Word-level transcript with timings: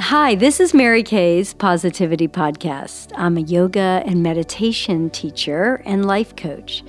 Hi, 0.00 0.36
this 0.36 0.60
is 0.60 0.72
Mary 0.72 1.02
Kaye's 1.02 1.54
Positivity 1.54 2.28
Podcast. 2.28 3.10
I'm 3.16 3.36
a 3.36 3.40
yoga 3.40 4.04
and 4.06 4.22
meditation 4.22 5.10
teacher 5.10 5.82
and 5.84 6.06
life 6.06 6.36
coach. 6.36 6.84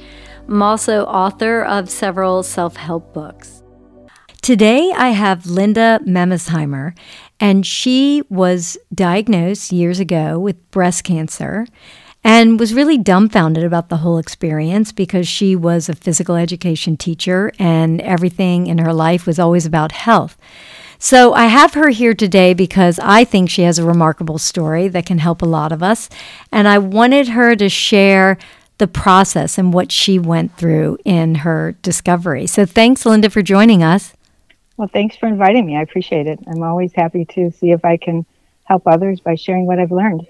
I'm 0.47 0.61
also 0.61 1.05
author 1.05 1.63
of 1.63 1.89
several 1.89 2.43
self 2.43 2.75
help 2.75 3.11
books. 3.11 3.63
Today, 4.43 4.93
I 4.95 5.09
have 5.09 5.47
Linda 5.47 5.99
Memmesheimer, 6.05 6.95
and 7.39 7.65
she 7.65 8.21
was 8.29 8.77
diagnosed 8.93 9.71
years 9.71 9.99
ago 9.99 10.37
with 10.37 10.69
breast 10.69 11.03
cancer 11.03 11.65
and 12.23 12.59
was 12.59 12.75
really 12.75 12.97
dumbfounded 12.97 13.63
about 13.63 13.89
the 13.89 13.97
whole 13.97 14.19
experience 14.19 14.91
because 14.91 15.27
she 15.27 15.55
was 15.55 15.89
a 15.89 15.95
physical 15.95 16.35
education 16.35 16.95
teacher 16.95 17.51
and 17.57 18.01
everything 18.01 18.67
in 18.67 18.77
her 18.77 18.93
life 18.93 19.25
was 19.25 19.39
always 19.39 19.65
about 19.65 19.93
health. 19.93 20.37
So 21.01 21.33
I 21.33 21.45
have 21.45 21.75
her 21.75 21.89
here 21.89 22.13
today 22.13 22.53
because 22.53 22.99
I 22.99 23.23
think 23.23 23.49
she 23.49 23.61
has 23.61 23.79
a 23.79 23.85
remarkable 23.85 24.37
story 24.37 24.89
that 24.89 25.05
can 25.05 25.19
help 25.19 25.41
a 25.41 25.45
lot 25.45 25.71
of 25.71 25.81
us. 25.81 26.09
And 26.51 26.67
I 26.67 26.77
wanted 26.77 27.29
her 27.29 27.55
to 27.55 27.69
share 27.69 28.37
the 28.79 28.87
process 28.87 29.57
and 29.57 29.73
what 29.73 29.93
she 29.93 30.19
went 30.19 30.57
through 30.57 30.97
in 31.05 31.35
her 31.35 31.77
discovery. 31.81 32.47
So 32.47 32.65
thanks, 32.65 33.05
Linda, 33.05 33.29
for 33.29 33.41
joining 33.41 33.81
us. 33.81 34.13
Well, 34.75 34.89
thanks 34.91 35.15
for 35.15 35.27
inviting 35.27 35.65
me. 35.65 35.77
I 35.77 35.81
appreciate 35.81 36.27
it. 36.27 36.39
I'm 36.47 36.63
always 36.63 36.91
happy 36.93 37.25
to 37.25 37.49
see 37.51 37.71
if 37.71 37.83
I 37.85 37.95
can 37.95 38.25
help 38.65 38.83
others 38.85 39.21
by 39.21 39.35
sharing 39.35 39.65
what 39.65 39.79
I've 39.79 39.91
learned. 39.91 40.27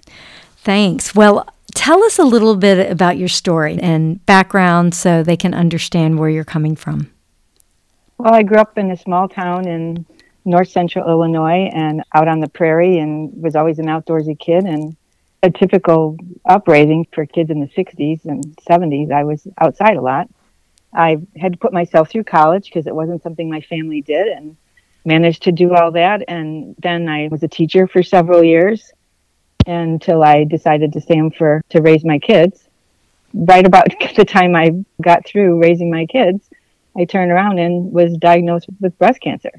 Thanks. 0.58 1.16
Well, 1.16 1.48
tell 1.74 2.04
us 2.04 2.20
a 2.20 2.24
little 2.24 2.56
bit 2.56 2.92
about 2.92 3.18
your 3.18 3.28
story 3.28 3.78
and 3.82 4.24
background 4.26 4.94
so 4.94 5.24
they 5.24 5.38
can 5.38 5.54
understand 5.54 6.20
where 6.20 6.30
you're 6.30 6.44
coming 6.44 6.76
from. 6.76 7.12
Well, 8.18 8.34
I 8.34 8.44
grew 8.44 8.58
up 8.58 8.78
in 8.78 8.92
a 8.92 8.98
small 8.98 9.28
town 9.28 9.68
in 9.68 10.06
north 10.50 10.70
central 10.70 11.08
Illinois 11.08 11.70
and 11.74 12.04
out 12.14 12.28
on 12.28 12.40
the 12.40 12.50
prairie 12.50 12.98
and 12.98 13.42
was 13.42 13.56
always 13.56 13.80
an 13.80 13.86
outdoorsy 13.86 14.38
kid 14.38 14.66
and 14.66 14.96
a 15.44 15.50
typical 15.50 16.18
upbringing 16.46 17.08
for 17.14 17.26
kids 17.26 17.50
in 17.50 17.62
the 17.62 17.68
60s 17.68 18.26
and 18.26 18.44
70s. 18.58 19.12
I 19.12 19.24
was 19.24 19.48
outside 19.60 19.96
a 19.96 20.02
lot. 20.02 20.28
I 20.94 21.18
had 21.38 21.54
to 21.54 21.60
put 21.60 21.72
myself 21.72 22.10
through 22.10 22.24
college 22.24 22.66
because 22.66 22.88
it 22.88 22.96
wasn't 22.96 23.24
something 23.24 23.50
my 23.50 23.62
family 23.62 24.02
did 24.02 24.28
and 24.28 24.58
managed 25.06 25.44
to 25.44 25.52
do 25.52 25.74
all 25.76 25.92
that. 25.92 26.24
And 26.28 26.76
then 26.80 27.08
I 27.08 27.30
was 27.30 27.44
a 27.44 27.48
teacher 27.48 27.88
for 27.88 28.04
several 28.04 28.44
years 28.44 28.92
until 29.66 30.24
I 30.24 30.46
decided 30.46 30.94
to 30.94 31.02
stay 31.02 31.18
home 31.18 31.32
for 31.32 31.64
to 31.70 31.82
raise 31.82 32.04
my 32.04 32.18
kids. 32.20 32.68
Right 33.34 33.66
about 33.66 33.88
the 34.16 34.26
time 34.26 34.56
I 34.56 34.84
got 35.02 35.26
through 35.26 35.62
raising 35.62 35.92
my 35.92 36.08
kids, 36.08 36.50
I 36.98 37.06
turned 37.06 37.32
around 37.32 37.60
and 37.60 37.94
was 37.94 38.18
diagnosed 38.18 38.68
with 38.82 38.98
breast 38.98 39.22
cancer 39.22 39.52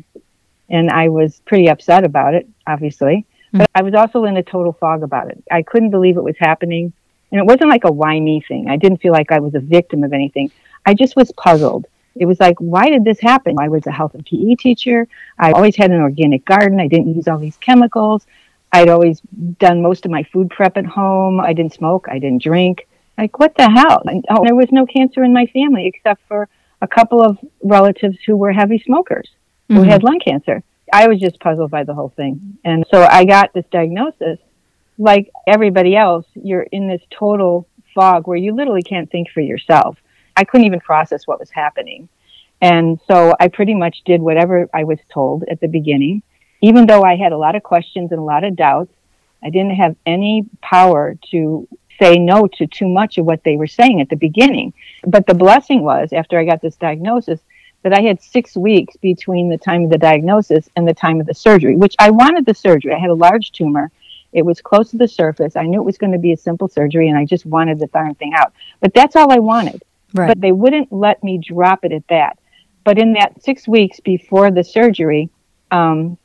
and 0.71 0.91
I 0.91 1.09
was 1.09 1.41
pretty 1.47 1.69
upset 1.69 2.05
about 2.05 2.35
it, 2.35 2.49
obviously. 2.67 3.27
Mm-hmm. 3.49 3.59
But 3.59 3.71
I 3.75 3.83
was 3.83 3.95
also 3.95 4.25
in 4.25 4.37
a 4.37 4.43
total 4.43 4.73
fog 4.73 5.03
about 5.03 5.31
it. 5.31 5.43
I 5.51 5.63
couldn't 5.63 5.91
believe 5.91 6.17
it 6.17 6.23
was 6.23 6.37
happening. 6.39 6.93
And 7.33 7.41
it 7.41 7.45
wasn't 7.45 7.71
like 7.71 7.85
a 7.85 7.93
why 7.93 8.19
me 8.19 8.43
thing. 8.47 8.69
I 8.69 8.77
didn't 8.77 8.99
feel 8.99 9.13
like 9.13 9.31
I 9.31 9.39
was 9.39 9.55
a 9.55 9.61
victim 9.61 10.03
of 10.03 10.13
anything. 10.13 10.51
I 10.87 10.95
just 10.95 11.17
was 11.17 11.31
puzzled. 11.33 11.87
It 12.17 12.27
was 12.27 12.41
like, 12.41 12.59
why 12.59 12.89
did 12.89 13.05
this 13.05 13.21
happen? 13.21 13.57
I 13.61 13.69
was 13.69 13.87
a 13.87 13.93
health 13.93 14.15
and 14.15 14.27
PE 14.27 14.57
teacher. 14.57 15.07
I 15.39 15.53
always 15.53 15.77
had 15.77 15.91
an 15.93 16.01
organic 16.01 16.45
garden. 16.45 16.81
I 16.81 16.89
didn't 16.89 17.15
use 17.15 17.29
all 17.29 17.39
these 17.39 17.57
chemicals. 17.59 18.27
I'd 18.73 18.89
always 18.89 19.21
done 19.59 19.83
most 19.83 20.05
of 20.05 20.11
my 20.11 20.25
food 20.25 20.51
prep 20.51 20.77
at 20.77 20.87
home. 20.87 21.41
I 21.41 21.53
didn't 21.53 21.75
smoke. 21.75 22.07
I 22.09 22.19
didn't 22.19 22.43
drink. 22.43 22.89
Like, 23.17 23.39
what 23.39 23.55
the 23.57 23.71
hell? 23.71 24.03
And, 24.07 24.25
oh, 24.29 24.45
there 24.45 24.55
was 24.55 24.73
no 24.73 24.87
cancer 24.87 25.23
in 25.23 25.33
my 25.33 25.47
family 25.47 25.87
except 25.87 26.23
for 26.27 26.49
a 26.81 26.89
couple 26.89 27.23
of 27.23 27.39
relatives 27.63 28.19
who 28.27 28.37
were 28.37 28.53
heavy 28.53 28.79
smokers 28.79 29.29
mm-hmm. 29.71 29.83
who 29.83 29.89
had 29.89 30.03
lung 30.03 30.21
cancer. 30.21 30.63
I 30.93 31.07
was 31.07 31.21
just 31.21 31.41
puzzled 31.41 31.71
by 31.71 31.85
the 31.85 31.95
whole 31.95 32.11
thing. 32.11 32.59
And 32.65 32.85
so 32.91 33.03
I 33.03 33.25
got 33.25 33.53
this 33.53 33.67
diagnosis. 33.71 34.39
Like 34.99 35.31
everybody 35.47 35.97
else, 35.97 36.27
you're 36.35 36.63
in 36.63 36.89
this 36.89 37.03
total 37.11 37.67
fog 37.95 38.27
where 38.27 38.37
you 38.37 38.55
literally 38.55 38.83
can't 38.83 39.11
think 39.11 39.31
for 39.31 39.41
yourself. 39.41 39.97
I 40.37 40.45
couldn't 40.45 40.67
even 40.67 40.81
process 40.81 41.27
what 41.27 41.41
was 41.41 41.51
happening. 41.51 42.09
And 42.61 43.01
so 43.07 43.35
I 43.41 43.49
pretty 43.49 43.75
much 43.75 44.03
did 44.05 44.21
whatever 44.21 44.69
I 44.75 44.85
was 44.85 44.99
told 45.13 45.45
at 45.45 45.61
the 45.61 45.69
beginning. 45.69 46.23
Even 46.61 46.87
though 46.87 47.03
I 47.03 47.17
had 47.17 47.33
a 47.33 47.39
lot 47.39 47.57
of 47.57 47.63
questions 47.63 48.13
and 48.13 48.21
a 48.21 48.25
lot 48.25 48.45
of 48.45 48.57
doubts, 48.57 48.93
I 49.43 49.49
didn't 49.49 49.77
have 49.77 49.97
any 50.05 50.45
power 50.61 51.17
to 51.31 51.67
say 51.99 52.19
no 52.19 52.47
to 52.47 52.67
too 52.67 52.89
much 52.89 53.17
of 53.17 53.25
what 53.25 53.45
they 53.45 53.57
were 53.57 53.67
saying 53.67 54.01
at 54.01 54.11
the 54.11 54.17
beginning. 54.17 54.75
But 55.07 55.27
the 55.27 55.35
blessing 55.35 55.83
was, 55.83 56.13
after 56.13 56.39
I 56.39 56.45
got 56.45 56.61
this 56.61 56.77
diagnosis, 56.77 57.41
that 57.83 57.93
I 57.93 58.03
had 58.03 58.23
six 58.23 58.57
weeks 58.57 58.97
between 58.97 59.49
the 59.49 59.57
time 59.57 59.85
of 59.85 59.91
the 59.91 59.99
diagnosis 59.99 60.69
and 60.77 60.87
the 60.87 60.95
time 60.95 61.21
of 61.21 61.27
the 61.27 61.35
surgery, 61.35 61.77
which 61.77 61.95
I 61.99 62.11
wanted 62.11 62.45
the 62.45 62.55
surgery. 62.55 62.93
I 62.93 62.99
had 62.99 63.11
a 63.11 63.15
large 63.15 63.53
tumor. 63.53 63.91
It 64.33 64.45
was 64.45 64.61
close 64.61 64.91
to 64.91 64.99
the 64.99 65.09
surface. 65.09 65.57
I 65.57 65.65
knew 65.65 65.81
it 65.81 65.85
was 65.85 65.99
going 65.99 66.13
to 66.13 66.19
be 66.19 66.33
a 66.33 66.37
simple 66.37 66.69
surgery 66.69 67.09
and 67.09 67.19
I 67.19 67.25
just 67.25 67.47
wanted 67.47 67.79
the 67.79 67.87
darn 67.89 68.15
thing 68.15 68.33
out. 68.35 68.53
But 68.81 68.95
that's 68.95 69.17
all 69.17 69.33
I 69.33 69.39
wanted. 69.39 69.83
Right. 70.13 70.29
But 70.29 70.41
they 70.41 70.53
wouldn't 70.53 70.93
let 70.93 71.23
me 71.25 71.39
drop 71.39 71.85
it 71.85 71.93
at 71.93 72.07
that. 72.09 72.39
But 72.85 72.99
in 72.99 73.15
that 73.15 73.43
six 73.43 73.67
weeks 73.67 74.01
before 74.01 74.51
the 74.51 74.65
surgery, 74.65 75.31
um, 75.71 76.19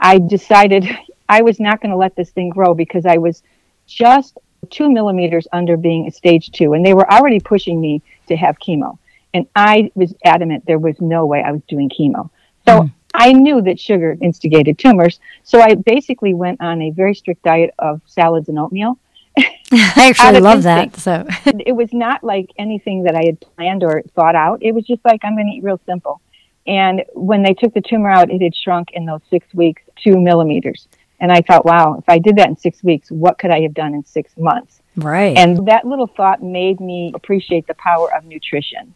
I 0.00 0.18
decided 0.18 0.86
I 1.28 1.42
was 1.42 1.58
not 1.58 1.80
going 1.80 1.90
to 1.90 1.96
let 1.96 2.14
this 2.16 2.30
thing 2.30 2.50
grow 2.50 2.74
because 2.74 3.06
I 3.06 3.16
was 3.18 3.42
just 3.86 4.38
two 4.70 4.90
millimeters 4.90 5.46
under 5.52 5.76
being 5.76 6.06
a 6.06 6.10
stage 6.10 6.50
two. 6.50 6.74
And 6.74 6.84
they 6.84 6.94
were 6.94 7.10
already 7.10 7.40
pushing 7.40 7.80
me 7.80 8.02
to 8.28 8.36
have 8.36 8.58
chemo. 8.58 8.98
And 9.36 9.46
I 9.54 9.90
was 9.94 10.14
adamant 10.24 10.64
there 10.66 10.78
was 10.78 10.98
no 10.98 11.26
way 11.26 11.42
I 11.42 11.52
was 11.52 11.60
doing 11.68 11.90
chemo. 11.90 12.30
So 12.66 12.80
mm. 12.80 12.92
I 13.12 13.34
knew 13.34 13.60
that 13.60 13.78
sugar 13.78 14.16
instigated 14.22 14.78
tumors. 14.78 15.20
So 15.42 15.60
I 15.60 15.74
basically 15.74 16.32
went 16.32 16.62
on 16.62 16.80
a 16.80 16.90
very 16.90 17.14
strict 17.14 17.42
diet 17.42 17.74
of 17.78 18.00
salads 18.06 18.48
and 18.48 18.58
oatmeal. 18.58 18.98
I 19.36 20.08
actually 20.08 20.40
love 20.40 20.64
instinct. 20.64 21.04
that. 21.04 21.44
So 21.44 21.52
it 21.66 21.72
was 21.72 21.92
not 21.92 22.24
like 22.24 22.50
anything 22.56 23.02
that 23.02 23.14
I 23.14 23.24
had 23.26 23.38
planned 23.38 23.84
or 23.84 24.02
thought 24.14 24.36
out. 24.36 24.62
It 24.62 24.72
was 24.72 24.86
just 24.86 25.04
like, 25.04 25.20
I'm 25.22 25.34
going 25.36 25.48
to 25.48 25.52
eat 25.52 25.62
real 25.62 25.80
simple. 25.84 26.22
And 26.66 27.04
when 27.12 27.42
they 27.42 27.52
took 27.52 27.74
the 27.74 27.82
tumor 27.82 28.08
out, 28.08 28.30
it 28.30 28.40
had 28.40 28.56
shrunk 28.56 28.92
in 28.94 29.04
those 29.04 29.20
six 29.28 29.52
weeks, 29.52 29.82
two 30.02 30.18
millimeters. 30.18 30.88
And 31.20 31.30
I 31.30 31.42
thought, 31.42 31.66
wow, 31.66 31.96
if 31.98 32.08
I 32.08 32.18
did 32.18 32.36
that 32.36 32.48
in 32.48 32.56
six 32.56 32.82
weeks, 32.82 33.10
what 33.10 33.38
could 33.38 33.50
I 33.50 33.60
have 33.60 33.74
done 33.74 33.92
in 33.92 34.02
six 34.02 34.34
months? 34.38 34.80
Right. 34.96 35.36
And 35.36 35.68
that 35.68 35.84
little 35.84 36.06
thought 36.06 36.42
made 36.42 36.80
me 36.80 37.12
appreciate 37.14 37.66
the 37.66 37.74
power 37.74 38.14
of 38.14 38.24
nutrition 38.24 38.94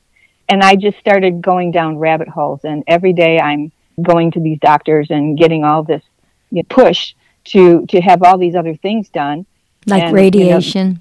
and 0.50 0.62
I 0.62 0.75
just 0.75 0.99
started 0.99 1.41
going 1.41 1.71
down 1.71 1.99
rabbit 1.99 2.28
holes. 2.28 2.61
And 2.65 2.83
every 2.87 3.12
day 3.12 3.38
I'm 3.38 3.72
going 4.03 4.33
to 4.33 4.41
these 4.41 4.59
doctors 4.59 5.06
and 5.11 5.38
getting 5.38 5.65
all 5.65 5.84
this 5.84 6.03
you 6.50 6.62
know, 6.62 6.66
push 6.69 7.15
to 7.44 7.87
to 7.87 8.00
have 8.00 8.22
all 8.22 8.37
these 8.37 8.55
other 8.55 8.75
things 8.75 9.09
done, 9.09 9.47
like 9.87 10.05
and, 10.05 10.15
radiation. 10.15 10.89
You 10.89 10.93
know, 10.94 11.00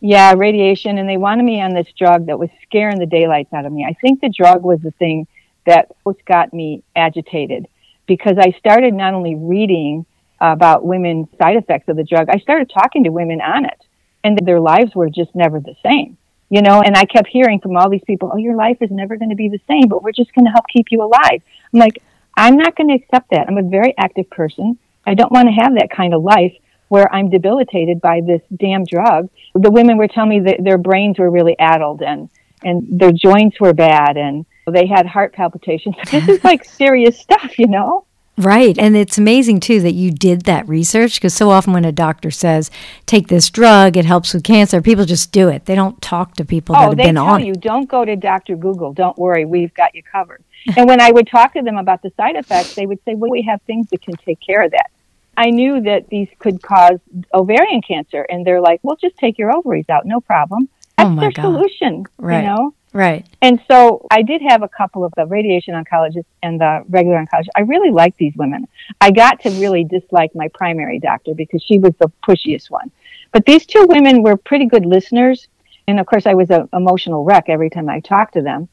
yeah, 0.00 0.34
radiation, 0.36 0.98
and 0.98 1.08
they 1.08 1.16
wanted 1.16 1.44
me 1.44 1.60
on 1.60 1.74
this 1.74 1.88
drug 1.96 2.26
that 2.26 2.38
was 2.38 2.50
scaring 2.62 2.98
the 2.98 3.06
daylights 3.06 3.52
out 3.52 3.64
of 3.64 3.72
me. 3.72 3.84
I 3.88 3.94
think 3.94 4.20
the 4.20 4.28
drug 4.28 4.62
was 4.62 4.80
the 4.80 4.90
thing 4.92 5.26
that 5.66 5.90
most 6.04 6.24
got 6.24 6.52
me 6.52 6.82
agitated 6.94 7.66
because 8.06 8.36
I 8.38 8.52
started 8.58 8.94
not 8.94 9.14
only 9.14 9.34
reading 9.34 10.06
about 10.40 10.84
women's 10.84 11.28
side 11.36 11.56
effects 11.56 11.88
of 11.88 11.96
the 11.96 12.04
drug, 12.04 12.28
I 12.28 12.38
started 12.38 12.70
talking 12.70 13.04
to 13.04 13.10
women 13.10 13.40
on 13.40 13.64
it, 13.64 13.80
and 14.22 14.38
their 14.38 14.60
lives 14.60 14.94
were 14.94 15.10
just 15.10 15.34
never 15.34 15.60
the 15.60 15.74
same 15.82 16.16
you 16.50 16.62
know, 16.62 16.80
and 16.80 16.96
I 16.96 17.04
kept 17.04 17.28
hearing 17.28 17.60
from 17.60 17.76
all 17.76 17.90
these 17.90 18.04
people, 18.06 18.30
oh, 18.32 18.38
your 18.38 18.56
life 18.56 18.78
is 18.80 18.90
never 18.90 19.16
going 19.16 19.30
to 19.30 19.36
be 19.36 19.48
the 19.48 19.60
same, 19.68 19.88
but 19.88 20.02
we're 20.02 20.12
just 20.12 20.34
going 20.34 20.46
to 20.46 20.50
help 20.50 20.64
keep 20.72 20.86
you 20.90 21.02
alive. 21.02 21.42
I'm 21.72 21.80
like, 21.80 22.02
I'm 22.36 22.56
not 22.56 22.76
going 22.76 22.88
to 22.88 22.94
accept 22.94 23.30
that. 23.30 23.48
I'm 23.48 23.58
a 23.58 23.68
very 23.68 23.94
active 23.98 24.30
person. 24.30 24.78
I 25.06 25.14
don't 25.14 25.32
want 25.32 25.48
to 25.48 25.52
have 25.52 25.74
that 25.74 25.90
kind 25.90 26.14
of 26.14 26.22
life 26.22 26.54
where 26.88 27.12
I'm 27.12 27.28
debilitated 27.28 28.00
by 28.00 28.20
this 28.26 28.40
damn 28.56 28.84
drug. 28.84 29.28
The 29.54 29.70
women 29.70 29.98
were 29.98 30.08
telling 30.08 30.30
me 30.30 30.40
that 30.40 30.64
their 30.64 30.78
brains 30.78 31.18
were 31.18 31.30
really 31.30 31.56
addled 31.58 32.02
and, 32.02 32.30
and 32.64 32.98
their 32.98 33.12
joints 33.12 33.60
were 33.60 33.74
bad 33.74 34.16
and 34.16 34.46
they 34.70 34.86
had 34.86 35.06
heart 35.06 35.34
palpitations. 35.34 35.96
This 36.10 36.28
is 36.28 36.44
like 36.44 36.64
serious 36.64 37.18
stuff, 37.18 37.58
you 37.58 37.66
know? 37.66 38.06
Right. 38.38 38.78
And 38.78 38.96
it's 38.96 39.18
amazing, 39.18 39.58
too, 39.60 39.80
that 39.80 39.94
you 39.94 40.12
did 40.12 40.42
that 40.42 40.68
research 40.68 41.16
because 41.16 41.34
so 41.34 41.50
often 41.50 41.72
when 41.72 41.84
a 41.84 41.90
doctor 41.90 42.30
says, 42.30 42.70
take 43.04 43.26
this 43.26 43.50
drug, 43.50 43.96
it 43.96 44.04
helps 44.04 44.32
with 44.32 44.44
cancer, 44.44 44.80
people 44.80 45.04
just 45.04 45.32
do 45.32 45.48
it. 45.48 45.64
They 45.64 45.74
don't 45.74 46.00
talk 46.00 46.34
to 46.36 46.44
people 46.44 46.76
oh, 46.76 46.78
that 46.78 46.86
have 46.88 46.96
been 46.96 47.16
on 47.16 47.44
you, 47.44 47.54
don't 47.54 47.88
go 47.88 48.04
to 48.04 48.14
Dr. 48.14 48.54
Google. 48.54 48.92
Don't 48.92 49.18
worry, 49.18 49.44
we've 49.44 49.74
got 49.74 49.92
you 49.94 50.04
covered. 50.04 50.44
and 50.76 50.88
when 50.88 51.00
I 51.00 51.10
would 51.10 51.26
talk 51.26 51.54
to 51.54 51.62
them 51.62 51.78
about 51.78 52.00
the 52.02 52.12
side 52.16 52.36
effects, 52.36 52.76
they 52.76 52.86
would 52.86 53.02
say, 53.04 53.16
well, 53.16 53.30
we 53.30 53.42
have 53.42 53.60
things 53.62 53.88
that 53.90 54.02
can 54.02 54.14
take 54.16 54.38
care 54.40 54.62
of 54.62 54.70
that. 54.70 54.90
I 55.36 55.50
knew 55.50 55.80
that 55.82 56.08
these 56.08 56.28
could 56.38 56.62
cause 56.62 56.98
ovarian 57.34 57.82
cancer. 57.82 58.22
And 58.22 58.46
they're 58.46 58.60
like, 58.60 58.80
well, 58.82 58.96
just 58.96 59.16
take 59.16 59.38
your 59.38 59.54
ovaries 59.54 59.88
out. 59.88 60.06
No 60.06 60.20
problem. 60.20 60.68
Oh, 60.96 61.04
That's 61.04 61.10
oh 61.10 61.20
their 61.20 61.30
God. 61.32 61.42
solution, 61.42 62.04
right. 62.18 62.40
you 62.40 62.46
know? 62.46 62.74
Right. 62.98 63.24
And 63.42 63.60
so 63.70 64.04
I 64.10 64.22
did 64.22 64.42
have 64.42 64.64
a 64.64 64.68
couple 64.68 65.04
of 65.04 65.12
the 65.16 65.24
radiation 65.24 65.74
oncologists 65.74 66.24
and 66.42 66.60
the 66.60 66.82
regular 66.88 67.24
oncologists. 67.24 67.54
I 67.54 67.60
really 67.60 67.92
liked 67.92 68.18
these 68.18 68.34
women. 68.34 68.66
I 69.00 69.12
got 69.12 69.40
to 69.42 69.50
really 69.50 69.84
dislike 69.84 70.34
my 70.34 70.48
primary 70.48 70.98
doctor 70.98 71.32
because 71.32 71.62
she 71.62 71.78
was 71.78 71.94
the 72.00 72.10
pushiest 72.26 72.72
one. 72.72 72.90
But 73.30 73.46
these 73.46 73.66
two 73.66 73.86
women 73.88 74.24
were 74.24 74.36
pretty 74.36 74.66
good 74.66 74.84
listeners. 74.84 75.46
And 75.86 76.00
of 76.00 76.06
course, 76.06 76.26
I 76.26 76.34
was 76.34 76.50
an 76.50 76.68
emotional 76.72 77.22
wreck 77.22 77.44
every 77.48 77.70
time 77.70 77.88
I 77.88 78.00
talked 78.00 78.34
to 78.34 78.42
them. 78.42 78.68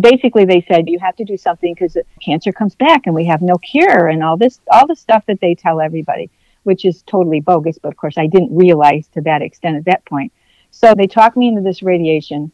Basically, 0.00 0.44
they 0.44 0.62
said, 0.66 0.88
you 0.88 0.98
have 0.98 1.14
to 1.16 1.24
do 1.24 1.36
something 1.36 1.72
because 1.72 1.96
cancer 2.20 2.50
comes 2.50 2.74
back 2.74 3.02
and 3.06 3.14
we 3.14 3.26
have 3.26 3.40
no 3.40 3.54
cure 3.54 4.08
and 4.08 4.24
all 4.24 4.36
this, 4.36 4.58
all 4.72 4.88
the 4.88 4.96
stuff 4.96 5.22
that 5.26 5.40
they 5.40 5.54
tell 5.54 5.80
everybody. 5.80 6.28
which 6.64 6.84
is 6.84 7.02
totally 7.02 7.40
bogus. 7.40 7.78
But 7.78 7.88
of 7.88 7.96
course, 7.96 8.18
I 8.18 8.26
didn't 8.26 8.56
realize 8.56 9.08
to 9.14 9.20
that 9.22 9.42
extent 9.42 9.76
at 9.76 9.84
that 9.86 10.04
point. 10.04 10.32
So 10.70 10.94
they 10.94 11.06
talked 11.06 11.36
me 11.36 11.48
into 11.48 11.62
this 11.62 11.82
radiation, 11.82 12.52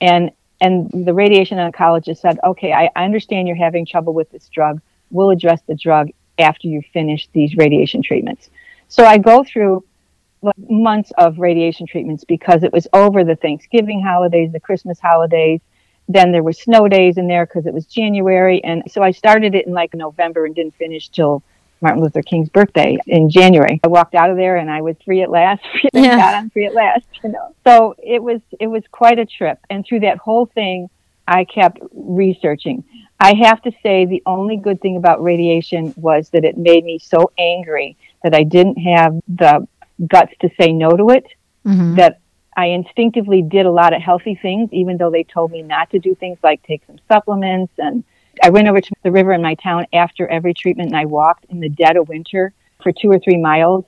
and 0.00 0.30
and 0.60 0.90
the 1.06 1.14
radiation 1.14 1.58
oncologist 1.58 2.18
said, 2.18 2.38
"Okay, 2.44 2.72
I, 2.72 2.90
I 2.96 3.04
understand 3.04 3.48
you're 3.48 3.56
having 3.56 3.86
trouble 3.86 4.14
with 4.14 4.30
this 4.30 4.48
drug. 4.48 4.80
We'll 5.10 5.30
address 5.30 5.60
the 5.66 5.74
drug 5.74 6.10
after 6.38 6.68
you 6.68 6.82
finish 6.92 7.28
these 7.32 7.56
radiation 7.56 8.02
treatments." 8.02 8.50
So 8.88 9.04
I 9.04 9.18
go 9.18 9.44
through 9.44 9.84
months 10.68 11.10
of 11.16 11.38
radiation 11.38 11.86
treatments 11.86 12.24
because 12.24 12.62
it 12.62 12.72
was 12.72 12.86
over 12.92 13.24
the 13.24 13.36
Thanksgiving 13.36 14.02
holidays, 14.02 14.52
the 14.52 14.60
Christmas 14.60 15.00
holidays. 15.00 15.60
Then 16.06 16.32
there 16.32 16.42
were 16.42 16.52
snow 16.52 16.86
days 16.86 17.16
in 17.16 17.28
there 17.28 17.46
because 17.46 17.66
it 17.66 17.72
was 17.72 17.86
January, 17.86 18.62
and 18.62 18.82
so 18.88 19.02
I 19.02 19.10
started 19.10 19.54
it 19.54 19.66
in 19.66 19.72
like 19.72 19.94
November 19.94 20.44
and 20.44 20.54
didn't 20.54 20.74
finish 20.74 21.08
till 21.08 21.42
Martin 21.84 22.02
Luther 22.02 22.22
King's 22.22 22.48
birthday 22.48 22.96
in 23.06 23.28
January. 23.28 23.78
I 23.84 23.88
walked 23.88 24.14
out 24.14 24.30
of 24.30 24.36
there 24.36 24.56
and 24.56 24.70
I 24.70 24.80
was 24.80 24.96
free 25.04 25.22
at 25.22 25.30
last. 25.30 25.62
Yeah. 25.92 26.16
God 26.16 26.34
I'm 26.34 26.50
free 26.50 26.64
at 26.66 26.74
last. 26.74 27.06
You 27.22 27.30
know, 27.30 27.54
so 27.64 27.94
it 28.02 28.22
was 28.22 28.40
it 28.58 28.66
was 28.66 28.82
quite 28.90 29.18
a 29.18 29.26
trip, 29.26 29.58
and 29.70 29.84
through 29.86 30.00
that 30.00 30.16
whole 30.16 30.46
thing, 30.46 30.88
I 31.28 31.44
kept 31.44 31.78
researching. 31.92 32.84
I 33.20 33.34
have 33.34 33.62
to 33.62 33.70
say 33.82 34.06
the 34.06 34.22
only 34.26 34.56
good 34.56 34.80
thing 34.80 34.96
about 34.96 35.22
radiation 35.22 35.94
was 35.96 36.30
that 36.30 36.44
it 36.44 36.56
made 36.56 36.84
me 36.84 36.98
so 36.98 37.30
angry 37.38 37.96
that 38.22 38.34
I 38.34 38.42
didn't 38.42 38.76
have 38.76 39.20
the 39.28 39.68
guts 40.08 40.32
to 40.40 40.50
say 40.58 40.72
no 40.72 40.90
to 40.96 41.10
it. 41.10 41.26
Mm-hmm. 41.66 41.96
That 41.96 42.20
I 42.56 42.66
instinctively 42.66 43.42
did 43.42 43.66
a 43.66 43.70
lot 43.70 43.92
of 43.92 44.00
healthy 44.00 44.38
things, 44.40 44.70
even 44.72 44.96
though 44.96 45.10
they 45.10 45.24
told 45.24 45.52
me 45.52 45.62
not 45.62 45.90
to 45.90 45.98
do 45.98 46.14
things 46.14 46.38
like 46.42 46.62
take 46.62 46.82
some 46.86 46.98
supplements. 47.08 47.72
And 47.78 48.04
I 48.42 48.50
went 48.50 48.68
over 48.68 48.80
to 48.80 48.90
the 49.02 49.10
river 49.10 49.32
in 49.32 49.42
my 49.42 49.54
town 49.54 49.86
after 49.92 50.26
every 50.26 50.54
treatment 50.54 50.90
and 50.90 50.96
I 50.96 51.04
walked 51.04 51.46
in 51.48 51.60
the 51.60 51.68
dead 51.68 51.96
of 51.96 52.08
winter 52.08 52.52
for 52.82 52.92
two 52.92 53.10
or 53.10 53.18
three 53.18 53.36
miles. 53.36 53.84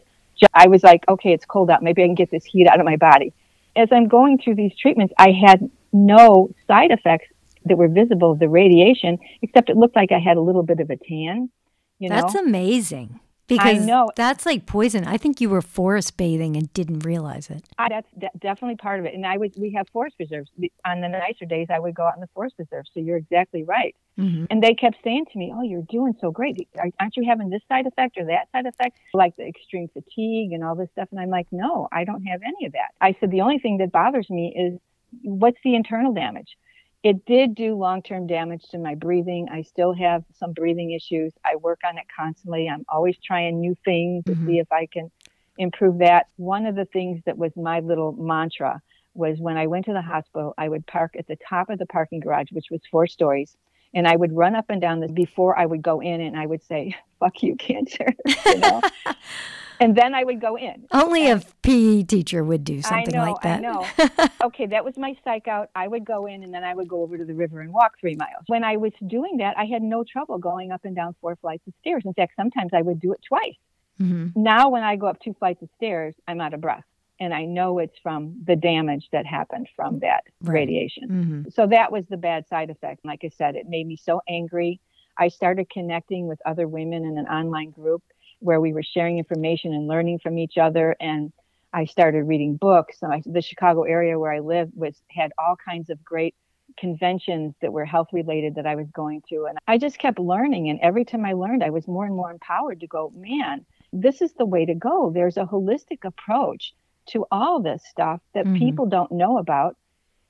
I 0.53 0.69
was 0.69 0.83
like, 0.83 1.05
okay, 1.09 1.33
it's 1.33 1.45
cold 1.45 1.71
out. 1.71 1.83
Maybe 1.83 2.03
I 2.03 2.07
can 2.07 2.15
get 2.15 2.31
this 2.31 2.45
heat 2.45 2.67
out 2.67 2.79
of 2.79 2.87
my 2.87 2.97
body. 2.97 3.33
As 3.75 3.89
I'm 3.91 4.09
going 4.09 4.39
through 4.39 4.57
these 4.57 4.77
treatments, 4.77 5.15
I 5.19 5.33
had 5.33 5.71
no 5.93 6.51
side 6.67 6.91
effects 6.91 7.29
that 7.65 7.77
were 7.77 7.89
visible 7.89 8.33
of 8.33 8.39
the 8.39 8.49
radiation, 8.49 9.19
except 9.43 9.71
it 9.71 9.77
looked 9.77 9.97
like 9.97 10.13
I 10.13 10.19
had 10.19 10.37
a 10.37 10.41
little 10.41 10.63
bit 10.63 10.81
of 10.81 10.91
a 10.91 10.97
tan. 10.97 11.51
You 11.99 12.11
know? 12.11 12.17
That's 12.17 12.35
amazing. 12.35 13.21
Because 13.49 13.83
I 13.83 13.85
know. 13.85 14.11
that's 14.17 14.45
like 14.45 14.67
poison. 14.67 15.05
I 15.05 15.17
think 15.17 15.41
you 15.41 15.49
were 15.49 15.63
forest 15.63 16.17
bathing 16.17 16.57
and 16.57 16.73
didn't 16.73 17.01
realize 17.01 17.49
it. 17.49 17.65
I, 17.79 17.89
that's 17.89 18.09
de- 18.19 18.39
definitely 18.41 18.77
part 18.77 18.99
of 18.99 19.07
it. 19.07 19.15
And 19.15 19.25
I 19.25 19.37
would, 19.37 19.55
we 19.57 19.73
have 19.75 19.89
forest 19.91 20.17
preserves. 20.17 20.51
On 20.85 21.01
the 21.01 21.09
nicer 21.09 21.45
days, 21.45 21.69
I 21.71 21.79
would 21.79 21.95
go 21.95 22.05
out 22.05 22.15
in 22.17 22.21
the 22.21 22.29
forest 22.35 22.57
preserve. 22.57 22.87
So 22.93 23.01
you're 23.01 23.17
exactly 23.17 23.63
right. 23.63 23.95
Mm-hmm. 24.19 24.47
And 24.51 24.63
they 24.63 24.75
kept 24.75 24.97
saying 25.05 25.27
to 25.33 25.39
me, 25.39 25.53
"Oh, 25.55 25.63
you're 25.63 25.83
doing 25.83 26.15
so 26.21 26.31
great. 26.31 26.67
Aren't 26.99 27.17
you 27.17 27.25
having 27.29 27.51
this 27.51 27.61
side 27.69 27.87
effect 27.87 28.17
or 28.17 28.25
that 28.27 28.49
side 28.51 28.67
effect, 28.67 28.97
like 29.13 29.37
the 29.37 29.47
extreme 29.47 29.89
fatigue 29.89 30.53
and 30.53 30.65
all 30.65 30.75
this 30.75 30.89
stuff?" 30.93 31.09
And 31.11 31.21
I'm 31.21 31.29
like, 31.29 31.47
"No, 31.53 31.87
I 31.93 32.05
don't 32.05 32.25
have 32.25 32.41
any 32.43 32.67
of 32.67 32.73
that." 32.73 32.93
I 33.01 33.15
said, 33.21 33.31
"The 33.31 33.43
only 33.43 33.59
thing 33.59 33.79
that 33.79 33.93
bothers 33.93 34.31
me 34.31 34.55
is 34.57 34.81
what's 35.23 35.59
the 35.63 35.75
internal 35.75 36.15
damage." 36.15 36.57
It 37.03 37.25
did 37.25 37.55
do 37.55 37.75
long 37.75 38.03
term 38.03 38.27
damage 38.27 38.65
to 38.71 38.79
my 38.79 38.95
breathing. 38.95 39.49
I 39.51 39.63
still 39.63 39.93
have 39.95 40.25
some 40.35 40.53
breathing 40.53 40.93
issues. 40.93 41.33
I 41.45 41.57
work 41.57 41.81
on 41.87 41.99
it 41.99 42.05
constantly. 42.15 42.69
I'm 42.69 42.85
always 42.89 43.17
trying 43.25 43.61
new 43.61 43.77
things 43.85 44.25
to 44.25 44.33
mm-hmm. 44.33 44.47
see 44.47 44.59
if 44.59 44.71
I 44.73 44.87
can 44.93 45.11
improve 45.59 45.99
that. 45.99 46.27
One 46.37 46.67
of 46.67 46.75
the 46.75 46.87
things 46.87 47.23
that 47.27 47.39
was 47.39 47.53
my 47.57 47.81
little 47.81 48.13
mantra 48.13 48.81
was 49.15 49.39
when 49.39 49.57
I 49.57 49.67
went 49.67 49.87
to 49.87 49.93
the 49.93 50.03
hospital, 50.03 50.53
I 50.59 50.69
would 50.69 50.87
park 50.87 51.15
at 51.19 51.27
the 51.27 51.37
top 51.49 51.71
of 51.71 51.79
the 51.79 51.87
parking 51.87 52.21
garage, 52.21 52.49
which 52.53 52.67
was 52.71 52.81
four 52.91 53.07
stories. 53.07 53.57
And 53.97 54.07
I 54.07 54.15
would 54.15 54.33
run 54.37 54.55
up 54.55 54.67
and 54.69 54.81
down 54.81 55.01
this 55.01 55.11
before 55.11 55.59
I 55.59 55.67
would 55.67 55.83
go 55.83 56.01
in 56.01 56.21
and 56.21 56.37
I 56.37 56.47
would 56.47 56.63
say, 56.63 56.95
fuck 57.21 57.43
you, 57.43 57.57
cancer. 57.57 58.07
you 58.47 58.59
know? 58.59 58.81
and 59.81 59.97
then 59.97 60.15
I 60.15 60.23
would 60.23 60.41
go 60.41 60.57
in. 60.57 60.87
Only 60.93 61.29
and 61.29 61.43
a 61.43 61.47
PE 61.63 62.05
teacher 62.05 62.45
would 62.45 62.63
do 62.63 62.83
something 62.83 63.15
know, 63.15 63.33
like 63.33 63.41
that. 63.43 63.59
I 63.59 63.63
know. 63.63 64.29
okay, 64.45 64.67
that 64.67 64.85
was 64.85 64.97
my 64.97 65.17
psych 65.25 65.49
out. 65.49 65.71
I 65.75 65.89
would 65.89 66.05
go 66.05 66.27
in 66.27 66.45
and 66.45 66.55
then 66.55 66.63
I 66.63 66.75
would 66.75 66.87
go 66.87 67.03
over 67.03 67.19
to 67.19 67.25
the 67.25 67.35
river 67.35 67.61
and 67.61 67.73
walk 67.73 67.99
three 67.99 68.15
miles. 68.15 68.45
When 68.47 68.63
I 68.63 68.77
was 68.77 68.93
doing 69.07 69.39
that, 69.39 69.59
I 69.59 69.65
had 69.65 69.83
no 69.83 70.05
trouble 70.05 70.39
going 70.39 70.71
up 70.71 70.85
and 70.85 70.95
down 70.95 71.17
four 71.21 71.37
flights 71.37 71.67
of 71.67 71.73
stairs. 71.81 72.03
In 72.05 72.13
fact, 72.15 72.35
sometimes 72.37 72.71
I 72.75 72.83
would 72.83 73.01
do 73.01 73.13
it 73.13 73.21
twice. 73.27 73.57
Mm-hmm. 74.01 74.41
Now, 74.41 74.69
when 74.69 74.83
I 74.83 74.97
go 74.97 75.07
up 75.07 75.19
two 75.21 75.35
flights 75.39 75.63
of 75.63 75.71
stairs, 75.77 76.15
I'm 76.29 76.41
out 76.41 76.53
of 76.53 76.61
breath. 76.61 76.85
And 77.19 77.33
I 77.33 77.45
know 77.45 77.79
it's 77.79 77.99
from 78.03 78.37
the 78.45 78.57
damage 78.57 79.09
that 79.13 79.27
happened 79.27 79.69
from 79.75 80.01
that 80.01 80.25
right. 80.43 80.55
radiation. 80.55 81.09
Mm-hmm. 81.09 81.51
So 81.51 81.67
that 81.67 81.91
was 81.91 82.05
the 82.07 82.17
bad 82.17 82.47
side 82.49 82.71
effect. 82.71 83.05
Like 83.05 83.25
I 83.25 83.31
said, 83.31 83.57
it 83.57 83.67
made 83.69 83.87
me 83.87 83.97
so 83.97 84.21
angry. 84.29 84.81
I 85.19 85.29
started 85.29 85.71
connecting 85.71 86.27
with 86.27 86.39
other 86.45 86.69
women 86.69 87.05
in 87.05 87.17
an 87.17 87.27
online 87.27 87.71
group 87.71 88.03
where 88.41 88.61
we 88.61 88.73
were 88.73 88.83
sharing 88.83 89.19
information 89.19 89.73
and 89.73 89.89
learning 89.89 90.19
from 90.19 90.39
each 90.39 90.59
other. 90.59 90.95
And 91.01 91.33
I 91.73 91.87
started 91.87 92.25
reading 92.25 92.57
books. 92.57 93.01
So 93.01 93.07
I, 93.07 93.23
the 93.25 93.41
Chicago 93.41 93.85
area 93.85 94.19
where 94.19 94.33
I 94.33 94.41
lived 94.41 94.73
was 94.75 94.95
had 95.09 95.33
all 95.39 95.57
kinds 95.57 95.89
of 95.91 96.05
great 96.05 96.35
conventions 96.79 97.55
that 97.63 97.73
were 97.73 97.85
health 97.85 98.09
related 98.13 98.57
that 98.57 98.67
I 98.67 98.75
was 98.75 98.91
going 98.91 99.23
to. 99.31 99.47
And 99.47 99.59
I 99.67 99.79
just 99.79 99.99
kept 99.99 100.19
learning. 100.19 100.69
And 100.69 100.79
every 100.81 101.05
time 101.05 101.25
I 101.25 101.33
learned, 101.33 101.65
I 101.65 101.71
was 101.71 101.89
more 101.89 102.05
and 102.05 102.15
more 102.15 102.31
empowered 102.31 102.81
to 102.81 102.87
go, 102.87 103.13
man, 103.15 103.65
this 103.93 104.21
is 104.21 104.35
the 104.35 104.45
way 104.45 104.67
to 104.67 104.75
go. 104.75 105.11
There's 105.15 105.39
a 105.39 105.45
holistic 105.45 106.05
approach 106.05 106.75
to 107.09 107.27
all 107.31 107.63
this 107.63 107.83
stuff 107.89 108.21
that 108.35 108.45
mm-hmm. 108.45 108.59
people 108.59 108.87
don't 108.87 109.13
know 109.13 109.39
about. 109.39 109.77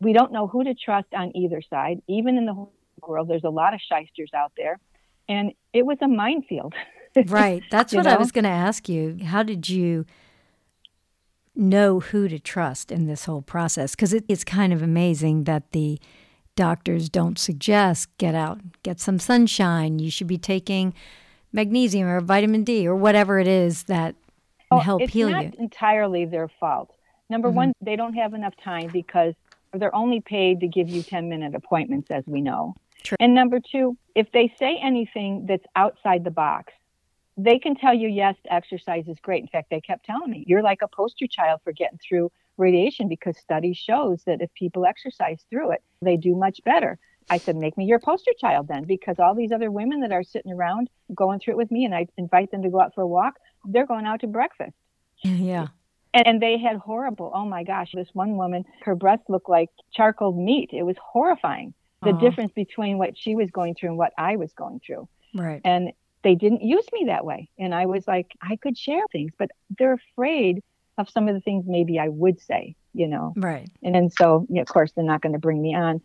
We 0.00 0.12
don't 0.12 0.32
know 0.32 0.46
who 0.46 0.64
to 0.64 0.74
trust 0.74 1.08
on 1.14 1.36
either 1.36 1.62
side. 1.62 2.02
Even 2.08 2.36
in 2.36 2.46
the 2.46 2.54
whole 2.54 2.72
world, 3.06 3.28
there's 3.28 3.44
a 3.44 3.50
lot 3.50 3.74
of 3.74 3.80
shysters 3.80 4.30
out 4.34 4.52
there. 4.56 4.78
And 5.28 5.52
it 5.72 5.84
was 5.86 5.98
a 6.02 6.08
minefield. 6.08 6.74
right. 7.26 7.62
That's 7.70 7.94
what 7.94 8.04
know? 8.04 8.12
I 8.12 8.16
was 8.16 8.30
going 8.30 8.44
to 8.44 8.50
ask 8.50 8.88
you. 8.88 9.18
How 9.24 9.42
did 9.42 9.68
you 9.68 10.04
know 11.54 12.00
who 12.00 12.28
to 12.28 12.38
trust 12.38 12.92
in 12.92 13.06
this 13.06 13.24
whole 13.24 13.42
process? 13.42 13.94
Because 13.94 14.12
it, 14.12 14.24
it's 14.28 14.44
kind 14.44 14.72
of 14.72 14.82
amazing 14.82 15.44
that 15.44 15.72
the 15.72 15.98
doctors 16.54 17.08
don't 17.08 17.38
suggest 17.38 18.08
get 18.18 18.34
out, 18.34 18.60
get 18.82 19.00
some 19.00 19.18
sunshine. 19.18 19.98
You 19.98 20.10
should 20.10 20.26
be 20.26 20.38
taking 20.38 20.94
magnesium 21.52 22.08
or 22.08 22.20
vitamin 22.20 22.64
D 22.64 22.86
or 22.86 22.94
whatever 22.94 23.38
it 23.38 23.48
is 23.48 23.84
that 23.84 24.14
can 24.70 24.78
oh, 24.78 24.80
help 24.80 25.02
heal 25.02 25.30
you. 25.30 25.36
It's 25.36 25.56
not 25.56 25.60
entirely 25.60 26.24
their 26.24 26.48
fault. 26.48 26.92
Number 27.28 27.48
mm-hmm. 27.48 27.56
one, 27.56 27.72
they 27.80 27.96
don't 27.96 28.14
have 28.14 28.34
enough 28.34 28.54
time 28.62 28.88
because 28.92 29.34
they're 29.72 29.94
only 29.94 30.20
paid 30.20 30.60
to 30.60 30.68
give 30.68 30.88
you 30.88 31.02
10 31.02 31.28
minute 31.28 31.54
appointments, 31.54 32.10
as 32.10 32.24
we 32.26 32.40
know. 32.40 32.74
True. 33.02 33.16
And 33.20 33.34
number 33.34 33.60
two, 33.60 33.96
if 34.14 34.32
they 34.32 34.52
say 34.58 34.78
anything 34.82 35.46
that's 35.46 35.66
outside 35.76 36.24
the 36.24 36.30
box, 36.30 36.72
they 37.36 37.58
can 37.58 37.76
tell 37.76 37.92
you, 37.92 38.08
yes, 38.08 38.34
exercise 38.50 39.06
is 39.08 39.18
great. 39.20 39.42
In 39.42 39.48
fact, 39.48 39.70
they 39.70 39.80
kept 39.80 40.06
telling 40.06 40.30
me, 40.30 40.44
you're 40.46 40.62
like 40.62 40.80
a 40.82 40.88
poster 40.88 41.26
child 41.26 41.60
for 41.62 41.72
getting 41.72 41.98
through 41.98 42.32
radiation 42.56 43.08
because 43.08 43.36
studies 43.36 43.76
shows 43.76 44.22
that 44.24 44.40
if 44.40 44.52
people 44.54 44.86
exercise 44.86 45.44
through 45.50 45.72
it, 45.72 45.82
they 46.00 46.16
do 46.16 46.34
much 46.34 46.64
better. 46.64 46.98
I 47.28 47.38
said, 47.38 47.56
make 47.56 47.76
me 47.76 47.84
your 47.84 47.98
poster 47.98 48.30
child 48.38 48.68
then, 48.68 48.84
because 48.84 49.18
all 49.18 49.34
these 49.34 49.52
other 49.52 49.70
women 49.70 50.00
that 50.00 50.12
are 50.12 50.22
sitting 50.22 50.52
around 50.52 50.88
going 51.14 51.40
through 51.40 51.54
it 51.54 51.56
with 51.58 51.70
me, 51.70 51.84
and 51.84 51.94
I 51.94 52.06
invite 52.16 52.52
them 52.52 52.62
to 52.62 52.70
go 52.70 52.80
out 52.80 52.94
for 52.94 53.02
a 53.02 53.06
walk, 53.06 53.34
they're 53.66 53.86
going 53.86 54.06
out 54.06 54.20
to 54.20 54.26
breakfast. 54.26 54.76
Yeah. 55.22 55.68
And, 56.14 56.26
and 56.26 56.42
they 56.42 56.56
had 56.56 56.76
horrible, 56.76 57.30
oh 57.34 57.44
my 57.44 57.62
gosh, 57.62 57.92
this 57.92 58.08
one 58.14 58.36
woman, 58.36 58.64
her 58.84 58.94
breast 58.94 59.24
looked 59.28 59.48
like 59.48 59.70
charcoal 59.92 60.32
meat. 60.32 60.70
It 60.72 60.82
was 60.82 60.96
horrifying, 61.02 61.74
the 62.02 62.10
uh-huh. 62.10 62.20
difference 62.20 62.52
between 62.52 62.96
what 62.96 63.18
she 63.18 63.34
was 63.34 63.50
going 63.50 63.74
through 63.74 63.90
and 63.90 63.98
what 63.98 64.12
I 64.16 64.36
was 64.36 64.52
going 64.52 64.80
through. 64.86 65.08
Right. 65.34 65.60
And 65.64 65.92
they 66.22 66.34
didn't 66.34 66.62
use 66.62 66.86
me 66.92 67.04
that 67.06 67.24
way. 67.24 67.50
And 67.58 67.74
I 67.74 67.86
was 67.86 68.08
like, 68.08 68.32
I 68.40 68.56
could 68.56 68.78
share 68.78 69.04
things, 69.12 69.32
but 69.38 69.50
they're 69.78 69.92
afraid 69.92 70.62
of 70.98 71.10
some 71.10 71.28
of 71.28 71.34
the 71.34 71.40
things 71.40 71.66
maybe 71.66 71.98
I 71.98 72.08
would 72.08 72.40
say, 72.40 72.76
you 72.94 73.08
know. 73.08 73.34
Right. 73.36 73.68
And 73.82 73.94
then 73.94 74.10
so, 74.10 74.46
yeah, 74.48 74.62
of 74.62 74.68
course, 74.68 74.92
they're 74.92 75.04
not 75.04 75.20
going 75.20 75.34
to 75.34 75.38
bring 75.38 75.60
me 75.60 75.74
on. 75.74 76.00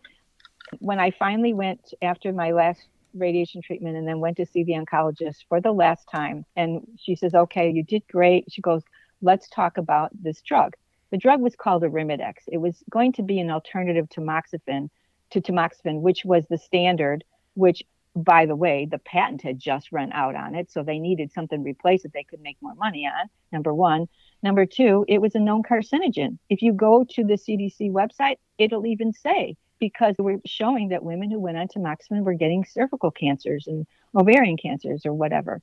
When 0.78 1.00
I 1.00 1.10
finally 1.10 1.54
went 1.54 1.94
after 2.02 2.32
my 2.32 2.52
last 2.52 2.80
radiation 3.14 3.62
treatment 3.62 3.96
and 3.96 4.06
then 4.06 4.20
went 4.20 4.36
to 4.38 4.46
see 4.46 4.64
the 4.64 4.72
oncologist 4.72 5.44
for 5.48 5.60
the 5.60 5.72
last 5.72 6.08
time, 6.10 6.44
and 6.56 6.86
she 6.98 7.16
says, 7.16 7.34
Okay, 7.34 7.70
you 7.70 7.82
did 7.82 8.02
great. 8.08 8.44
She 8.50 8.62
goes, 8.62 8.82
Let's 9.20 9.48
talk 9.48 9.78
about 9.78 10.10
this 10.20 10.40
drug. 10.42 10.74
The 11.10 11.18
drug 11.18 11.40
was 11.40 11.54
called 11.56 11.82
Arimidex. 11.82 12.34
It 12.48 12.58
was 12.58 12.82
going 12.90 13.12
to 13.14 13.22
be 13.22 13.38
an 13.38 13.50
alternative 13.50 14.08
to 14.10 14.20
tamoxifen, 14.20 14.88
to 15.30 15.40
tamoxifen, 15.40 16.00
which 16.00 16.24
was 16.24 16.44
the 16.48 16.58
standard, 16.58 17.22
which 17.54 17.82
by 18.14 18.44
the 18.46 18.56
way, 18.56 18.86
the 18.90 18.98
patent 18.98 19.42
had 19.42 19.58
just 19.58 19.90
run 19.90 20.12
out 20.12 20.34
on 20.34 20.54
it, 20.54 20.70
so 20.70 20.82
they 20.82 20.98
needed 20.98 21.32
something 21.32 21.62
to 21.62 21.68
replace 21.68 22.04
it 22.04 22.12
they 22.12 22.24
could 22.24 22.40
make 22.40 22.58
more 22.60 22.74
money 22.74 23.06
on. 23.06 23.28
Number 23.50 23.72
one. 23.72 24.06
Number 24.42 24.66
two, 24.66 25.04
it 25.08 25.20
was 25.20 25.34
a 25.34 25.40
known 25.40 25.62
carcinogen. 25.62 26.38
If 26.50 26.62
you 26.62 26.72
go 26.72 27.04
to 27.10 27.24
the 27.24 27.34
CDC 27.34 27.90
website, 27.90 28.36
it'll 28.58 28.86
even 28.86 29.12
say 29.12 29.56
because 29.82 30.14
we're 30.16 30.40
showing 30.46 30.90
that 30.90 31.02
women 31.02 31.28
who 31.28 31.40
went 31.40 31.58
on 31.58 31.66
tamoxifen 31.66 32.22
were 32.22 32.34
getting 32.34 32.64
cervical 32.64 33.10
cancers 33.10 33.66
and 33.66 33.84
ovarian 34.16 34.56
cancers 34.56 35.04
or 35.04 35.12
whatever. 35.12 35.60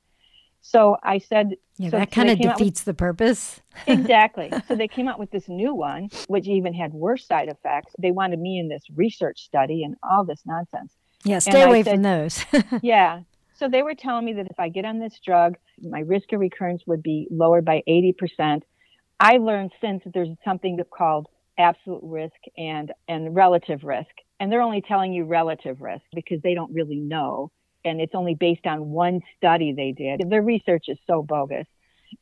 So 0.60 0.98
I 1.02 1.16
said, 1.16 1.54
yeah, 1.78 1.88
so 1.88 1.96
that 1.96 2.10
kind 2.10 2.28
of 2.28 2.38
defeats 2.38 2.80
with, 2.80 2.84
the 2.84 2.92
purpose. 2.92 3.62
exactly. 3.86 4.52
So 4.68 4.76
they 4.76 4.88
came 4.88 5.08
out 5.08 5.18
with 5.18 5.30
this 5.30 5.48
new 5.48 5.74
one, 5.74 6.10
which 6.28 6.46
even 6.48 6.74
had 6.74 6.92
worse 6.92 7.26
side 7.26 7.48
effects. 7.48 7.94
They 7.98 8.10
wanted 8.10 8.40
me 8.40 8.58
in 8.58 8.68
this 8.68 8.82
research 8.94 9.40
study 9.40 9.84
and 9.84 9.96
all 10.02 10.26
this 10.26 10.42
nonsense. 10.44 10.92
Yeah, 11.24 11.38
stay 11.38 11.62
away 11.62 11.82
said, 11.82 11.94
from 11.94 12.02
those. 12.02 12.44
yeah. 12.82 13.20
So 13.54 13.70
they 13.70 13.82
were 13.82 13.94
telling 13.94 14.26
me 14.26 14.34
that 14.34 14.48
if 14.50 14.60
I 14.60 14.68
get 14.68 14.84
on 14.84 14.98
this 14.98 15.18
drug, 15.24 15.56
my 15.80 16.00
risk 16.00 16.30
of 16.34 16.40
recurrence 16.40 16.82
would 16.86 17.02
be 17.02 17.26
lowered 17.30 17.64
by 17.64 17.82
80%. 17.88 18.60
I 19.18 19.38
learned 19.38 19.72
since 19.80 20.04
that 20.04 20.12
there's 20.12 20.28
something 20.44 20.78
called 20.94 21.26
absolute 21.60 22.02
risk 22.02 22.36
and, 22.56 22.92
and 23.08 23.34
relative 23.34 23.84
risk. 23.84 24.10
And 24.38 24.50
they're 24.50 24.62
only 24.62 24.80
telling 24.80 25.12
you 25.12 25.24
relative 25.24 25.80
risk 25.80 26.04
because 26.14 26.40
they 26.42 26.54
don't 26.54 26.72
really 26.72 26.96
know. 26.96 27.50
And 27.84 28.00
it's 28.00 28.14
only 28.14 28.34
based 28.34 28.66
on 28.66 28.90
one 28.90 29.20
study 29.36 29.72
they 29.72 29.92
did. 29.92 30.28
Their 30.28 30.42
research 30.42 30.86
is 30.88 30.98
so 31.06 31.22
bogus. 31.22 31.66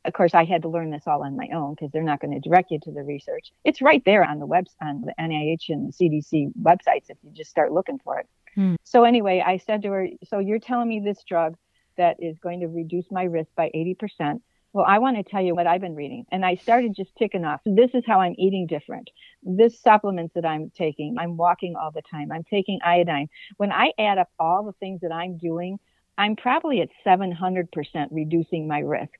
Of 0.05 0.13
course, 0.13 0.35
I 0.35 0.45
had 0.45 0.61
to 0.61 0.69
learn 0.69 0.91
this 0.91 1.03
all 1.07 1.23
on 1.23 1.35
my 1.35 1.49
own 1.53 1.73
because 1.73 1.91
they're 1.91 2.03
not 2.03 2.21
going 2.21 2.39
to 2.39 2.47
direct 2.47 2.71
you 2.71 2.79
to 2.83 2.91
the 2.91 3.01
research. 3.01 3.51
It's 3.63 3.81
right 3.81 4.03
there 4.05 4.23
on 4.23 4.39
the 4.39 4.45
web 4.45 4.67
on 4.81 5.01
the 5.01 5.13
NIH 5.19 5.69
and 5.69 5.91
the 5.91 5.93
CDC 5.93 6.51
websites 6.61 7.09
if 7.09 7.17
you 7.23 7.31
just 7.33 7.49
start 7.49 7.71
looking 7.71 7.99
for 8.03 8.19
it. 8.19 8.27
Hmm. 8.55 8.75
So 8.83 9.03
anyway, 9.03 9.43
I 9.45 9.57
said 9.57 9.81
to 9.81 9.89
her, 9.89 10.07
"So 10.25 10.39
you're 10.39 10.59
telling 10.59 10.89
me 10.89 10.99
this 10.99 11.23
drug 11.23 11.55
that 11.97 12.17
is 12.19 12.37
going 12.39 12.59
to 12.61 12.67
reduce 12.67 13.09
my 13.11 13.23
risk 13.23 13.49
by 13.55 13.71
80%? 13.73 14.41
Well, 14.71 14.85
I 14.87 14.99
want 14.99 15.17
to 15.17 15.23
tell 15.23 15.41
you 15.41 15.55
what 15.55 15.65
I've 15.65 15.81
been 15.81 15.95
reading. 15.95 16.25
And 16.31 16.45
I 16.45 16.55
started 16.55 16.95
just 16.95 17.15
ticking 17.17 17.43
off. 17.43 17.61
This 17.65 17.91
is 17.93 18.03
how 18.05 18.21
I'm 18.21 18.35
eating 18.37 18.67
different. 18.67 19.09
This 19.41 19.79
supplements 19.81 20.33
that 20.35 20.45
I'm 20.45 20.71
taking. 20.77 21.15
I'm 21.17 21.37
walking 21.37 21.75
all 21.75 21.91
the 21.91 22.03
time. 22.03 22.31
I'm 22.31 22.43
taking 22.43 22.79
iodine. 22.83 23.29
When 23.57 23.71
I 23.71 23.91
add 23.97 24.19
up 24.19 24.29
all 24.39 24.63
the 24.63 24.73
things 24.73 25.01
that 25.01 25.11
I'm 25.11 25.37
doing, 25.37 25.79
I'm 26.17 26.35
probably 26.35 26.81
at 26.81 26.89
700% 27.05 28.07
reducing 28.11 28.67
my 28.67 28.79
risk. 28.79 29.15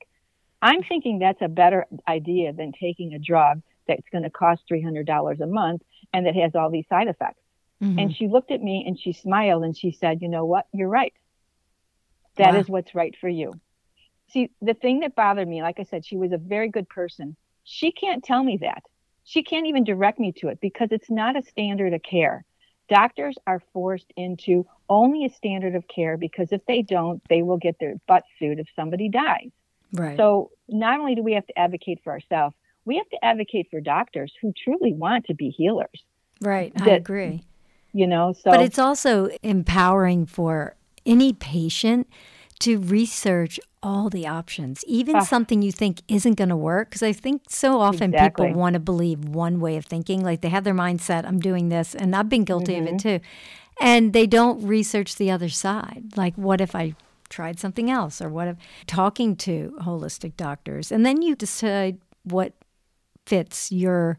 I'm 0.62 0.84
thinking 0.84 1.20
that's 1.20 1.41
a 1.41 1.48
better 1.48 1.86
idea 2.08 2.53
than 2.53 2.74
taking 2.74 3.13
a 3.13 3.20
drug 3.20 3.62
that's 3.88 4.08
going 4.12 4.25
to 4.25 4.29
cost 4.29 4.63
$300 4.72 5.39
a 5.39 5.48
month 5.48 5.82
and 6.13 6.25
that 6.25 6.36
has 6.36 6.53
all 6.56 6.70
these 6.70 6.88
side 6.89 7.08
effects. 7.08 7.41
Mm-hmm. 7.82 8.00
And 8.00 8.15
she 8.15 8.27
looked 8.27 8.51
at 8.51 8.62
me 8.62 8.84
and 8.86 9.00
she 9.00 9.13
smiled 9.13 9.63
and 9.63 9.75
she 9.75 9.91
said, 9.91 10.22
You 10.22 10.27
know 10.27 10.46
what? 10.46 10.68
You're 10.74 10.89
right. 10.89 11.13
That 12.36 12.53
wow. 12.53 12.60
is 12.60 12.68
what's 12.68 12.94
right 12.94 13.15
for 13.20 13.29
you. 13.29 13.53
See, 14.31 14.51
the 14.62 14.74
thing 14.74 15.00
that 15.00 15.15
bothered 15.15 15.48
me, 15.48 15.62
like 15.62 15.79
I 15.79 15.83
said, 15.83 16.05
she 16.05 16.17
was 16.17 16.31
a 16.31 16.38
very 16.38 16.69
good 16.69 16.88
person. 16.88 17.36
She 17.63 17.91
can't 17.91 18.24
tell 18.24 18.43
me 18.43 18.57
that. 18.62 18.83
She 19.24 19.43
can't 19.43 19.67
even 19.67 19.83
direct 19.83 20.19
me 20.19 20.31
to 20.38 20.48
it 20.50 20.59
because 20.62 20.89
it's 20.91 21.09
not 21.09 21.38
a 21.38 21.43
standard 21.43 21.93
of 21.93 22.01
care. 22.03 22.45
Doctors 22.89 23.38
are 23.45 23.62
forced 23.74 24.12
into 24.17 24.65
only 24.89 25.25
a 25.25 25.29
standard 25.29 25.75
of 25.75 25.88
care 25.88 26.17
because 26.17 26.51
if 26.51 26.65
they 26.65 26.81
don't, 26.81 27.21
they 27.29 27.43
will 27.43 27.57
get 27.57 27.77
their 27.79 27.95
butt 28.07 28.24
sued 28.39 28.59
if 28.59 28.67
somebody 28.75 29.09
dies. 29.09 29.51
Right. 29.93 30.17
So 30.17 30.51
not 30.67 31.00
only 31.00 31.15
do 31.15 31.24
we 31.24 31.33
have 31.33 31.45
to 31.48 31.59
advocate 31.59 32.00
for 32.03 32.12
ourselves, 32.12 32.55
we 32.86 32.98
have 32.98 33.09
to 33.09 33.24
advocate 33.24 33.67
for 33.69 33.81
doctors 33.81 34.33
who 34.41 34.51
truly 34.63 34.93
want 34.93 35.25
to 35.25 35.36
be 35.36 35.50
healers. 35.50 36.03
Right. 36.41 36.74
That, 36.75 36.88
I 36.88 36.95
agree. 36.95 37.43
You 37.93 38.07
know, 38.07 38.33
so 38.33 38.51
But 38.51 38.62
it's 38.62 38.79
also 38.79 39.29
empowering 39.43 40.25
for 40.25 40.75
any 41.05 41.33
patient 41.33 42.07
to 42.60 42.80
research 42.80 43.60
all 43.82 44.10
the 44.10 44.28
options, 44.28 44.84
even 44.86 45.16
uh, 45.16 45.22
something 45.22 45.62
you 45.62 45.72
think 45.72 46.01
isn't 46.08 46.36
going 46.36 46.50
to 46.50 46.56
work. 46.56 46.89
Because 46.89 47.04
I 47.04 47.13
think 47.13 47.44
so 47.48 47.80
often 47.80 48.13
exactly. 48.13 48.48
people 48.48 48.60
want 48.60 48.74
to 48.74 48.80
believe 48.80 49.24
one 49.24 49.60
way 49.60 49.78
of 49.78 49.86
thinking, 49.86 50.24
like 50.24 50.42
they 50.42 50.50
have 50.50 50.63
their 50.63 50.74
mindset, 50.74 51.25
I'm 51.25 51.39
doing 51.39 51.70
this, 51.70 51.96
and 51.96 52.16
I've 52.16 52.30
been 52.30 52.44
guilty 52.44 52.74
mm-hmm. 52.74 52.82
of 52.82 52.88
it 52.88 52.98
mm-hmm. 52.98 53.18
too. 53.18 53.20
And 53.82 54.12
they 54.12 54.28
don't 54.28 54.66
research 54.66 55.16
the 55.16 55.32
other 55.32 55.48
side. 55.48 56.18
Like, 56.18 56.36
what 56.36 56.60
if 56.60 56.75
I 56.75 56.96
tried 57.30 57.60
something 57.60 57.89
else 57.89 58.22
or 58.22 58.30
what 58.30 58.48
if 58.48 58.58
talking 58.88 59.36
to 59.36 59.78
holistic 59.82 60.36
doctors 60.36 60.92
and 60.92 61.06
then 61.06 61.22
you 61.22 61.36
decide 61.36 62.00
what 62.24 62.54
fits 63.25 63.72
your 63.72 64.18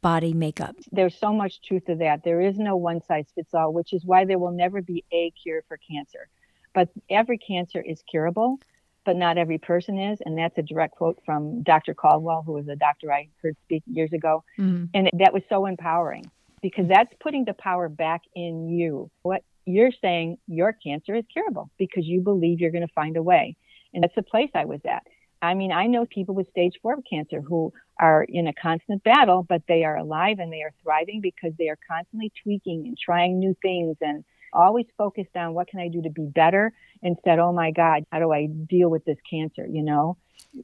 body 0.00 0.34
makeup. 0.34 0.74
There's 0.90 1.16
so 1.16 1.32
much 1.32 1.62
truth 1.62 1.84
to 1.86 1.94
that. 1.96 2.24
There 2.24 2.40
is 2.40 2.58
no 2.58 2.76
one 2.76 3.02
size 3.04 3.26
fits 3.34 3.54
all, 3.54 3.72
which 3.72 3.92
is 3.92 4.04
why 4.04 4.24
there 4.24 4.38
will 4.38 4.50
never 4.50 4.82
be 4.82 5.04
a 5.12 5.30
cure 5.30 5.62
for 5.68 5.78
cancer. 5.78 6.28
But 6.74 6.88
every 7.10 7.38
cancer 7.38 7.80
is 7.80 8.02
curable, 8.10 8.58
but 9.04 9.16
not 9.16 9.38
every 9.38 9.58
person 9.58 9.98
is. 9.98 10.18
And 10.24 10.38
that's 10.38 10.56
a 10.58 10.62
direct 10.62 10.96
quote 10.96 11.20
from 11.24 11.62
Dr. 11.62 11.94
Caldwell, 11.94 12.42
who 12.44 12.52
was 12.52 12.68
a 12.68 12.76
doctor 12.76 13.12
I 13.12 13.28
heard 13.42 13.56
speak 13.64 13.82
years 13.86 14.12
ago. 14.12 14.44
Mm-hmm. 14.58 14.86
And 14.94 15.10
that 15.18 15.32
was 15.32 15.42
so 15.48 15.66
empowering 15.66 16.30
because 16.62 16.86
that's 16.88 17.12
putting 17.20 17.44
the 17.44 17.54
power 17.54 17.88
back 17.88 18.22
in 18.34 18.68
you. 18.68 19.10
What 19.22 19.42
you're 19.66 19.92
saying 20.00 20.38
your 20.46 20.72
cancer 20.72 21.14
is 21.14 21.24
curable 21.32 21.70
because 21.78 22.06
you 22.06 22.20
believe 22.20 22.60
you're 22.60 22.70
going 22.70 22.86
to 22.86 22.94
find 22.94 23.16
a 23.16 23.22
way. 23.22 23.56
And 23.92 24.02
that's 24.02 24.14
the 24.14 24.22
place 24.22 24.50
I 24.54 24.64
was 24.64 24.80
at. 24.88 25.02
I 25.42 25.54
mean, 25.54 25.72
I 25.72 25.88
know 25.88 26.06
people 26.06 26.36
with 26.36 26.48
stage 26.50 26.74
four 26.80 26.96
cancer 27.02 27.40
who 27.40 27.72
are 27.98 28.24
in 28.28 28.46
a 28.46 28.52
constant 28.52 29.02
battle, 29.02 29.44
but 29.46 29.62
they 29.66 29.82
are 29.84 29.96
alive 29.96 30.38
and 30.38 30.52
they 30.52 30.62
are 30.62 30.72
thriving 30.82 31.20
because 31.20 31.52
they 31.58 31.68
are 31.68 31.78
constantly 31.88 32.32
tweaking 32.42 32.86
and 32.86 32.96
trying 32.96 33.40
new 33.40 33.56
things 33.60 33.96
and 34.00 34.24
always 34.52 34.86
focused 34.96 35.36
on 35.36 35.54
what 35.54 35.68
can 35.68 35.80
I 35.80 35.88
do 35.88 36.02
to 36.02 36.10
be 36.10 36.26
better 36.26 36.72
instead, 37.02 37.38
oh 37.38 37.52
my 37.52 37.70
God, 37.70 38.04
how 38.10 38.18
do 38.18 38.32
I 38.32 38.46
deal 38.46 38.90
with 38.90 39.04
this 39.04 39.18
cancer? 39.28 39.66
You 39.66 39.82
know, 39.82 40.16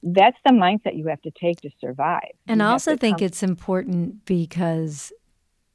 that's 0.03 0.37
the 0.45 0.53
mindset 0.53 0.97
you 0.97 1.07
have 1.09 1.23
to 1.23 1.31
take 1.31 1.61
to 1.63 1.71
survive. 1.81 2.33
And 2.47 2.61
you 2.61 2.67
I 2.67 2.71
also 2.71 2.97
think 2.97 3.19
come- 3.19 3.27
it's 3.27 3.43
important 3.43 4.25
because 4.25 5.13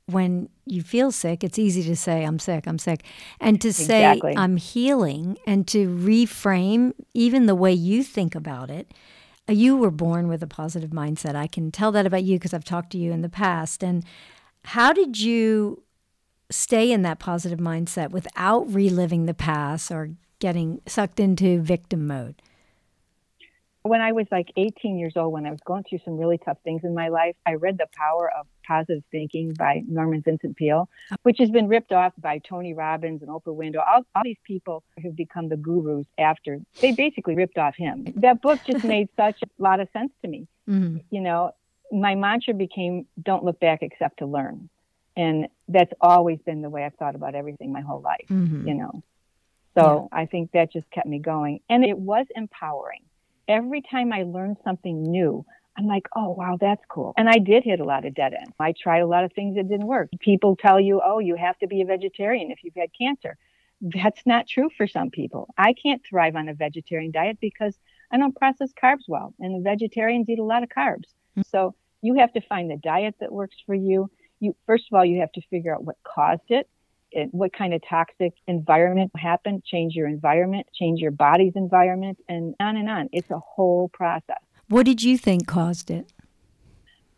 when 0.06 0.50
you 0.66 0.82
feel 0.82 1.12
sick, 1.12 1.44
it's 1.44 1.58
easy 1.58 1.84
to 1.84 1.96
say, 1.96 2.24
I'm 2.24 2.40
sick, 2.40 2.68
I'm 2.68 2.80
sick. 2.80 3.06
And 3.40 3.62
to 3.62 3.72
say, 3.72 4.12
exactly. 4.12 4.34
I'm 4.36 4.58
healing, 4.58 5.38
and 5.48 5.68
to 5.70 5.88
reframe 5.88 6.94
even 7.14 7.46
the 7.46 7.56
way 7.56 7.72
you 7.74 8.04
think 8.04 8.36
about 8.36 8.70
it. 8.70 8.94
Uh, 9.48 9.54
you 9.54 9.78
were 9.78 9.92
born 9.92 10.28
with 10.28 10.44
a 10.44 10.48
positive 10.48 10.92
mindset. 10.92 11.36
I 11.36 11.48
can 11.48 11.72
tell 11.72 11.92
that 11.94 12.06
about 12.06 12.24
you 12.24 12.38
because 12.38 12.54
I've 12.54 12.64
talked 12.64 12.92
to 12.92 12.98
you 12.98 13.12
in 13.12 13.22
the 13.22 13.30
past. 13.30 13.84
And 13.84 14.06
how 14.66 14.94
did 14.94 15.20
you 15.20 15.84
stay 16.54 16.92
in 16.92 17.02
that 17.02 17.20
positive 17.20 17.60
mindset 17.60 18.12
without 18.12 18.72
reliving 18.72 19.26
the 19.26 19.34
past 19.34 19.92
or 19.92 20.12
getting 20.40 20.82
sucked 20.88 21.20
into 21.20 21.62
victim 21.62 22.08
mode? 22.08 22.42
When 23.82 24.00
I 24.00 24.14
was 24.14 24.28
like 24.32 24.50
18 24.56 24.98
years 24.98 25.14
old, 25.18 25.34
when 25.34 25.46
I 25.46 25.52
was 25.52 25.60
going 25.66 25.84
through 25.84 26.00
some 26.06 26.18
really 26.18 26.38
tough 26.38 26.58
things 26.64 26.86
in 26.86 26.94
my 26.94 27.10
life, 27.10 27.36
I 27.46 27.56
read 27.56 27.78
The 27.78 27.88
Power 27.94 28.32
of 28.32 28.48
Positive 28.66 29.04
Thinking 29.12 29.54
by 29.54 29.82
Norman 29.88 30.22
Vincent 30.22 30.56
Peale, 30.56 30.88
which 31.24 31.38
has 31.40 31.50
been 31.50 31.68
ripped 31.68 31.92
off 31.92 32.14
by 32.18 32.40
Tony 32.40 32.74
Robbins 32.74 33.22
and 33.22 33.30
Oprah 33.30 33.48
Winfrey. 33.48 33.76
All, 33.86 34.04
all 34.16 34.22
these 34.24 34.38
people 34.46 34.84
who've 35.02 35.16
become 35.16 35.50
the 35.50 35.58
gurus 35.58 36.06
after 36.18 36.62
they 36.80 36.94
basically 36.94 37.36
ripped 37.36 37.58
off 37.58 37.76
him. 37.76 38.14
That 38.16 38.42
book 38.42 38.62
just 38.66 38.86
made 38.96 39.10
such 39.18 39.42
a 39.42 39.48
lot 39.62 39.82
of 39.82 39.90
sense 39.92 40.14
to 40.22 40.30
me. 40.30 40.48
Mm-hmm. 40.70 41.00
You 41.10 41.22
know, 41.22 41.52
my 41.92 42.16
mantra 42.16 42.54
became 42.54 43.06
don't 43.22 43.44
look 43.44 43.60
back 43.60 43.80
except 43.82 44.20
to 44.20 44.26
learn. 44.26 44.70
And 45.16 45.48
that's 45.74 45.94
always 46.00 46.40
been 46.46 46.62
the 46.62 46.70
way 46.70 46.84
I've 46.86 46.96
thought 46.96 47.16
about 47.16 47.36
everything 47.36 47.74
my 47.74 47.82
whole 47.82 48.02
life, 48.02 48.28
mm-hmm. 48.30 48.68
you 48.68 48.76
know. 48.76 49.04
So 49.78 50.10
yeah. 50.12 50.20
I 50.20 50.26
think 50.28 50.52
that 50.52 50.72
just 50.72 50.90
kept 50.92 51.08
me 51.08 51.20
going. 51.20 51.60
And 51.70 51.84
it 51.84 51.98
was 51.98 52.28
empowering 52.36 53.02
every 53.48 53.82
time 53.82 54.14
I 54.14 54.24
learned 54.24 54.58
something 54.64 55.04
new, 55.04 55.46
I'm 55.78 55.86
like, 55.86 56.08
oh, 56.16 56.30
wow, 56.30 56.58
that's 56.60 56.84
cool. 56.88 57.14
And 57.18 57.28
I 57.28 57.40
did 57.40 57.64
hit 57.64 57.80
a 57.80 57.84
lot 57.84 58.06
of 58.06 58.14
dead 58.14 58.34
ends. 58.34 58.54
I 58.60 58.74
tried 58.74 59.00
a 59.00 59.08
lot 59.08 59.24
of 59.24 59.34
things 59.34 59.56
that 59.56 59.68
didn't 59.68 59.88
work. 59.88 60.10
People 60.20 60.56
tell 60.56 60.80
you, 60.80 61.02
oh, 61.04 61.20
you 61.20 61.36
have 61.36 61.58
to 61.60 61.68
be 61.68 61.82
a 61.82 61.86
vegetarian 61.86 62.52
if 62.52 62.64
you've 62.64 62.76
had 62.76 62.90
cancer. 62.98 63.38
That's 63.82 64.22
not 64.26 64.48
true 64.48 64.70
for 64.78 64.88
some 64.88 65.10
people. 65.10 65.50
I 65.58 65.74
can't 65.74 66.02
thrive 66.08 66.36
on 66.36 66.48
a 66.48 66.54
vegetarian 66.54 67.12
diet 67.12 67.38
because 67.42 67.78
I 68.12 68.18
don't 68.18 68.36
process 68.36 68.72
carbs 68.82 69.06
well, 69.08 69.34
and 69.40 69.64
vegetarians 69.64 70.30
eat 70.30 70.40
a 70.40 70.44
lot 70.44 70.64
of 70.64 70.70
carbs. 70.70 71.10
Mm-hmm. 71.36 71.42
So 71.50 71.74
you 72.02 72.16
have 72.16 72.32
to 72.34 72.42
find 72.42 72.70
the 72.70 72.78
diet 72.78 73.16
that 73.20 73.32
works 73.32 73.58
for 73.66 73.74
you. 73.74 74.10
You 74.44 74.56
first 74.66 74.84
of 74.92 74.98
all, 74.98 75.06
you 75.06 75.22
have 75.22 75.32
to 75.34 75.42
figure 75.50 75.74
out 75.74 75.86
what 75.86 75.96
caused 76.04 76.50
it 76.50 76.68
and 77.14 77.30
what 77.32 77.54
kind 77.54 77.74
of 77.74 77.82
toxic 77.90 78.34
environment 78.46 79.12
happened, 79.16 79.64
change 79.64 79.96
your 79.96 80.08
environment, 80.08 80.68
change 80.74 81.00
your 81.00 81.12
body's 81.12 81.54
environment, 81.56 82.18
and 82.28 82.54
on 82.60 82.76
and 82.76 82.90
on. 82.90 83.10
It's 83.14 83.32
a 83.32 83.40
whole 83.40 83.88
process. 83.90 84.42
What 84.68 84.86
did 84.86 85.02
you 85.02 85.18
think 85.18 85.48
caused 85.48 85.90
it? 85.90 86.12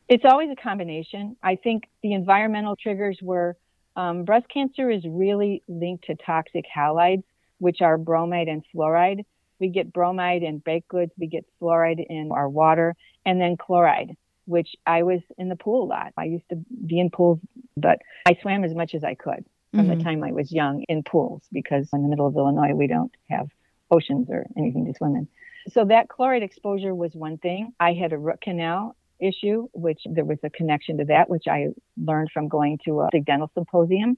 It's 0.08 0.24
always 0.24 0.52
a 0.52 0.56
combination. 0.56 1.36
I 1.42 1.56
think 1.56 1.86
the 2.04 2.14
environmental 2.14 2.76
triggers 2.76 3.18
were 3.24 3.58
um, 3.96 4.24
breast 4.24 4.48
cancer 4.54 4.92
is 4.92 5.04
really 5.08 5.64
linked 5.68 6.06
to 6.06 6.16
toxic 6.16 6.66
halides, 6.74 7.24
which 7.58 7.82
are 7.82 7.98
bromide 7.98 8.50
and 8.50 8.64
fluoride. 8.74 9.26
We 9.60 9.70
get 9.70 9.92
bromide 9.92 10.44
in 10.44 10.60
baked 10.60 10.90
goods, 10.90 11.12
we 11.18 11.28
get 11.28 11.46
fluoride 11.60 12.06
in 12.08 12.30
our 12.32 12.50
water, 12.50 12.94
and 13.26 13.42
then 13.42 13.58
chloride, 13.58 14.16
which 14.46 14.70
I 14.86 15.04
was 15.04 15.22
in 15.38 15.50
the 15.50 15.56
pool 15.56 15.86
a 15.86 15.88
lot. 15.88 16.14
I 16.18 16.26
used 16.26 16.48
to 16.50 16.58
be 16.86 17.00
in 17.00 17.10
pools, 17.10 17.40
but 17.76 18.00
I 18.26 18.38
swam 18.42 18.64
as 18.64 18.74
much 18.74 18.94
as 18.94 19.04
I 19.04 19.16
could 19.16 19.46
from 19.72 19.88
mm-hmm. 19.88 19.98
the 19.98 20.04
time 20.04 20.24
I 20.24 20.32
was 20.32 20.52
young 20.52 20.84
in 20.88 21.04
pools 21.04 21.44
because 21.52 21.90
in 21.92 22.04
the 22.04 22.08
middle 22.08 22.28
of 22.28 22.36
Illinois 22.36 22.74
we 22.74 22.88
don't 22.88 23.12
have 23.30 23.48
oceans 23.92 24.28
or 24.30 24.46
anything 24.58 24.86
to 24.86 24.94
swim 24.94 25.16
in. 25.16 25.28
So 25.72 25.86
that 25.86 26.10
chloride 26.10 26.44
exposure 26.44 26.94
was 26.94 27.14
one 27.14 27.38
thing. 27.38 27.74
I 27.80 27.94
had 27.94 28.14
a 28.14 28.18
root 28.18 28.42
canal 28.42 28.96
issue, 29.20 29.68
which 29.74 30.02
there 30.06 30.26
was 30.26 30.38
a 30.44 30.50
connection 30.50 30.98
to 31.00 31.06
that, 31.06 31.30
which 31.30 31.46
I 31.48 31.70
learned 31.98 32.30
from 32.34 32.48
going 32.48 32.80
to 32.86 33.02
a 33.02 33.10
big 33.12 33.26
dental 33.26 33.50
symposium. 33.54 34.18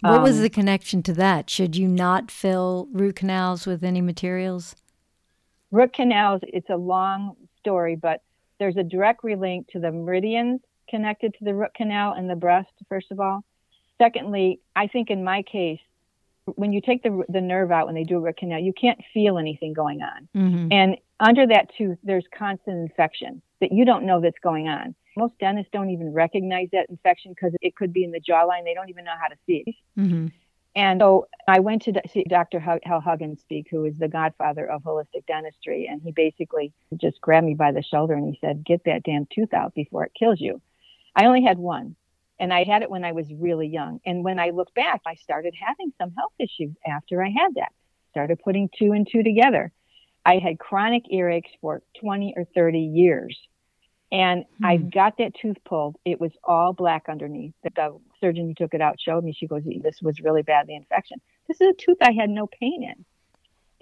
What 0.00 0.14
um, 0.14 0.22
was 0.22 0.40
the 0.40 0.50
connection 0.50 1.02
to 1.04 1.12
that? 1.14 1.48
Should 1.48 1.76
you 1.76 1.86
not 1.86 2.30
fill 2.30 2.88
root 2.92 3.16
canals 3.16 3.66
with 3.66 3.84
any 3.84 4.00
materials? 4.00 4.74
Root 5.70 5.92
canals, 5.92 6.40
it's 6.42 6.68
a 6.70 6.76
long 6.76 7.36
story, 7.58 7.94
but 7.94 8.22
there's 8.62 8.76
a 8.76 8.84
direct 8.84 9.24
link 9.24 9.66
to 9.72 9.80
the 9.80 9.90
meridians 9.90 10.60
connected 10.88 11.34
to 11.36 11.44
the 11.44 11.52
root 11.52 11.74
canal 11.74 12.12
and 12.12 12.30
the 12.30 12.36
breast, 12.36 12.70
first 12.88 13.10
of 13.10 13.18
all. 13.18 13.42
Secondly, 13.98 14.60
I 14.76 14.86
think 14.86 15.10
in 15.10 15.24
my 15.24 15.42
case, 15.42 15.80
when 16.44 16.72
you 16.72 16.80
take 16.80 17.02
the 17.02 17.24
the 17.28 17.40
nerve 17.40 17.72
out 17.72 17.86
when 17.86 17.96
they 17.96 18.04
do 18.04 18.18
a 18.18 18.20
root 18.20 18.36
canal, 18.36 18.60
you 18.60 18.72
can't 18.72 19.00
feel 19.12 19.36
anything 19.36 19.72
going 19.72 20.00
on. 20.00 20.28
Mm-hmm. 20.36 20.68
And 20.70 20.96
under 21.18 21.44
that 21.48 21.70
tooth, 21.76 21.98
there's 22.04 22.24
constant 22.38 22.78
infection 22.88 23.42
that 23.60 23.72
you 23.72 23.84
don't 23.84 24.06
know 24.06 24.20
that's 24.20 24.38
going 24.44 24.68
on. 24.68 24.94
Most 25.16 25.36
dentists 25.40 25.70
don't 25.72 25.90
even 25.90 26.12
recognize 26.12 26.68
that 26.70 26.86
infection 26.88 27.32
because 27.32 27.52
it 27.60 27.74
could 27.74 27.92
be 27.92 28.04
in 28.04 28.12
the 28.12 28.20
jawline. 28.20 28.62
They 28.64 28.74
don't 28.74 28.90
even 28.90 29.04
know 29.04 29.16
how 29.20 29.26
to 29.26 29.36
see 29.44 29.64
it. 29.66 29.74
Mm-hmm. 29.98 30.26
And 30.74 31.00
so 31.00 31.28
I 31.46 31.60
went 31.60 31.82
to 31.82 32.00
see 32.10 32.24
Dr. 32.24 32.58
Hal 32.58 33.00
Huggins 33.00 33.40
speak, 33.40 33.68
who 33.70 33.84
is 33.84 33.94
the 33.98 34.08
godfather 34.08 34.66
of 34.66 34.82
holistic 34.82 35.26
dentistry. 35.26 35.86
And 35.90 36.00
he 36.02 36.12
basically 36.12 36.72
just 36.96 37.20
grabbed 37.20 37.46
me 37.46 37.54
by 37.54 37.72
the 37.72 37.82
shoulder 37.82 38.14
and 38.14 38.26
he 38.26 38.38
said, 38.40 38.64
Get 38.64 38.84
that 38.84 39.02
damn 39.02 39.26
tooth 39.26 39.52
out 39.52 39.74
before 39.74 40.04
it 40.04 40.12
kills 40.18 40.40
you. 40.40 40.62
I 41.14 41.26
only 41.26 41.42
had 41.42 41.58
one. 41.58 41.96
And 42.38 42.52
I 42.52 42.64
had 42.64 42.82
it 42.82 42.90
when 42.90 43.04
I 43.04 43.12
was 43.12 43.26
really 43.32 43.68
young. 43.68 44.00
And 44.06 44.24
when 44.24 44.40
I 44.40 44.50
look 44.50 44.72
back, 44.74 45.02
I 45.06 45.14
started 45.16 45.54
having 45.60 45.92
some 46.00 46.12
health 46.16 46.32
issues 46.38 46.74
after 46.86 47.22
I 47.22 47.28
had 47.28 47.54
that. 47.56 47.72
Started 48.10 48.40
putting 48.42 48.68
two 48.76 48.92
and 48.92 49.06
two 49.10 49.22
together. 49.22 49.72
I 50.24 50.38
had 50.38 50.58
chronic 50.58 51.04
earaches 51.12 51.50
for 51.60 51.82
20 52.00 52.34
or 52.36 52.44
30 52.54 52.78
years. 52.78 53.38
And 54.12 54.44
Hmm. 54.58 54.64
I 54.64 54.76
got 54.76 55.16
that 55.18 55.34
tooth 55.34 55.56
pulled. 55.64 55.96
It 56.04 56.20
was 56.20 56.30
all 56.44 56.72
black 56.74 57.08
underneath. 57.08 57.54
The, 57.64 57.70
the 57.74 57.98
surgeon 58.20 58.46
who 58.46 58.54
took 58.54 58.74
it 58.74 58.80
out 58.82 59.00
showed 59.00 59.24
me. 59.24 59.32
She 59.32 59.46
goes, 59.48 59.64
"This 59.64 60.00
was 60.02 60.20
really 60.20 60.42
bad. 60.42 60.66
The 60.68 60.76
infection. 60.76 61.20
This 61.48 61.60
is 61.60 61.68
a 61.68 61.72
tooth 61.72 61.96
I 62.02 62.12
had 62.12 62.30
no 62.30 62.46
pain 62.46 62.82
in." 62.84 63.04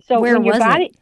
So 0.05 0.21
Where 0.21 0.35
when 0.35 0.45
your 0.45 0.55
was 0.55 0.63
it? 0.63 0.69
body, 0.69 0.95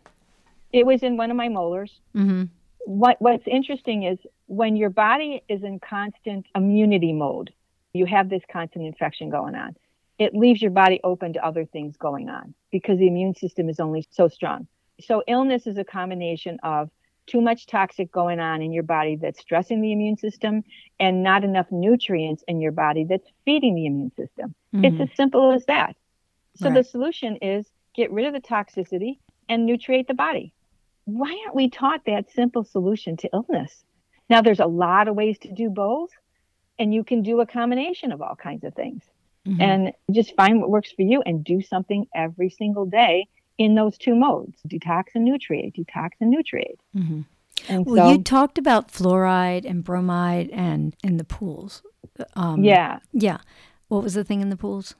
it 0.73 0.87
was 0.87 1.03
in 1.03 1.17
one 1.17 1.31
of 1.31 1.37
my 1.37 1.49
molars. 1.49 2.01
Mm-hmm. 2.17 2.45
What 2.87 3.21
What's 3.21 3.47
interesting 3.47 4.05
is 4.05 4.19
when 4.47 4.77
your 4.77 4.91
body 4.91 5.43
is 5.49 5.63
in 5.63 5.79
constant 5.79 6.47
immunity 6.57 7.13
mode, 7.13 7.53
you 7.93 8.07
have 8.07 8.31
this 8.31 8.43
constant 8.51 8.87
infection 8.87 9.29
going 9.29 9.55
on. 9.55 9.77
It 10.19 10.35
leaves 10.35 10.61
your 10.61 10.71
body 10.73 11.01
open 11.05 11.35
to 11.35 11.45
other 11.47 11.65
things 11.67 11.97
going 11.99 12.29
on 12.31 12.55
because 12.73 12.99
the 12.99 13.07
immune 13.07 13.35
system 13.35 13.69
is 13.69 13.79
only 13.79 14.07
so 14.11 14.27
strong. 14.27 14.67
So 15.01 15.23
illness 15.29 15.67
is 15.67 15.79
a 15.79 15.85
combination 15.85 16.59
of 16.63 16.91
too 17.29 17.41
much 17.41 17.67
toxic 17.67 18.11
going 18.11 18.41
on 18.41 18.63
in 18.63 18.73
your 18.73 18.83
body 18.83 19.17
that's 19.17 19.41
stressing 19.41 19.81
the 19.81 19.93
immune 19.93 20.17
system 20.17 20.63
and 20.99 21.23
not 21.23 21.45
enough 21.45 21.67
nutrients 21.71 22.43
in 22.49 22.61
your 22.61 22.73
body 22.73 23.05
that's 23.05 23.29
feeding 23.45 23.75
the 23.75 23.87
immune 23.87 24.13
system. 24.17 24.55
It's 24.73 25.01
as 25.01 25.17
simple 25.17 25.53
as 25.53 25.65
that. 25.67 25.97
So 26.57 26.69
Right. 26.69 26.77
the 26.79 26.85
solution 26.85 27.37
is 27.37 27.71
get 27.95 28.11
rid 28.11 28.27
of 28.27 28.33
the 28.33 28.41
toxicity 28.41 29.19
and 29.49 29.69
nutriate 29.69 30.07
the 30.07 30.15
body. 30.15 30.53
Why 31.05 31.31
aren't 31.45 31.57
we 31.57 31.71
taught 31.71 32.05
that 32.07 32.31
simple 32.31 32.65
solution 32.65 33.17
to 33.19 33.31
illness? 33.33 33.85
Now 34.29 34.43
there's 34.43 34.61
a 34.61 34.67
lot 34.67 35.09
of 35.09 35.17
ways 35.17 35.39
to 35.41 35.53
do 35.53 35.71
both 35.71 36.11
and 36.79 36.95
you 36.95 37.05
can 37.05 37.23
do 37.23 37.41
a 37.41 37.47
combination 37.47 38.13
of 38.13 38.23
all 38.23 38.37
kinds 38.37 38.65
of 38.65 38.75
things. 38.75 39.03
Mhm. 39.47 39.63
And 39.63 39.93
just 40.11 40.35
find 40.37 40.61
what 40.61 40.71
works 40.71 40.93
for 40.93 41.03
you 41.03 41.23
and 41.23 41.45
do 41.45 41.61
something 41.61 42.07
every 42.15 42.51
single 42.51 42.87
day 42.87 43.27
in 43.59 43.75
those 43.75 43.99
two 43.99 44.15
modes 44.15 44.59
detox 44.67 45.05
and 45.15 45.27
nutriate, 45.29 45.75
detox 45.75 46.11
and 46.21 46.33
nutriate. 46.35 46.79
Mhm. 46.97 47.25
And 47.69 47.85
Well, 47.87 48.09
so, 48.09 48.13
you 48.13 48.23
talked 48.23 48.57
about 48.57 48.89
fluoride 48.89 49.65
and 49.69 49.83
bromide 49.83 50.49
and 50.51 50.95
in 51.03 51.17
the 51.17 51.25
pools. 51.25 51.83
Um, 52.37 52.63
yeah. 52.65 53.01
Yeah. 53.13 53.39
What 53.89 54.03
was 54.05 54.15
the 54.15 54.23
thing 54.25 54.41
in 54.41 54.49
the 54.51 54.57
pools? 54.57 54.95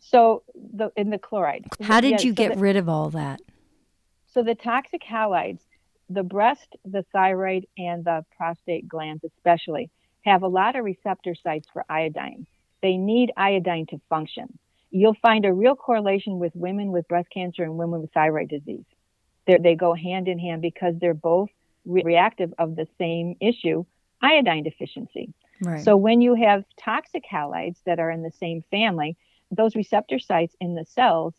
So 0.00 0.42
the 0.54 0.90
in 0.96 1.10
the 1.10 1.18
chloride. 1.18 1.64
How 1.80 2.00
did 2.00 2.10
Yeah, 2.12 2.20
you 2.22 2.30
so 2.32 2.34
get 2.34 2.54
the- 2.54 2.60
rid 2.60 2.76
of 2.76 2.88
all 2.88 3.10
that? 3.10 3.40
So 4.26 4.42
the 4.42 4.54
toxic 4.56 5.02
halides, 5.02 5.60
the 6.10 6.24
breast, 6.24 6.76
the 6.84 7.04
thyroid, 7.12 7.66
and 7.78 8.04
the 8.04 8.24
prostate 8.36 8.88
glands 8.88 9.22
especially 9.24 9.90
have 10.22 10.42
a 10.42 10.48
lot 10.48 10.74
of 10.76 10.84
receptor 10.84 11.34
sites 11.34 11.68
for 11.72 11.84
iodine. 11.88 12.46
They 12.82 12.96
need 12.96 13.32
iodine 13.36 13.86
to 13.86 13.98
function. 14.10 14.58
You'll 14.96 15.16
find 15.20 15.44
a 15.44 15.52
real 15.52 15.74
correlation 15.74 16.38
with 16.38 16.52
women 16.54 16.92
with 16.92 17.08
breast 17.08 17.28
cancer 17.28 17.64
and 17.64 17.76
women 17.76 18.00
with 18.00 18.12
thyroid 18.12 18.48
disease. 18.48 18.84
They're, 19.44 19.58
they 19.58 19.74
go 19.74 19.92
hand 19.92 20.28
in 20.28 20.38
hand 20.38 20.62
because 20.62 20.94
they're 21.00 21.14
both 21.14 21.48
re- 21.84 22.04
reactive 22.04 22.54
of 22.58 22.76
the 22.76 22.86
same 22.96 23.34
issue, 23.40 23.84
iodine 24.22 24.62
deficiency. 24.62 25.34
Right. 25.60 25.82
So 25.82 25.96
when 25.96 26.20
you 26.20 26.36
have 26.36 26.64
toxic 26.78 27.24
halides 27.28 27.78
that 27.86 27.98
are 27.98 28.08
in 28.08 28.22
the 28.22 28.30
same 28.30 28.62
family, 28.70 29.16
those 29.50 29.74
receptor 29.74 30.20
sites 30.20 30.54
in 30.60 30.76
the 30.76 30.84
cells 30.84 31.34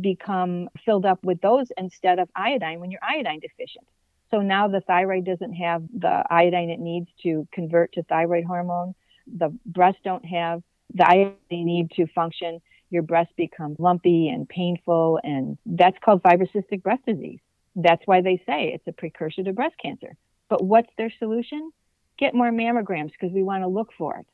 become 0.00 0.68
filled 0.84 1.04
up 1.04 1.24
with 1.24 1.40
those 1.40 1.72
instead 1.76 2.20
of 2.20 2.28
iodine 2.36 2.78
when 2.78 2.92
you're 2.92 3.02
iodine 3.02 3.40
deficient. 3.40 3.86
So 4.30 4.40
now 4.40 4.68
the 4.68 4.82
thyroid 4.82 5.24
doesn't 5.24 5.54
have 5.54 5.82
the 5.92 6.22
iodine 6.30 6.70
it 6.70 6.78
needs 6.78 7.08
to 7.24 7.48
convert 7.50 7.92
to 7.94 8.04
thyroid 8.04 8.44
hormone. 8.44 8.94
The 9.26 9.52
breasts 9.66 10.00
don't 10.04 10.24
have 10.24 10.62
the 10.94 11.08
iodine 11.08 11.34
they 11.50 11.64
need 11.64 11.90
to 11.96 12.06
function. 12.06 12.60
Your 12.90 13.02
breast 13.02 13.30
becomes 13.36 13.78
lumpy 13.78 14.28
and 14.28 14.48
painful, 14.48 15.20
and 15.22 15.56
that's 15.64 15.96
called 16.04 16.22
fibrocystic 16.22 16.82
breast 16.82 17.06
disease. 17.06 17.40
That's 17.76 18.02
why 18.04 18.20
they 18.20 18.42
say 18.46 18.72
it's 18.74 18.86
a 18.86 18.92
precursor 18.92 19.44
to 19.44 19.52
breast 19.52 19.76
cancer. 19.80 20.16
But 20.48 20.64
what's 20.64 20.90
their 20.98 21.12
solution? 21.18 21.70
Get 22.18 22.34
more 22.34 22.50
mammograms 22.50 23.12
because 23.12 23.32
we 23.32 23.42
want 23.42 23.62
to 23.62 23.68
look 23.68 23.92
for 23.96 24.18
it. 24.18 24.26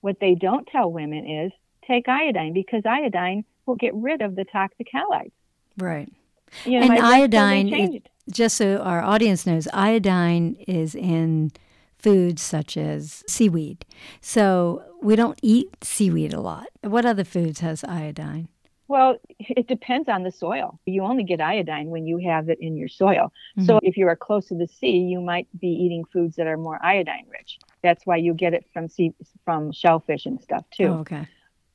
What 0.00 0.18
they 0.20 0.34
don't 0.34 0.66
tell 0.66 0.90
women 0.90 1.28
is 1.28 1.52
take 1.86 2.08
iodine 2.08 2.52
because 2.52 2.82
iodine 2.84 3.44
will 3.66 3.76
get 3.76 3.94
rid 3.94 4.20
of 4.20 4.34
the 4.34 4.44
toxic 4.44 4.88
halides. 4.94 5.32
right. 5.78 6.12
You 6.66 6.78
And 6.80 6.88
my 6.88 6.96
totally 6.96 7.22
iodine 7.22 8.02
Just 8.30 8.56
so 8.56 8.78
our 8.78 9.00
audience 9.00 9.46
knows, 9.46 9.68
iodine 9.72 10.56
is 10.66 10.94
in 10.94 11.52
foods 12.02 12.42
such 12.42 12.76
as 12.76 13.22
seaweed. 13.28 13.84
So 14.20 14.82
we 15.00 15.16
don't 15.16 15.38
eat 15.42 15.76
seaweed 15.82 16.32
a 16.32 16.40
lot. 16.40 16.66
What 16.82 17.06
other 17.06 17.24
foods 17.24 17.60
has 17.60 17.84
iodine? 17.84 18.48
Well, 18.88 19.16
it 19.38 19.68
depends 19.68 20.08
on 20.08 20.22
the 20.22 20.30
soil. 20.30 20.78
You 20.84 21.04
only 21.04 21.24
get 21.24 21.40
iodine 21.40 21.88
when 21.88 22.06
you 22.06 22.18
have 22.28 22.50
it 22.50 22.58
in 22.60 22.76
your 22.76 22.88
soil. 22.88 23.32
So 23.64 23.76
mm-hmm. 23.76 23.86
if 23.86 23.96
you 23.96 24.06
are 24.08 24.16
close 24.16 24.48
to 24.48 24.54
the 24.54 24.66
sea, 24.66 24.98
you 24.98 25.20
might 25.20 25.48
be 25.58 25.68
eating 25.68 26.04
foods 26.12 26.36
that 26.36 26.46
are 26.46 26.58
more 26.58 26.78
iodine 26.84 27.24
rich. 27.30 27.58
That's 27.82 28.04
why 28.04 28.16
you 28.16 28.34
get 28.34 28.52
it 28.52 28.66
from 28.72 28.88
sea 28.88 29.14
from 29.46 29.72
shellfish 29.72 30.26
and 30.26 30.42
stuff 30.42 30.64
too. 30.76 30.88
Oh, 30.88 30.98
okay. 30.98 31.26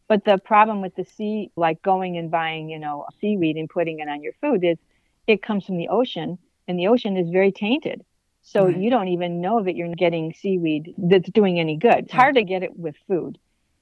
But 0.07 0.25
the 0.25 0.37
problem 0.37 0.81
with 0.81 0.95
the 0.95 1.05
sea, 1.05 1.49
like 1.55 1.81
going 1.81 2.17
and 2.17 2.29
buying, 2.29 2.69
you 2.69 2.77
know, 2.77 3.05
seaweed 3.19 3.57
and 3.57 3.67
putting 3.67 3.99
it 3.99 4.07
on 4.07 4.21
your 4.21 4.33
food, 4.39 4.63
is 4.63 4.77
it 5.25 5.41
comes 5.41 5.65
from 5.65 5.77
the 5.77 5.87
ocean, 5.89 6.37
and 6.67 6.77
the 6.77 6.87
ocean 6.87 7.17
is 7.17 7.29
very 7.29 7.51
tainted. 7.51 8.05
So 8.47 8.65
Right. 8.65 8.77
you 8.77 8.89
don't 8.89 9.09
even 9.09 9.41
know 9.41 9.61
that 9.61 9.75
you're 9.75 9.93
getting 9.93 10.33
seaweed 10.33 10.93
that's 10.97 11.29
doing 11.31 11.59
any 11.59 11.75
good. 11.75 12.05
It's 12.05 12.13
hard 12.13 12.35
to 12.35 12.45
get 12.45 12.63
it 12.63 12.79
with 12.79 12.95
food. 13.05 13.37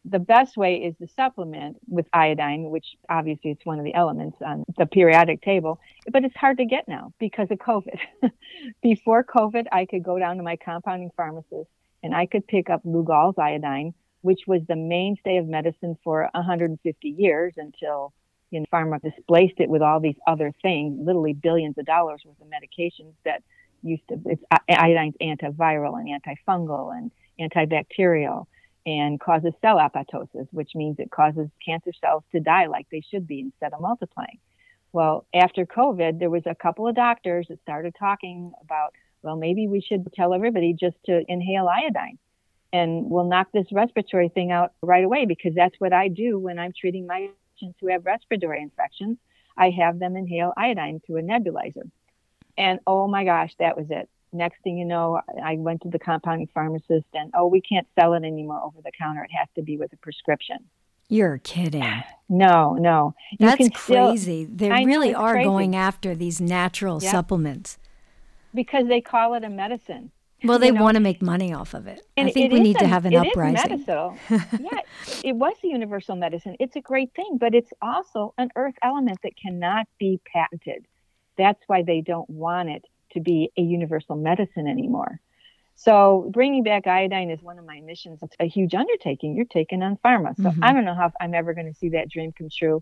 The 0.06 0.18
best 0.18 0.58
way 0.58 0.78
is 0.78 0.98
to 0.98 1.08
supplement 1.08 1.78
with 1.88 2.08
iodine, 2.12 2.72
which 2.72 2.96
obviously 3.08 3.52
it's 3.52 3.64
one 3.64 3.78
of 3.78 3.86
the 3.86 3.94
elements 3.94 4.38
on 4.44 4.66
the 4.76 4.88
periodic 4.88 5.44
table, 5.44 5.80
but 6.12 6.26
it's 6.26 6.36
hard 6.36 6.58
to 6.58 6.66
get 6.66 6.88
now 6.88 7.14
because 7.20 7.52
of 7.52 7.60
COVID. 7.60 8.00
Before 8.82 9.24
COVID, 9.24 9.68
I 9.72 9.86
could 9.86 10.02
go 10.02 10.18
down 10.18 10.38
to 10.38 10.44
my 10.44 10.56
compounding 10.56 11.12
pharmacist 11.16 11.70
and 12.02 12.16
I 12.16 12.26
could 12.26 12.48
pick 12.48 12.72
up 12.72 12.84
Lugol's 12.84 13.38
iodine, 13.38 13.94
which 14.22 14.48
was 14.48 14.64
the 14.68 14.76
mainstay 14.76 15.38
of 15.38 15.46
medicine 15.46 15.96
for 16.04 16.28
150 16.34 17.08
years 17.08 17.54
until 17.58 18.14
you 18.50 18.62
know, 18.62 18.66
pharma 18.74 19.00
displaced 19.00 19.60
it 19.60 19.70
with 19.70 19.84
all 19.84 20.00
these 20.00 20.18
other 20.26 20.52
things, 20.64 20.98
literally 21.00 21.34
billions 21.34 21.78
of 21.78 21.86
dollars 21.86 22.24
worth 22.26 22.42
of 22.42 22.48
medications 22.48 23.14
that 23.26 23.44
used 23.86 24.08
to, 24.10 24.20
it's 24.26 24.44
iodine's 24.70 25.16
antiviral 25.22 26.00
and 26.00 26.10
antifungal 26.22 26.96
and 26.96 27.12
antibacterial 27.40 28.48
and 28.86 29.20
causes 29.20 29.54
cell 29.62 29.78
apoptosis, 29.78 30.48
which 30.52 30.72
means 30.76 30.98
it 31.00 31.10
causes 31.10 31.50
cancer 31.66 31.92
cells 32.02 32.24
to 32.32 32.40
die 32.40 32.68
like 32.68 32.88
they 32.92 33.02
should 33.02 33.28
be 33.28 33.40
instead 33.40 33.74
of 33.74 33.82
multiplying. 33.82 34.40
Well, 34.92 35.26
after 35.34 35.66
COVID, 35.66 36.20
there 36.20 36.30
was 36.30 36.44
a 36.46 36.56
couple 36.56 36.88
of 36.88 36.96
doctors 36.96 37.48
that 37.50 37.62
started 37.62 37.96
talking 37.98 38.54
about, 38.62 38.94
well, 39.24 39.36
maybe 39.36 39.68
we 39.68 39.82
should 39.82 40.08
tell 40.14 40.34
everybody 40.34 40.74
just 40.74 40.98
to 41.06 41.24
inhale 41.28 41.68
iodine 41.68 42.18
and 42.72 43.10
we'll 43.10 43.26
knock 43.26 43.48
this 43.54 43.68
respiratory 43.72 44.30
thing 44.30 44.52
out 44.52 44.74
right 44.82 45.04
away 45.04 45.26
because 45.26 45.54
that's 45.56 45.76
what 45.80 45.94
I 45.94 46.08
do 46.08 46.38
when 46.38 46.60
I'm 46.60 46.74
treating 46.78 47.08
my 47.08 47.30
patients 47.54 47.78
who 47.80 47.88
have 47.88 48.06
respiratory 48.06 48.62
infections. 48.62 49.18
I 49.58 49.70
have 49.70 50.00
them 50.00 50.16
inhale 50.18 50.54
iodine 50.58 51.02
through 51.06 51.18
a 51.18 51.22
nebulizer. 51.22 51.90
And 52.58 52.80
oh 52.88 53.08
my 53.08 53.24
gosh, 53.26 53.54
that 53.60 53.78
was 53.78 53.88
it. 53.90 54.10
Next 54.34 54.62
thing 54.64 54.78
you 54.78 54.86
know, 54.86 55.22
I 55.44 55.56
went 55.58 55.82
to 55.84 55.90
the 55.90 56.00
compounding 56.00 56.48
pharmacist 56.54 57.06
and, 57.14 57.32
oh, 57.36 57.48
we 57.48 57.62
can't 57.62 57.88
sell 57.98 58.14
it 58.14 58.24
anymore 58.24 58.62
over 58.64 58.78
the 58.84 58.92
counter. 58.98 59.24
It 59.24 59.32
has 59.38 59.48
to 59.56 59.62
be 59.62 59.78
with 59.78 59.94
a 59.94 59.98
prescription. 59.98 60.58
You're 61.10 61.38
kidding. 61.40 61.84
No, 62.28 62.74
no. 62.74 63.14
You 63.34 63.38
That's 63.46 63.58
can 63.58 63.72
still- 63.76 64.08
crazy. 64.08 64.46
They 64.46 64.72
I 64.72 64.82
really 64.82 65.10
it's 65.10 65.18
are 65.20 65.34
crazy. 65.34 65.46
going 65.48 65.76
after 65.76 66.16
these 66.16 66.42
natural 66.42 67.00
Yeah. 67.02 67.12
supplements. 67.12 67.78
because 68.54 68.88
they 68.88 69.00
call 69.02 69.36
it 69.36 69.44
a 69.44 69.50
medicine. 69.50 70.10
Well, 70.44 70.58
they 70.60 70.68
You 70.68 70.74
know, 70.74 70.84
want 70.84 70.96
to 70.96 71.02
make 71.02 71.22
money 71.22 71.54
off 71.54 71.74
of 71.76 71.86
it. 71.88 72.02
I 72.18 72.30
think 72.32 72.48
it 72.48 72.52
we 72.54 72.60
is 72.60 72.64
need 72.64 72.78
to 72.80 72.88
have 72.88 73.06
an 73.06 73.14
it 73.14 73.18
is 73.28 73.32
uprising. 73.32 73.70
medicinal. 73.70 74.18
yeah, 74.32 74.80
it 75.24 75.36
was 75.36 75.54
a 75.64 75.68
universal 75.68 76.16
medicine. 76.16 76.56
It's 76.60 76.76
a 76.76 76.82
great 76.82 77.14
thing, 77.16 77.38
but 77.40 77.54
it's 77.54 77.72
also 77.82 78.34
an 78.38 78.50
earth 78.56 78.76
element 78.82 79.20
that 79.24 79.34
cannot 79.38 79.88
be 80.00 80.20
patented. 80.32 80.86
That's 81.38 81.62
why 81.68 81.84
they 81.84 82.02
don't 82.02 82.30
want 82.30 82.70
it 82.70 82.86
to 83.12 83.20
be 83.20 83.52
a 83.58 83.62
universal 83.62 84.16
medicine 84.16 84.68
anymore. 84.68 85.20
So 85.76 86.30
bringing 86.34 86.64
back 86.64 86.88
iodine 86.88 87.30
is 87.30 87.42
one 87.42 87.60
of 87.60 87.66
my 87.66 87.82
missions. 87.82 88.20
It's 88.22 88.36
a 88.40 88.48
huge 88.48 88.74
undertaking. 88.74 89.36
You're 89.36 89.46
taking 89.46 89.84
on 89.84 89.98
pharma. 89.98 90.36
So 90.38 90.50
Mhm. 90.52 90.60
I 90.62 90.74
don't 90.74 90.86
know 90.86 90.94
how 90.96 91.12
I'm 91.20 91.34
ever 91.34 91.54
going 91.54 91.68
to 91.68 91.74
see 91.74 91.90
that 91.90 92.10
dream 92.10 92.32
come 92.32 92.50
true. 92.50 92.82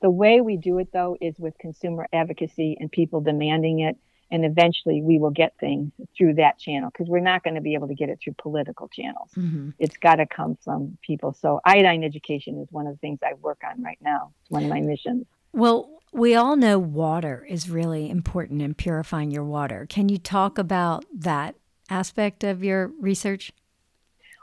The 0.00 0.10
way 0.10 0.40
we 0.40 0.56
do 0.56 0.78
it, 0.78 0.88
though, 0.92 1.16
is 1.20 1.38
with 1.38 1.58
consumer 1.58 2.08
advocacy 2.12 2.76
and 2.80 2.90
people 2.90 3.20
demanding 3.20 3.80
it. 3.80 3.98
And 4.30 4.44
eventually 4.44 5.02
we 5.02 5.18
will 5.18 5.32
get 5.32 5.54
things 5.58 5.92
through 6.16 6.34
that 6.34 6.58
channel 6.58 6.90
because 6.90 7.08
we're 7.08 7.18
not 7.18 7.42
going 7.42 7.56
to 7.56 7.60
be 7.60 7.74
able 7.74 7.88
to 7.88 7.94
get 7.94 8.08
it 8.08 8.20
through 8.22 8.34
political 8.38 8.88
channels. 8.88 9.30
Mm-hmm. 9.36 9.70
It's 9.78 9.96
got 9.98 10.16
to 10.16 10.26
come 10.26 10.56
from 10.64 10.96
people. 11.02 11.32
So 11.34 11.60
iodine 11.64 12.04
education 12.04 12.58
is 12.58 12.68
one 12.70 12.86
of 12.86 12.94
the 12.94 12.98
things 12.98 13.18
I 13.22 13.34
work 13.34 13.60
on 13.68 13.82
right 13.82 13.98
now. 14.00 14.32
It's 14.42 14.50
one 14.50 14.62
of 14.62 14.70
my 14.70 14.80
missions. 14.80 15.26
Well, 15.52 15.99
we 16.12 16.34
all 16.34 16.56
know 16.56 16.78
water 16.78 17.46
is 17.48 17.70
really 17.70 18.10
important 18.10 18.62
in 18.62 18.74
purifying 18.74 19.30
your 19.30 19.44
water. 19.44 19.86
Can 19.88 20.08
you 20.08 20.18
talk 20.18 20.58
about 20.58 21.04
that 21.14 21.54
aspect 21.88 22.44
of 22.44 22.64
your 22.64 22.88
research? 23.00 23.52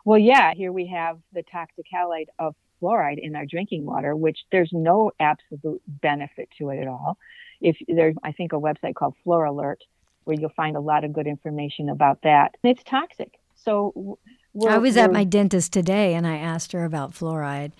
Well, 0.05 0.19
yeah, 0.19 0.53
here 0.53 0.71
we 0.71 0.87
have 0.87 1.19
the 1.33 1.43
toxic 1.43 1.85
halide 1.93 2.27
of 2.39 2.55
fluoride 2.81 3.19
in 3.21 3.35
our 3.35 3.45
drinking 3.45 3.85
water, 3.85 4.15
which 4.15 4.39
there's 4.51 4.69
no 4.71 5.11
absolute 5.19 5.81
benefit 5.87 6.49
to 6.57 6.69
it 6.69 6.79
at 6.79 6.87
all. 6.87 7.17
If 7.59 7.75
there's, 7.87 8.15
I 8.23 8.31
think, 8.31 8.53
a 8.53 8.57
website 8.57 8.95
called 8.95 9.15
FluorAlert 9.25 9.77
where 10.23 10.37
you'll 10.37 10.49
find 10.49 10.75
a 10.75 10.81
lot 10.81 11.03
of 11.03 11.13
good 11.13 11.25
information 11.25 11.89
about 11.89 12.21
that. 12.23 12.55
It's 12.61 12.83
toxic. 12.83 13.39
So 13.55 14.19
I 14.67 14.77
was 14.77 14.97
at 14.97 15.11
my 15.11 15.23
dentist 15.23 15.71
today 15.73 16.13
and 16.13 16.27
I 16.27 16.37
asked 16.37 16.73
her 16.73 16.83
about 16.83 17.13
fluoride 17.13 17.71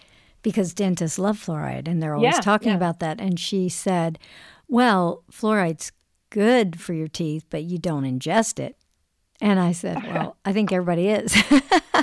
because 0.48 0.74
dentists 0.74 1.20
love 1.20 1.38
fluoride 1.38 1.90
and 1.90 2.02
they're 2.02 2.16
always 2.16 2.36
yeah, 2.36 2.40
talking 2.40 2.70
yeah. 2.70 2.78
about 2.78 3.00
that. 3.00 3.20
And 3.20 3.38
she 3.38 3.68
said, 3.68 4.18
well, 4.70 5.26
fluoride's 5.30 5.92
good 6.30 6.80
for 6.80 6.94
your 6.94 7.10
teeth, 7.10 7.44
but 7.50 7.64
you 7.64 7.78
don't 7.78 8.06
ingest 8.06 8.58
it. 8.58 8.78
And 9.42 9.60
I 9.60 9.74
said, 9.74 10.02
well, 10.14 10.38
I 10.46 10.54
think 10.54 10.72
everybody 10.72 11.10
is. 11.10 11.36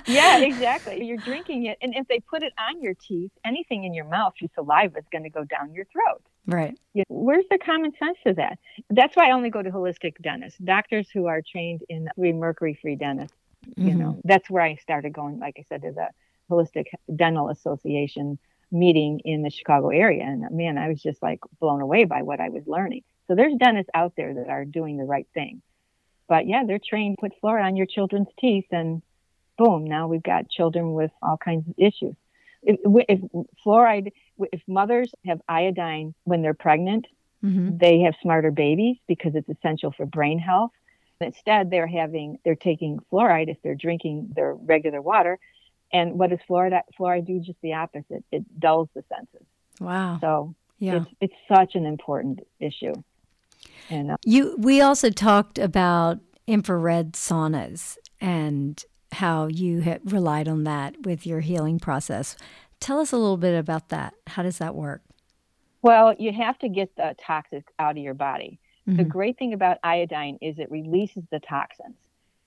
yeah, 0.07 0.39
exactly. 0.41 1.03
You're 1.03 1.17
drinking 1.17 1.65
it. 1.65 1.79
And 1.81 1.95
if 1.95 2.07
they 2.07 2.21
put 2.21 2.43
it 2.43 2.53
on 2.59 2.83
your 2.83 2.93
teeth, 2.93 3.31
anything 3.47 3.85
in 3.85 3.95
your 3.95 4.05
mouth, 4.05 4.35
your 4.39 4.51
saliva 4.55 4.99
is 4.99 5.07
going 5.11 5.25
to 5.25 5.31
go 5.31 5.45
down 5.45 5.73
your 5.73 5.87
throat. 5.87 6.23
Right. 6.47 6.79
where's 7.09 7.47
the 7.51 7.57
common 7.57 7.93
sense 7.99 8.19
to 8.27 8.35
that? 8.35 8.59
That's 8.91 9.17
why 9.17 9.29
I 9.29 9.33
only 9.33 9.49
go 9.49 9.63
to 9.63 9.71
holistic 9.71 10.21
dentists, 10.21 10.59
doctors 10.59 11.09
who 11.09 11.25
are 11.25 11.41
trained 11.41 11.81
in 11.89 12.11
mercury 12.19 12.79
free 12.83 12.97
dentists. 12.97 13.35
Mm-hmm. 13.71 13.89
You 13.89 13.95
know, 13.95 14.21
that's 14.25 14.51
where 14.51 14.63
I 14.63 14.75
started 14.75 15.15
going, 15.15 15.39
like 15.39 15.55
I 15.59 15.65
said, 15.67 15.81
to 15.81 15.93
the 15.93 16.09
Holistic 16.55 16.87
Dental 17.15 17.49
Association 17.49 18.39
meeting 18.71 19.21
in 19.25 19.43
the 19.43 19.51
Chicago 19.51 19.91
area. 19.91 20.25
And 20.25 20.51
man, 20.51 20.79
I 20.79 20.89
was 20.89 21.03
just 21.03 21.23
like 21.23 21.41
blown 21.61 21.81
away 21.81 22.05
by 22.05 22.23
what 22.23 22.41
I 22.41 22.49
was 22.49 22.65
learning. 22.67 23.03
So 23.29 23.35
there's 23.35 23.55
dentists 23.55 23.91
out 23.95 24.15
there 24.17 24.35
that 24.35 24.49
are 24.49 24.65
doing 24.65 24.97
the 24.97 25.05
right 25.05 25.27
thing. 25.35 25.63
But 26.29 26.47
yeah, 26.47 26.65
they're 26.67 26.79
trained 26.79 27.17
to 27.19 27.21
put 27.21 27.41
fluoride 27.43 27.65
on 27.65 27.77
your 27.77 27.87
children's 27.87 28.29
teeth 28.39 28.67
and 28.71 29.03
boom, 29.57 29.85
now 29.85 30.09
we've 30.09 30.23
got 30.23 30.49
children 30.49 30.95
with 30.95 31.11
all 31.23 31.37
kinds 31.37 31.69
of 31.69 31.75
issues. 31.79 32.15
If, 32.63 32.81
if 33.09 33.21
fluoride, 33.65 34.13
if 34.53 34.63
mothers 34.67 35.13
have 35.27 35.41
iodine 35.49 36.15
when 36.25 36.43
they're 36.43 36.55
pregnant, 36.55 37.07
mm-hmm. 37.45 37.77
they 37.77 38.01
have 38.01 38.15
smarter 38.23 38.51
babies 38.51 38.97
because 39.07 39.35
it's 39.35 39.49
essential 39.49 39.93
for 39.93 40.07
brain 40.07 40.39
health. 40.39 40.71
Instead, 41.21 41.71
they're 41.71 41.87
having, 41.87 42.39
they're 42.45 42.55
taking 42.55 42.99
fluoride 43.13 43.49
if 43.49 43.59
they're 43.63 43.75
drinking 43.75 44.31
their 44.35 44.55
regular 44.55 45.01
water. 45.01 45.39
And 45.95 46.19
what 46.19 46.31
does 46.31 46.41
fluoride, 46.47 46.83
fluoride 46.99 47.25
do? 47.25 47.39
Just 47.39 47.61
the 47.63 47.73
opposite. 47.73 48.25
It 48.33 48.61
dulls 48.61 48.89
the 48.95 49.05
senses. 49.09 49.47
Wow. 49.81 50.19
So 50.21 50.55
yeah. 50.81 50.97
it's, 50.97 51.07
it's 51.21 51.35
such 51.49 51.77
an 51.77 51.87
important 51.87 52.41
issue. 52.59 52.93
And 53.89 54.11
uh, 54.11 54.17
you, 54.25 54.57
we 54.59 54.81
also 54.81 55.09
talked 55.09 55.57
about 55.57 56.19
infrared 56.47 57.13
saunas 57.13 57.97
and 58.21 58.85
how 59.13 59.47
you 59.47 59.81
had 59.83 60.13
relied 60.13 60.49
on 60.49 60.65
that 60.65 60.97
with 61.05 61.27
your 61.27 61.41
healing 61.41 61.79
process. 61.79 62.37
Tell 62.81 62.99
us 62.99 63.13
a 63.13 63.17
little 63.17 63.37
bit 63.37 63.57
about 63.57 63.91
that. 63.91 64.15
How 64.27 64.43
does 64.43 64.59
that 64.59 64.75
work? 64.75 65.03
Well, 65.83 66.15
you 66.19 66.33
have 66.33 66.59
to 66.59 66.69
get 66.69 66.97
the 66.97 67.15
toxic 67.25 67.69
out 67.79 67.93
of 67.93 68.03
your 68.03 68.15
body. 68.15 68.59
Mm-hmm. 68.89 68.97
The 68.97 69.05
great 69.05 69.39
thing 69.39 69.53
about 69.53 69.79
iodine 69.85 70.39
is 70.43 70.59
it 70.59 70.71
releases 70.73 71.23
the 71.31 71.39
toxins. 71.39 71.95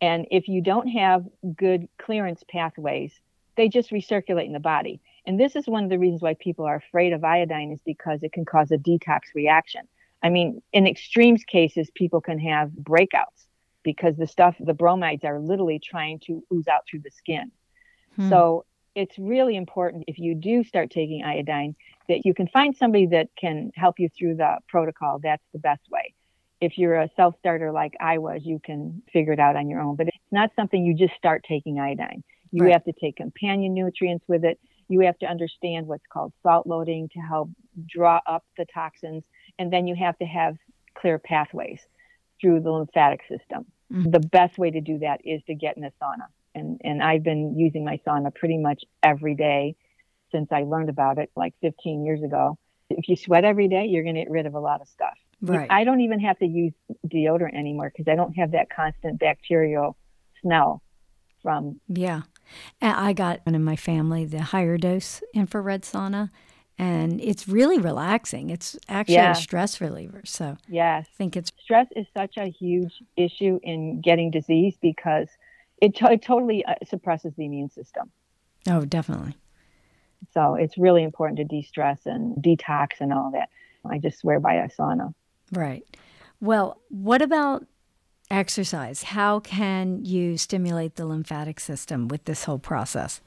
And 0.01 0.27
if 0.29 0.47
you 0.47 0.61
don't 0.61 0.87
have 0.89 1.25
good 1.55 1.87
clearance 1.97 2.43
pathways, 2.49 3.13
they 3.57 3.67
just 3.67 3.91
recirculate 3.91 4.45
in 4.45 4.53
the 4.53 4.59
body. 4.59 5.01
And 5.25 5.39
this 5.39 5.55
is 5.55 5.67
one 5.67 5.83
of 5.83 5.89
the 5.89 5.99
reasons 5.99 6.21
why 6.21 6.35
people 6.35 6.65
are 6.65 6.75
afraid 6.75 7.11
of 7.11 7.23
iodine 7.23 7.71
is 7.71 7.81
because 7.85 8.23
it 8.23 8.31
can 8.31 8.45
cause 8.45 8.71
a 8.71 8.77
detox 8.77 9.21
reaction. 9.35 9.81
I 10.23 10.29
mean, 10.29 10.61
in 10.71 10.87
extremes 10.87 11.43
cases, 11.43 11.89
people 11.93 12.21
can 12.21 12.39
have 12.39 12.69
breakouts 12.69 13.47
because 13.83 14.15
the 14.15 14.27
stuff, 14.27 14.55
the 14.59 14.73
bromides 14.73 15.23
are 15.25 15.39
literally 15.39 15.79
trying 15.79 16.19
to 16.27 16.43
ooze 16.53 16.67
out 16.67 16.81
through 16.89 17.01
the 17.01 17.11
skin. 17.11 17.51
Hmm. 18.15 18.29
So 18.29 18.65
it's 18.95 19.17
really 19.19 19.55
important 19.55 20.05
if 20.07 20.17
you 20.17 20.33
do 20.33 20.63
start 20.63 20.89
taking 20.89 21.23
iodine 21.23 21.75
that 22.09 22.25
you 22.25 22.33
can 22.33 22.47
find 22.47 22.75
somebody 22.75 23.05
that 23.07 23.29
can 23.39 23.71
help 23.75 23.99
you 23.99 24.09
through 24.09 24.35
the 24.35 24.57
protocol. 24.67 25.19
That's 25.21 25.43
the 25.53 25.59
best 25.59 25.83
way. 25.91 26.13
If 26.59 26.77
you're 26.77 26.99
a 26.99 27.09
self 27.15 27.35
starter 27.37 27.71
like 27.71 27.93
I 27.99 28.17
was, 28.17 28.41
you 28.43 28.59
can 28.63 29.03
figure 29.13 29.33
it 29.33 29.39
out 29.39 29.55
on 29.55 29.69
your 29.69 29.81
own. 29.81 29.95
But 29.95 30.07
it's 30.07 30.17
not 30.31 30.51
something 30.55 30.83
you 30.83 30.95
just 30.95 31.13
start 31.15 31.45
taking 31.47 31.79
iodine. 31.79 32.23
You 32.51 32.65
right. 32.65 32.73
have 32.73 32.83
to 32.85 32.93
take 32.93 33.17
companion 33.17 33.73
nutrients 33.73 34.25
with 34.27 34.43
it. 34.43 34.59
You 34.89 35.01
have 35.01 35.17
to 35.19 35.25
understand 35.25 35.87
what's 35.87 36.05
called 36.11 36.33
salt 36.43 36.65
loading 36.67 37.09
to 37.13 37.19
help 37.19 37.49
draw 37.85 38.19
up 38.25 38.45
the 38.57 38.65
toxins. 38.73 39.23
And 39.59 39.71
then 39.71 39.87
you 39.87 39.95
have 39.95 40.17
to 40.19 40.25
have 40.25 40.55
clear 40.95 41.19
pathways 41.19 41.81
through 42.39 42.61
the 42.61 42.71
lymphatic 42.71 43.21
system. 43.27 43.65
Mm-hmm. 43.91 44.11
The 44.11 44.19
best 44.19 44.57
way 44.57 44.71
to 44.71 44.81
do 44.81 44.99
that 44.99 45.21
is 45.25 45.41
to 45.47 45.55
get 45.55 45.77
in 45.77 45.83
a 45.83 45.91
sauna. 46.01 46.27
And, 46.55 46.81
and 46.83 47.03
I've 47.03 47.23
been 47.23 47.57
using 47.57 47.85
my 47.85 47.99
sauna 48.05 48.33
pretty 48.33 48.57
much 48.57 48.83
every 49.03 49.35
day 49.35 49.75
since 50.31 50.51
I 50.51 50.63
learned 50.63 50.89
about 50.89 51.17
it 51.17 51.31
like 51.35 51.53
15 51.61 52.03
years 52.05 52.23
ago. 52.23 52.57
If 52.89 53.07
you 53.09 53.15
sweat 53.15 53.43
every 53.43 53.67
day, 53.67 53.85
you're 53.85 54.03
going 54.03 54.15
to 54.15 54.21
get 54.21 54.31
rid 54.31 54.45
of 54.45 54.55
a 54.55 54.59
lot 54.59 54.81
of 54.81 54.87
stuff. 54.87 55.17
Right. 55.41 55.67
I 55.69 55.83
don't 55.83 56.01
even 56.01 56.19
have 56.21 56.39
to 56.39 56.45
use 56.45 56.73
deodorant 57.05 57.53
anymore 57.53 57.91
because 57.95 58.11
I 58.11 58.15
don't 58.15 58.33
have 58.33 58.51
that 58.51 58.69
constant 58.69 59.19
bacterial 59.19 59.95
smell 60.41 60.81
from. 61.43 61.79
Yeah. 61.87 62.21
And 62.81 62.95
I 62.95 63.13
got 63.13 63.45
one 63.45 63.55
in 63.55 63.63
my 63.63 63.75
family 63.75 64.25
the 64.25 64.41
higher 64.41 64.77
dose 64.77 65.21
infrared 65.33 65.83
sauna 65.83 66.29
and 66.79 67.19
it's 67.21 67.47
really 67.47 67.79
relaxing. 67.79 68.49
It's 68.49 68.77
actually 68.87 69.15
yeah. 69.15 69.31
a 69.31 69.35
stress 69.35 69.81
reliever. 69.81 70.21
So 70.25 70.57
yes, 70.67 71.07
I 71.09 71.17
think 71.17 71.35
it's 71.35 71.51
stress 71.59 71.87
is 71.95 72.05
such 72.15 72.37
a 72.37 72.45
huge 72.45 72.93
issue 73.15 73.59
in 73.63 74.01
getting 74.01 74.31
disease 74.31 74.75
because 74.81 75.27
it, 75.81 75.95
to- 75.95 76.11
it 76.11 76.21
totally 76.21 76.63
uh, 76.65 76.75
suppresses 76.85 77.33
the 77.35 77.45
immune 77.45 77.69
system. 77.69 78.11
Oh, 78.69 78.85
definitely. 78.85 79.35
So 80.33 80.55
it's 80.55 80.77
really 80.77 81.03
important 81.03 81.37
to 81.37 81.43
de-stress 81.43 82.05
and 82.05 82.35
detox 82.37 82.99
and 82.99 83.13
all 83.13 83.31
that. 83.31 83.49
I 83.85 83.99
just 83.99 84.19
swear 84.19 84.39
by 84.39 84.55
a 84.55 84.67
sauna. 84.67 85.13
Right. 85.51 85.83
Well, 86.41 86.81
what 86.89 87.21
about 87.21 87.65
exercise? 88.29 89.03
How 89.03 89.39
can 89.39 90.03
you 90.03 90.37
stimulate 90.37 90.95
the 90.95 91.05
lymphatic 91.05 91.59
system 91.59 92.07
with 92.07 92.25
this 92.25 92.43
whole 92.43 92.59
process? 92.59 93.21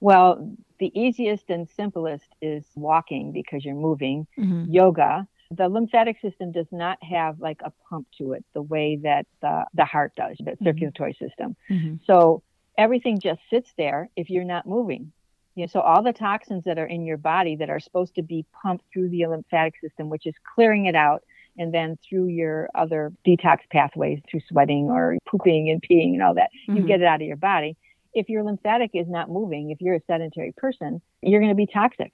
Well, 0.00 0.50
the 0.78 0.92
easiest 0.98 1.48
and 1.48 1.68
simplest 1.68 2.26
is 2.42 2.64
walking 2.74 3.32
because 3.32 3.64
you're 3.64 3.74
moving, 3.74 4.26
mm-hmm. 4.38 4.70
yoga. 4.70 5.26
The 5.50 5.68
lymphatic 5.68 6.20
system 6.20 6.52
does 6.52 6.66
not 6.72 7.02
have 7.02 7.40
like 7.40 7.60
a 7.64 7.72
pump 7.88 8.06
to 8.18 8.32
it 8.32 8.44
the 8.54 8.62
way 8.62 8.96
that 9.02 9.26
the, 9.40 9.64
the 9.74 9.84
heart 9.84 10.12
does, 10.16 10.36
the 10.38 10.52
mm-hmm. 10.52 10.64
circulatory 10.64 11.16
system. 11.20 11.56
Mm-hmm. 11.70 11.96
So 12.06 12.42
everything 12.76 13.20
just 13.20 13.40
sits 13.50 13.70
there 13.76 14.10
if 14.16 14.30
you're 14.30 14.44
not 14.44 14.66
moving. 14.66 15.12
You 15.54 15.62
know, 15.62 15.66
so 15.68 15.80
all 15.80 16.02
the 16.02 16.12
toxins 16.12 16.64
that 16.64 16.78
are 16.78 16.86
in 16.86 17.04
your 17.04 17.16
body 17.16 17.56
that 17.56 17.70
are 17.70 17.78
supposed 17.78 18.16
to 18.16 18.22
be 18.22 18.44
pumped 18.60 18.84
through 18.92 19.10
the 19.10 19.26
lymphatic 19.26 19.74
system, 19.80 20.10
which 20.10 20.26
is 20.26 20.34
clearing 20.54 20.86
it 20.86 20.96
out, 20.96 21.22
and 21.56 21.72
then 21.72 21.98
through 22.08 22.26
your 22.26 22.68
other 22.74 23.12
detox 23.26 23.58
pathways, 23.70 24.20
through 24.30 24.40
sweating 24.48 24.86
or 24.90 25.16
pooping 25.26 25.70
and 25.70 25.82
peeing 25.82 26.14
and 26.14 26.22
all 26.22 26.34
that, 26.34 26.50
you 26.66 26.74
mm-hmm. 26.74 26.86
get 26.86 27.00
it 27.00 27.06
out 27.06 27.20
of 27.20 27.26
your 27.26 27.36
body 27.36 27.76
if 28.14 28.28
your 28.28 28.44
lymphatic 28.44 28.92
is 28.94 29.08
not 29.08 29.28
moving, 29.28 29.70
if 29.70 29.80
you're 29.80 29.96
a 29.96 30.00
sedentary 30.06 30.52
person, 30.56 31.02
you're 31.20 31.40
going 31.40 31.50
to 31.50 31.56
be 31.56 31.66
toxic. 31.66 32.12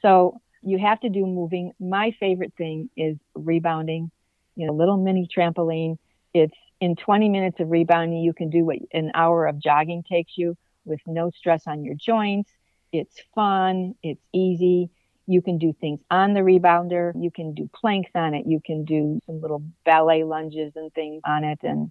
So 0.00 0.40
you 0.62 0.78
have 0.78 0.98
to 1.00 1.08
do 1.08 1.26
moving. 1.26 1.72
My 1.78 2.16
favorite 2.18 2.54
thing 2.56 2.90
is 2.96 3.16
rebounding, 3.34 4.10
you 4.56 4.66
know, 4.66 4.72
little 4.72 4.96
mini 4.96 5.28
trampoline. 5.28 5.98
It's 6.32 6.56
in 6.80 6.96
20 6.96 7.28
minutes 7.28 7.60
of 7.60 7.70
rebounding, 7.70 8.18
you 8.18 8.32
can 8.32 8.50
do 8.50 8.64
what 8.64 8.78
an 8.92 9.12
hour 9.14 9.46
of 9.46 9.58
jogging 9.58 10.02
takes 10.02 10.36
you 10.36 10.56
with 10.84 11.00
no 11.06 11.30
stress 11.30 11.66
on 11.66 11.84
your 11.84 11.94
joints. 11.94 12.50
It's 12.92 13.20
fun. 13.34 13.94
It's 14.02 14.22
easy. 14.32 14.90
You 15.26 15.42
can 15.42 15.58
do 15.58 15.74
things 15.80 16.00
on 16.10 16.34
the 16.34 16.40
rebounder. 16.40 17.12
You 17.20 17.30
can 17.30 17.54
do 17.54 17.68
planks 17.74 18.10
on 18.14 18.34
it. 18.34 18.46
You 18.46 18.60
can 18.64 18.84
do 18.84 19.20
some 19.26 19.40
little 19.40 19.62
ballet 19.84 20.24
lunges 20.24 20.72
and 20.76 20.92
things 20.94 21.22
on 21.24 21.44
it. 21.44 21.58
And 21.62 21.90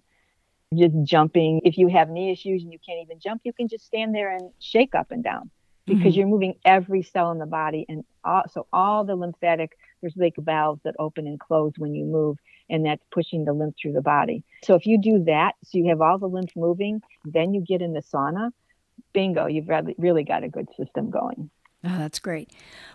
just 0.74 0.94
jumping. 1.04 1.60
If 1.64 1.78
you 1.78 1.88
have 1.88 2.08
knee 2.08 2.32
issues 2.32 2.62
and 2.62 2.72
you 2.72 2.78
can't 2.84 3.00
even 3.02 3.20
jump, 3.20 3.42
you 3.44 3.52
can 3.52 3.68
just 3.68 3.86
stand 3.86 4.14
there 4.14 4.34
and 4.34 4.50
shake 4.58 4.94
up 4.94 5.10
and 5.10 5.22
down 5.22 5.50
because 5.86 6.12
mm-hmm. 6.12 6.18
you're 6.18 6.26
moving 6.26 6.54
every 6.64 7.02
cell 7.02 7.30
in 7.30 7.38
the 7.38 7.46
body. 7.46 7.86
And 7.88 8.04
all, 8.24 8.42
so 8.50 8.66
all 8.72 9.04
the 9.04 9.14
lymphatic, 9.14 9.78
there's 10.00 10.16
like 10.16 10.34
valves 10.38 10.80
that 10.84 10.94
open 10.98 11.26
and 11.26 11.38
close 11.38 11.72
when 11.78 11.94
you 11.94 12.04
move, 12.04 12.38
and 12.68 12.84
that's 12.84 13.02
pushing 13.12 13.44
the 13.44 13.52
lymph 13.52 13.76
through 13.80 13.92
the 13.92 14.02
body. 14.02 14.42
So 14.64 14.74
if 14.74 14.86
you 14.86 15.00
do 15.00 15.24
that, 15.24 15.52
so 15.64 15.78
you 15.78 15.88
have 15.88 16.00
all 16.00 16.18
the 16.18 16.26
lymph 16.26 16.50
moving, 16.56 17.00
then 17.24 17.54
you 17.54 17.60
get 17.60 17.82
in 17.82 17.92
the 17.92 18.02
sauna, 18.02 18.50
bingo, 19.12 19.46
you've 19.46 19.68
really, 19.68 19.94
really 19.98 20.24
got 20.24 20.42
a 20.42 20.48
good 20.48 20.66
system 20.76 21.10
going. 21.10 21.50
Oh, 21.86 21.98
that's 21.98 22.18
great. 22.18 22.50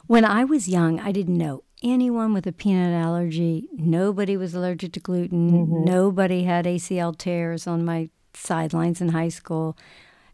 When 0.07 0.25
I 0.25 0.43
was 0.43 0.67
young, 0.67 0.99
I 0.99 1.11
didn't 1.11 1.37
know 1.37 1.63
anyone 1.81 2.33
with 2.33 2.45
a 2.45 2.51
peanut 2.51 2.93
allergy. 2.93 3.67
Nobody 3.71 4.35
was 4.35 4.53
allergic 4.53 4.93
to 4.93 4.99
gluten. 4.99 5.51
Mm-hmm. 5.51 5.85
Nobody 5.85 6.43
had 6.43 6.65
ACL 6.65 7.17
tears 7.17 7.67
on 7.67 7.85
my 7.85 8.09
sidelines 8.33 9.01
in 9.01 9.09
high 9.09 9.29
school 9.29 9.77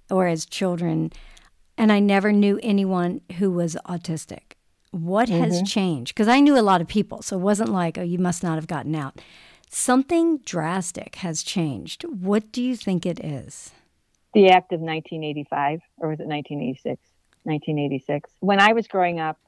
or 0.10 0.28
as 0.28 0.46
children. 0.46 1.12
And 1.78 1.92
I 1.92 2.00
never 2.00 2.32
knew 2.32 2.60
anyone 2.64 3.22
who 3.38 3.52
was 3.52 3.78
autistic. 3.86 4.54
What 4.92 5.30
mm-hmm. 5.30 5.44
has 5.44 5.62
changed? 5.70 6.16
Because 6.16 6.28
I 6.28 6.40
knew 6.40 6.58
a 6.58 6.62
lot 6.62 6.82
of 6.82 6.88
people, 6.88 7.22
so 7.22 7.38
it 7.38 7.42
wasn't 7.42 7.70
like, 7.70 7.98
oh, 7.98 8.04
you 8.04 8.18
must 8.18 8.42
not 8.42 8.56
have 8.56 8.68
gotten 8.68 8.96
out. 8.96 9.22
Something 9.70 10.40
drastic 10.40 11.16
has 11.16 11.44
changed. 11.44 12.04
What 12.04 12.52
do 12.52 12.64
you 12.64 12.76
think 12.76 13.06
it 13.06 13.24
is? 13.24 13.72
The 14.34 14.50
Act 14.50 14.72
of 14.72 14.80
1985, 14.80 15.82
or 15.98 16.10
was 16.10 16.20
it 16.20 16.28
1986? 16.28 17.02
1986. 17.48 18.30
When 18.42 18.60
I 18.60 18.74
was 18.74 18.88
growing 18.88 19.20
up, 19.20 19.40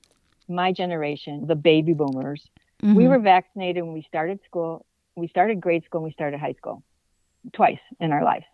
my 0.47 0.71
generation, 0.71 1.45
the 1.45 1.55
baby 1.55 1.93
boomers, 1.93 2.47
mm-hmm. 2.81 2.95
we 2.95 3.07
were 3.07 3.19
vaccinated 3.19 3.83
when 3.83 3.93
we 3.93 4.01
started 4.01 4.39
school. 4.45 4.85
We 5.15 5.27
started 5.27 5.59
grade 5.59 5.83
school 5.85 5.99
and 5.99 6.05
we 6.05 6.11
started 6.11 6.39
high 6.39 6.53
school 6.53 6.81
twice 7.53 7.79
in 7.99 8.11
our 8.11 8.23
lives. 8.23 8.45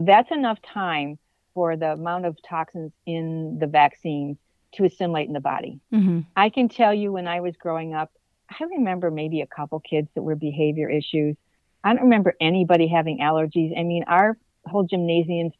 That's 0.00 0.30
enough 0.30 0.58
time 0.62 1.18
for 1.54 1.76
the 1.76 1.92
amount 1.92 2.24
of 2.24 2.36
toxins 2.48 2.92
in 3.04 3.58
the 3.58 3.66
vaccines 3.66 4.36
to 4.74 4.84
assimilate 4.84 5.26
in 5.26 5.32
the 5.32 5.40
body. 5.40 5.80
Mm-hmm. 5.92 6.20
I 6.36 6.50
can 6.50 6.68
tell 6.68 6.94
you 6.94 7.12
when 7.12 7.26
I 7.26 7.40
was 7.40 7.56
growing 7.56 7.94
up, 7.94 8.12
I 8.48 8.64
remember 8.64 9.10
maybe 9.10 9.40
a 9.40 9.46
couple 9.46 9.80
kids 9.80 10.08
that 10.14 10.22
were 10.22 10.36
behavior 10.36 10.88
issues. 10.88 11.36
I 11.84 11.92
don't 11.92 12.04
remember 12.04 12.34
anybody 12.40 12.86
having 12.86 13.18
allergies. 13.18 13.78
I 13.78 13.82
mean, 13.82 14.04
our 14.06 14.38
whole 14.66 14.84
gymnasium 14.84 15.50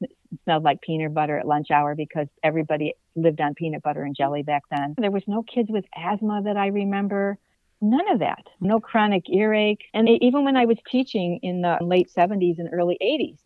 smelled 0.44 0.62
like 0.62 0.80
peanut 0.80 1.14
butter 1.14 1.38
at 1.38 1.46
lunch 1.46 1.70
hour 1.70 1.94
because 1.94 2.28
everybody 2.42 2.94
lived 3.16 3.40
on 3.40 3.54
peanut 3.54 3.82
butter 3.82 4.02
and 4.02 4.16
jelly 4.16 4.42
back 4.42 4.62
then. 4.70 4.94
There 4.98 5.10
was 5.10 5.24
no 5.26 5.42
kids 5.42 5.70
with 5.70 5.84
asthma 5.96 6.42
that 6.44 6.56
I 6.56 6.68
remember. 6.68 7.38
None 7.80 8.10
of 8.10 8.18
that. 8.20 8.44
No 8.60 8.80
chronic 8.80 9.28
earache. 9.28 9.84
And 9.94 10.08
even 10.08 10.44
when 10.44 10.56
I 10.56 10.64
was 10.64 10.78
teaching 10.90 11.38
in 11.42 11.62
the 11.62 11.78
late 11.80 12.10
70s 12.14 12.58
and 12.58 12.68
early 12.72 12.98
80s, 13.02 13.38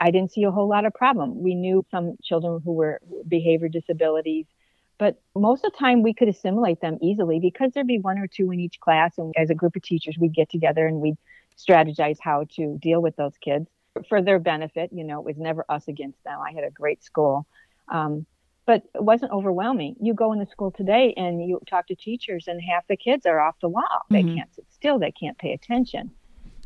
I 0.00 0.10
didn't 0.10 0.32
see 0.32 0.42
a 0.42 0.50
whole 0.50 0.68
lot 0.68 0.84
of 0.84 0.94
problem. 0.94 1.42
We 1.42 1.54
knew 1.54 1.84
some 1.90 2.16
children 2.22 2.60
who 2.64 2.72
were 2.72 3.00
behavior 3.28 3.68
disabilities, 3.68 4.46
but 4.98 5.22
most 5.36 5.64
of 5.64 5.72
the 5.72 5.78
time 5.78 6.02
we 6.02 6.14
could 6.14 6.28
assimilate 6.28 6.80
them 6.80 6.98
easily 7.00 7.38
because 7.38 7.70
there'd 7.72 7.86
be 7.86 8.00
one 8.00 8.18
or 8.18 8.26
two 8.26 8.50
in 8.50 8.58
each 8.58 8.80
class. 8.80 9.16
And 9.18 9.32
as 9.36 9.50
a 9.50 9.54
group 9.54 9.76
of 9.76 9.82
teachers, 9.82 10.16
we'd 10.18 10.34
get 10.34 10.50
together 10.50 10.86
and 10.86 11.00
we'd 11.00 11.18
strategize 11.56 12.16
how 12.20 12.46
to 12.56 12.76
deal 12.78 13.00
with 13.00 13.14
those 13.16 13.36
kids 13.40 13.68
for 14.08 14.22
their 14.22 14.38
benefit. 14.38 14.90
You 14.92 15.04
know, 15.04 15.20
it 15.20 15.24
was 15.24 15.36
never 15.36 15.64
us 15.68 15.88
against 15.88 16.22
them. 16.24 16.38
I 16.40 16.52
had 16.52 16.64
a 16.64 16.70
great 16.70 17.02
school. 17.02 17.46
Um, 17.88 18.26
but 18.66 18.82
it 18.94 19.02
wasn't 19.02 19.32
overwhelming. 19.32 19.94
You 20.00 20.12
go 20.12 20.32
into 20.32 20.46
school 20.46 20.72
today 20.72 21.14
and 21.16 21.46
you 21.46 21.60
talk 21.68 21.86
to 21.86 21.94
teachers, 21.94 22.48
and 22.48 22.60
half 22.60 22.86
the 22.88 22.96
kids 22.96 23.24
are 23.24 23.40
off 23.40 23.54
the 23.62 23.68
wall. 23.68 23.84
Mm-hmm. 24.10 24.14
They 24.14 24.34
can't 24.34 24.54
sit 24.54 24.66
still. 24.72 24.98
They 24.98 25.12
can't 25.12 25.38
pay 25.38 25.52
attention. 25.52 26.10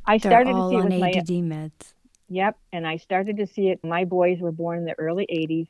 I 0.06 0.16
They're 0.16 0.30
started 0.30 0.52
to 0.54 0.68
see 0.70 0.76
it 0.76 0.84
with 0.84 1.00
my 1.00 1.10
ADD 1.10 1.28
meds. 1.28 1.92
Yep, 2.30 2.58
and 2.72 2.86
I 2.86 2.96
started 2.96 3.36
to 3.38 3.46
see 3.46 3.68
it. 3.68 3.84
My 3.84 4.04
boys 4.04 4.38
were 4.40 4.52
born 4.52 4.78
in 4.78 4.84
the 4.86 4.98
early 4.98 5.26
'80s, 5.30 5.68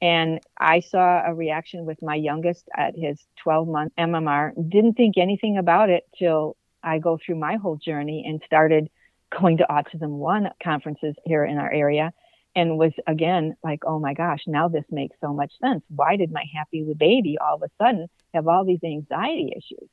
and 0.00 0.40
I 0.58 0.80
saw 0.80 1.22
a 1.26 1.34
reaction 1.34 1.84
with 1.84 2.00
my 2.00 2.14
youngest 2.14 2.68
at 2.76 2.96
his 2.96 3.24
12 3.42 3.68
month 3.68 3.92
MMR. 3.98 4.52
Didn't 4.70 4.94
think 4.94 5.18
anything 5.18 5.58
about 5.58 5.90
it 5.90 6.04
till 6.18 6.56
I 6.82 6.98
go 6.98 7.18
through 7.18 7.36
my 7.36 7.56
whole 7.56 7.76
journey 7.76 8.24
and 8.26 8.40
started 8.46 8.88
going 9.30 9.58
to 9.58 9.66
Autism 9.68 10.10
One 10.10 10.50
conferences 10.62 11.14
here 11.24 11.44
in 11.44 11.58
our 11.58 11.72
area 11.72 12.12
and 12.54 12.78
was 12.78 12.92
again 13.06 13.56
like, 13.62 13.84
oh 13.84 13.98
my 13.98 14.14
gosh, 14.14 14.44
now 14.46 14.68
this 14.68 14.86
makes 14.90 15.16
so 15.20 15.32
much 15.32 15.52
sense. 15.58 15.84
Why 15.88 16.16
did 16.16 16.32
my 16.32 16.44
happy 16.54 16.84
baby 16.96 17.36
all 17.38 17.56
of 17.56 17.62
a 17.62 17.70
sudden 17.82 18.08
have 18.32 18.48
all 18.48 18.64
these 18.64 18.82
anxiety 18.82 19.52
issues? 19.56 19.88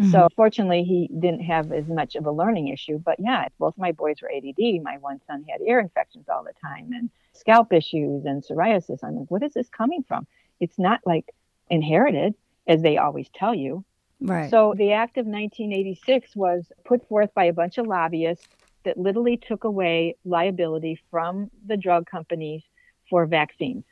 Mm-hmm. 0.00 0.12
So 0.12 0.28
fortunately, 0.34 0.84
he 0.84 1.10
didn't 1.20 1.42
have 1.42 1.72
as 1.72 1.86
much 1.86 2.16
of 2.16 2.24
a 2.24 2.32
learning 2.32 2.68
issue. 2.68 2.98
But 2.98 3.16
yeah, 3.18 3.48
both 3.58 3.74
my 3.76 3.92
boys 3.92 4.16
were 4.22 4.30
ADD. 4.34 4.82
My 4.82 4.96
one 4.98 5.20
son 5.26 5.44
had 5.50 5.60
ear 5.60 5.78
infections 5.78 6.26
all 6.28 6.42
the 6.42 6.54
time 6.66 6.90
and 6.92 7.10
scalp 7.34 7.72
issues 7.72 8.24
and 8.24 8.42
psoriasis. 8.42 9.04
I'm 9.04 9.16
like, 9.16 9.30
what 9.30 9.42
is 9.42 9.52
this 9.52 9.68
coming 9.68 10.02
from? 10.08 10.26
It's 10.58 10.78
not 10.78 11.00
like 11.04 11.34
inherited, 11.68 12.34
as 12.66 12.80
they 12.80 12.96
always 12.96 13.28
tell 13.34 13.54
you. 13.54 13.84
Right. 14.22 14.50
So 14.50 14.74
the 14.76 14.92
Act 14.92 15.18
of 15.18 15.26
1986 15.26 16.34
was 16.34 16.72
put 16.84 17.06
forth 17.08 17.34
by 17.34 17.44
a 17.44 17.52
bunch 17.52 17.76
of 17.76 17.86
lobbyists 17.86 18.48
that 18.84 18.98
literally 18.98 19.36
took 19.36 19.64
away 19.64 20.16
liability 20.24 21.00
from 21.10 21.50
the 21.66 21.76
drug 21.76 22.06
companies 22.06 22.62
for 23.08 23.26
vaccines 23.26 23.84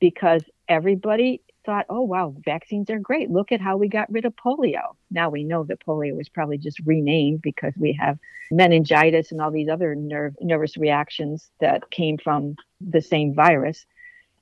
because 0.00 0.42
everybody 0.68 1.40
thought, 1.64 1.86
oh, 1.88 2.00
wow, 2.00 2.34
vaccines 2.44 2.90
are 2.90 2.98
great. 2.98 3.30
Look 3.30 3.52
at 3.52 3.60
how 3.60 3.76
we 3.76 3.88
got 3.88 4.10
rid 4.10 4.24
of 4.24 4.34
polio. 4.34 4.96
Now 5.10 5.30
we 5.30 5.44
know 5.44 5.64
that 5.64 5.84
polio 5.86 6.16
was 6.16 6.28
probably 6.28 6.58
just 6.58 6.80
renamed 6.84 7.42
because 7.42 7.72
we 7.76 7.92
have 8.00 8.18
meningitis 8.50 9.30
and 9.30 9.40
all 9.40 9.50
these 9.50 9.68
other 9.68 9.94
nerve, 9.94 10.34
nervous 10.40 10.76
reactions 10.76 11.50
that 11.60 11.90
came 11.90 12.18
from 12.18 12.56
the 12.80 13.00
same 13.00 13.34
virus. 13.34 13.86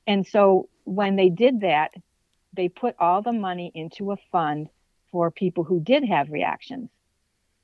And 0.06 0.26
so 0.26 0.68
when 0.84 1.16
they 1.16 1.28
did 1.28 1.60
that, 1.60 1.92
they 2.54 2.68
put 2.68 2.96
all 2.98 3.22
the 3.22 3.32
money 3.32 3.70
into 3.74 4.12
a 4.12 4.16
fund 4.32 4.68
for 5.12 5.30
people 5.30 5.64
who 5.64 5.80
did 5.80 6.04
have 6.04 6.30
reactions. 6.30 6.88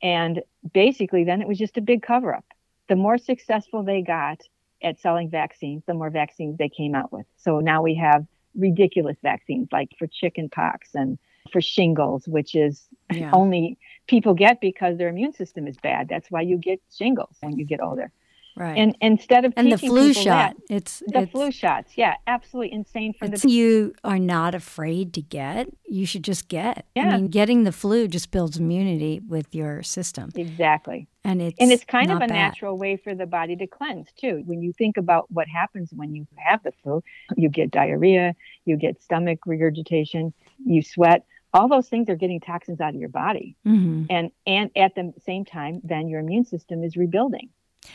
And 0.02 0.42
basically, 0.72 1.24
then 1.24 1.40
it 1.40 1.48
was 1.48 1.58
just 1.58 1.76
a 1.76 1.80
big 1.80 2.02
cover 2.02 2.34
up. 2.34 2.44
The 2.88 2.96
more 2.96 3.18
successful 3.18 3.82
they 3.82 4.02
got 4.02 4.42
at 4.82 5.00
selling 5.00 5.30
vaccines, 5.30 5.82
the 5.86 5.94
more 5.94 6.10
vaccines 6.10 6.58
they 6.58 6.68
came 6.68 6.94
out 6.94 7.12
with. 7.12 7.26
So 7.36 7.60
now 7.60 7.82
we 7.82 7.94
have 7.94 8.26
ridiculous 8.54 9.16
vaccines 9.22 9.68
like 9.72 9.90
for 9.98 10.06
chicken 10.06 10.48
pox 10.48 10.94
and 10.94 11.18
for 11.52 11.60
shingles, 11.60 12.26
which 12.26 12.54
is 12.54 12.86
yeah. 13.12 13.30
only 13.32 13.78
people 14.06 14.34
get 14.34 14.60
because 14.60 14.98
their 14.98 15.08
immune 15.08 15.32
system 15.32 15.66
is 15.66 15.76
bad. 15.76 16.08
That's 16.08 16.30
why 16.30 16.42
you 16.42 16.58
get 16.58 16.80
shingles 16.92 17.36
when 17.40 17.58
you 17.58 17.64
get 17.64 17.80
older. 17.80 18.10
Right. 18.56 18.78
And 18.78 18.96
instead 19.02 19.44
of 19.44 19.52
and 19.54 19.70
the 19.70 19.76
flu 19.76 20.14
shot, 20.14 20.24
that, 20.24 20.56
it's 20.70 21.02
the 21.06 21.20
it's, 21.20 21.32
flu 21.32 21.50
shots. 21.50 21.92
Yeah, 21.94 22.14
absolutely 22.26 22.72
insane 22.72 23.12
for 23.12 23.28
the. 23.28 23.46
You 23.46 23.94
are 24.02 24.18
not 24.18 24.54
afraid 24.54 25.12
to 25.14 25.20
get. 25.20 25.68
You 25.84 26.06
should 26.06 26.24
just 26.24 26.48
get. 26.48 26.86
Yeah. 26.94 27.10
I 27.10 27.16
mean, 27.16 27.28
getting 27.28 27.64
the 27.64 27.72
flu 27.72 28.08
just 28.08 28.30
builds 28.30 28.56
immunity 28.56 29.20
with 29.20 29.54
your 29.54 29.82
system. 29.82 30.30
Exactly. 30.34 31.06
And 31.22 31.42
it's 31.42 31.56
and 31.60 31.70
it's 31.70 31.84
kind 31.84 32.10
of 32.10 32.16
a 32.16 32.20
bad. 32.20 32.30
natural 32.30 32.78
way 32.78 32.96
for 32.96 33.14
the 33.14 33.26
body 33.26 33.56
to 33.56 33.66
cleanse 33.66 34.08
too. 34.16 34.42
When 34.46 34.62
you 34.62 34.72
think 34.72 34.96
about 34.96 35.30
what 35.30 35.48
happens 35.48 35.90
when 35.94 36.14
you 36.14 36.26
have 36.36 36.62
the 36.62 36.72
flu, 36.82 37.04
you 37.36 37.50
get 37.50 37.70
diarrhea, 37.70 38.34
you 38.64 38.78
get 38.78 39.02
stomach 39.02 39.40
regurgitation, 39.44 40.32
you 40.64 40.80
sweat 40.82 41.26
all 41.52 41.68
those 41.68 41.88
things 41.88 42.10
are 42.10 42.16
getting 42.16 42.40
toxins 42.40 42.80
out 42.80 42.94
of 42.94 43.00
your 43.00 43.08
body 43.08 43.56
mm-hmm. 43.66 44.04
and 44.10 44.30
and 44.46 44.70
at 44.76 44.94
the 44.94 45.12
same 45.24 45.44
time 45.44 45.80
then 45.84 46.06
your 46.06 46.20
immune 46.20 46.44
system 46.44 46.84
is 46.84 46.96
rebuilding 46.96 47.48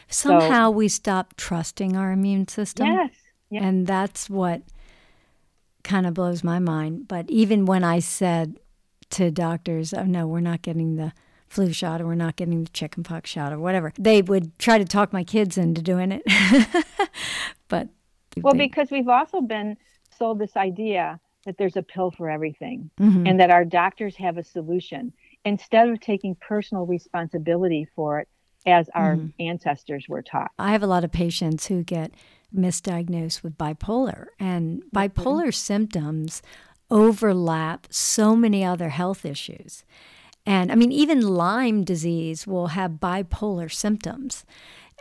Somehow 0.08 0.68
so, 0.68 0.72
we 0.72 0.88
stop 0.88 1.36
trusting 1.38 1.96
our 1.96 2.12
immune 2.12 2.48
system. 2.48 2.88
Yes. 2.88 3.12
And 3.52 3.86
that's 3.86 4.30
what 4.30 4.62
kind 5.84 6.06
of 6.06 6.14
blows 6.14 6.44
my 6.44 6.60
mind. 6.60 7.08
But 7.08 7.30
even 7.30 7.66
when 7.66 7.84
I 7.84 8.00
said 8.00 8.60
to 9.12 9.32
doctors, 9.32 9.94
oh, 9.94 10.04
no, 10.04 10.28
we're 10.28 10.40
not 10.40 10.62
getting 10.62 10.96
the 10.96 11.14
flu 11.50 11.74
shot 11.74 12.02
or 12.02 12.08
we're 12.08 12.16
not 12.16 12.38
getting 12.38 12.64
the 12.64 12.70
chickenpox 12.70 13.30
shot 13.30 13.52
or 13.52 13.60
whatever, 13.60 13.92
they 14.00 14.22
would 14.22 14.58
try 14.58 14.78
to 14.78 14.86
talk 14.86 15.12
my 15.12 15.24
kids 15.24 15.58
into 15.58 15.82
doing 15.82 16.12
it. 16.12 16.24
but 17.68 17.90
well, 18.38 18.54
they, 18.54 18.60
because 18.60 18.90
we've 18.90 19.10
also 19.10 19.42
been 19.42 19.76
sold 20.18 20.40
this 20.40 20.56
idea 20.56 21.20
that 21.46 21.58
there's 21.58 21.76
a 21.76 21.84
pill 21.84 22.12
for 22.12 22.30
everything 22.30 22.90
mm-hmm. 23.00 23.26
and 23.28 23.40
that 23.40 23.50
our 23.50 23.66
doctors 23.66 24.16
have 24.16 24.38
a 24.38 24.44
solution 24.44 25.12
instead 25.44 25.90
of 25.90 26.00
taking 26.00 26.36
personal 26.36 26.86
responsibility 26.86 27.88
for 27.96 28.20
it 28.20 28.30
as 28.66 28.90
our 28.94 29.16
mm-hmm. 29.16 29.30
ancestors 29.40 30.06
were 30.08 30.22
taught. 30.22 30.52
I 30.60 30.72
have 30.72 30.84
a 30.84 30.88
lot 30.88 31.04
of 31.04 31.12
patients 31.12 31.68
who 31.68 31.84
get 31.84 32.12
misdiagnosed 32.56 33.44
with 33.44 33.58
bipolar, 33.58 34.28
and 34.40 34.82
mm-hmm. 34.82 34.98
bipolar 34.98 35.44
mm-hmm. 35.44 35.50
symptoms 35.52 36.42
overlap 36.90 37.88
so 37.90 38.36
many 38.36 38.64
other 38.64 38.90
health 38.90 39.26
issues. 39.26 39.84
And 40.46 40.72
I 40.72 40.76
mean, 40.76 40.92
even 40.92 41.22
Lyme 41.22 41.84
disease 41.84 42.46
will 42.46 42.68
have 42.68 42.94
bipolar 42.94 43.72
symptoms, 43.72 44.46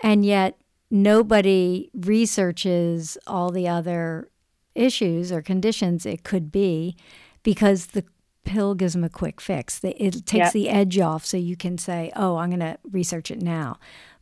and 0.03 0.25
yet 0.25 0.61
nobody 0.90 1.90
researches 1.94 3.16
all 3.27 3.51
the 3.51 3.68
other 3.68 4.31
issues 4.75 5.33
or 5.33 5.42
conditions 5.42 6.07
it 6.07 6.23
could 6.25 6.53
be 6.53 6.96
because 7.42 7.87
the 7.87 8.05
pill 8.44 8.74
gives 8.74 8.92
them 8.94 9.05
a 9.05 9.09
quick 9.09 9.40
fix. 9.40 9.81
It 9.83 10.26
takes 10.26 10.33
yep. 10.35 10.53
the 10.53 10.68
edge 10.68 10.98
off 10.98 11.24
so 11.24 11.37
you 11.37 11.57
can 11.57 11.79
say, 11.79 12.11
oh, 12.16 12.37
I'm 12.37 12.50
going 12.50 12.61
to 12.61 12.79
research 12.90 13.31
it 13.31 13.42
now. 13.42 13.79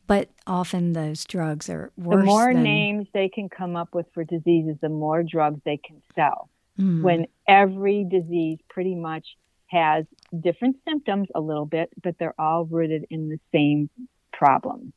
But 0.06 0.30
often 0.46 0.94
those 0.94 1.24
drugs 1.24 1.68
are 1.68 1.92
worse. 1.96 2.20
The 2.20 2.26
more 2.26 2.52
than... 2.52 2.62
names 2.62 3.08
they 3.12 3.28
can 3.28 3.48
come 3.48 3.76
up 3.76 3.94
with 3.94 4.06
for 4.14 4.24
diseases, 4.24 4.76
the 4.80 4.88
more 4.88 5.22
drugs 5.22 5.60
they 5.64 5.76
can 5.76 6.00
sell. 6.14 6.48
Mm. 6.78 7.02
When 7.02 7.26
every 7.46 8.06
disease 8.08 8.58
pretty 8.70 8.94
much 8.94 9.36
has 9.66 10.06
different 10.40 10.76
symptoms 10.88 11.28
a 11.34 11.40
little 11.40 11.66
bit, 11.66 11.90
but 12.02 12.16
they're 12.18 12.40
all 12.40 12.64
rooted 12.64 13.04
in 13.10 13.28
the 13.28 13.38
same 13.52 13.90
problem. 14.32 14.92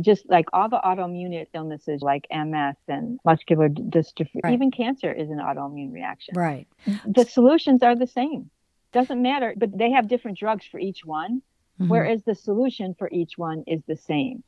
just 0.00 0.28
like 0.28 0.46
all 0.52 0.68
the 0.68 0.80
autoimmune 0.82 1.46
illnesses 1.54 2.00
like 2.02 2.26
MS 2.30 2.76
and 2.88 3.18
muscular 3.24 3.68
dystrophy, 3.68 4.40
right. 4.42 4.54
even 4.54 4.70
cancer 4.70 5.12
is 5.12 5.28
an 5.28 5.38
autoimmune 5.38 5.92
reaction. 5.92 6.34
Right. 6.36 6.66
The 7.06 7.24
solutions 7.24 7.82
are 7.82 7.94
the 7.94 8.06
same. 8.06 8.50
Doesn't 8.92 9.22
matter, 9.22 9.54
but 9.56 9.76
they 9.76 9.90
have 9.90 10.08
different 10.08 10.38
drugs 10.38 10.66
for 10.66 10.78
each 10.78 11.04
one, 11.04 11.42
mm-hmm. 11.80 11.88
whereas 11.88 12.22
the 12.24 12.34
solution 12.34 12.94
for 12.94 13.08
each 13.10 13.38
one 13.38 13.64
is 13.66 13.82
the 13.86 13.96
same. 13.96 14.42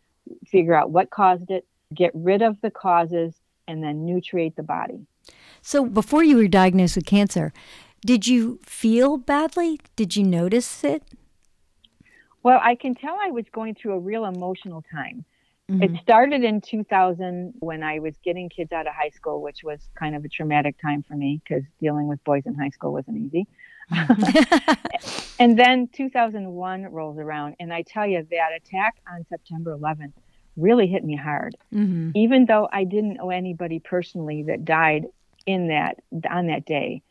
Figure 0.46 0.74
out 0.74 0.90
what 0.90 1.10
caused 1.10 1.50
it, 1.50 1.66
get 1.94 2.10
rid 2.14 2.42
of 2.42 2.60
the 2.60 2.70
causes, 2.70 3.34
and 3.66 3.82
then 3.82 4.06
nutriate 4.06 4.56
the 4.56 4.62
body. 4.62 5.06
So 5.62 5.86
before 5.86 6.22
you 6.22 6.36
were 6.36 6.48
diagnosed 6.48 6.96
with 6.96 7.06
cancer, 7.06 7.52
did 8.04 8.26
you 8.26 8.60
feel 8.62 9.16
badly? 9.16 9.80
Did 9.96 10.14
you 10.14 10.22
notice 10.22 10.84
it? 10.84 11.02
Well, 12.42 12.60
I 12.62 12.74
can 12.74 12.94
tell 12.94 13.16
I 13.22 13.30
was 13.30 13.46
going 13.50 13.74
through 13.74 13.94
a 13.94 13.98
real 13.98 14.26
emotional 14.26 14.84
time. 14.92 15.24
Mm-hmm. 15.70 15.82
It 15.82 16.02
started 16.02 16.44
in 16.44 16.60
2000 16.60 17.54
when 17.60 17.82
I 17.82 17.98
was 17.98 18.14
getting 18.22 18.50
kids 18.50 18.70
out 18.72 18.86
of 18.86 18.92
high 18.92 19.08
school, 19.08 19.40
which 19.40 19.64
was 19.64 19.88
kind 19.98 20.14
of 20.14 20.22
a 20.22 20.28
traumatic 20.28 20.76
time 20.80 21.02
for 21.02 21.14
me 21.14 21.40
because 21.42 21.64
dealing 21.80 22.06
with 22.06 22.22
boys 22.24 22.42
in 22.44 22.54
high 22.54 22.68
school 22.68 22.92
wasn't 22.92 23.16
easy. 23.16 23.46
and 25.38 25.58
then 25.58 25.88
2001 25.88 26.84
rolls 26.84 27.18
around, 27.18 27.56
and 27.60 27.72
I 27.72 27.82
tell 27.82 28.06
you, 28.06 28.26
that 28.30 28.50
attack 28.56 28.96
on 29.12 29.24
September 29.28 29.76
11th 29.76 30.12
really 30.56 30.86
hit 30.86 31.04
me 31.04 31.16
hard. 31.16 31.56
Mm-hmm. 31.72 32.10
Even 32.14 32.46
though 32.46 32.68
I 32.72 32.84
didn't 32.84 33.14
know 33.14 33.30
anybody 33.30 33.80
personally 33.80 34.44
that 34.44 34.64
died 34.64 35.06
in 35.46 35.68
that 35.68 36.02
on 36.30 36.46
that 36.46 36.64
day, 36.64 37.02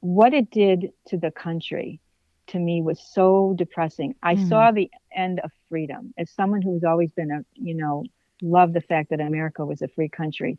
what 0.00 0.34
it 0.34 0.50
did 0.50 0.92
to 1.06 1.16
the 1.16 1.30
country 1.30 2.00
to 2.48 2.58
me 2.58 2.82
was 2.82 3.00
so 3.00 3.54
depressing. 3.56 4.14
I 4.22 4.34
mm. 4.34 4.48
saw 4.48 4.70
the 4.70 4.90
end 5.14 5.40
of 5.40 5.50
freedom. 5.68 6.12
As 6.18 6.30
someone 6.30 6.60
who's 6.60 6.84
always 6.84 7.10
been 7.12 7.30
a, 7.30 7.44
you 7.54 7.74
know, 7.74 8.04
loved 8.42 8.74
the 8.74 8.80
fact 8.80 9.10
that 9.10 9.20
America 9.20 9.64
was 9.64 9.80
a 9.80 9.88
free 9.88 10.08
country, 10.08 10.58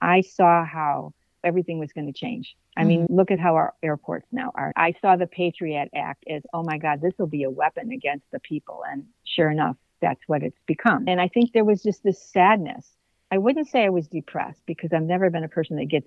I 0.00 0.20
saw 0.20 0.64
how 0.64 1.12
everything 1.44 1.78
was 1.78 1.92
going 1.92 2.06
to 2.06 2.12
change. 2.12 2.56
I 2.76 2.82
mm. 2.82 2.86
mean, 2.86 3.06
look 3.10 3.30
at 3.30 3.38
how 3.38 3.54
our 3.54 3.74
airports 3.82 4.26
now 4.32 4.52
are. 4.54 4.72
I 4.76 4.94
saw 5.00 5.16
the 5.16 5.26
Patriot 5.26 5.90
Act 5.94 6.24
as, 6.28 6.42
oh 6.52 6.62
my 6.62 6.78
God, 6.78 7.00
this 7.00 7.14
will 7.18 7.26
be 7.26 7.44
a 7.44 7.50
weapon 7.50 7.92
against 7.92 8.24
the 8.32 8.40
people. 8.40 8.82
And 8.90 9.04
sure 9.24 9.50
enough, 9.50 9.76
that's 10.00 10.20
what 10.26 10.42
it's 10.42 10.58
become. 10.66 11.04
And 11.06 11.20
I 11.20 11.28
think 11.28 11.52
there 11.52 11.64
was 11.64 11.82
just 11.82 12.02
this 12.02 12.22
sadness. 12.22 12.86
I 13.30 13.38
wouldn't 13.38 13.68
say 13.68 13.84
I 13.84 13.90
was 13.90 14.06
depressed 14.06 14.62
because 14.66 14.92
I've 14.92 15.02
never 15.02 15.30
been 15.30 15.44
a 15.44 15.48
person 15.48 15.76
that 15.76 15.86
gets 15.86 16.06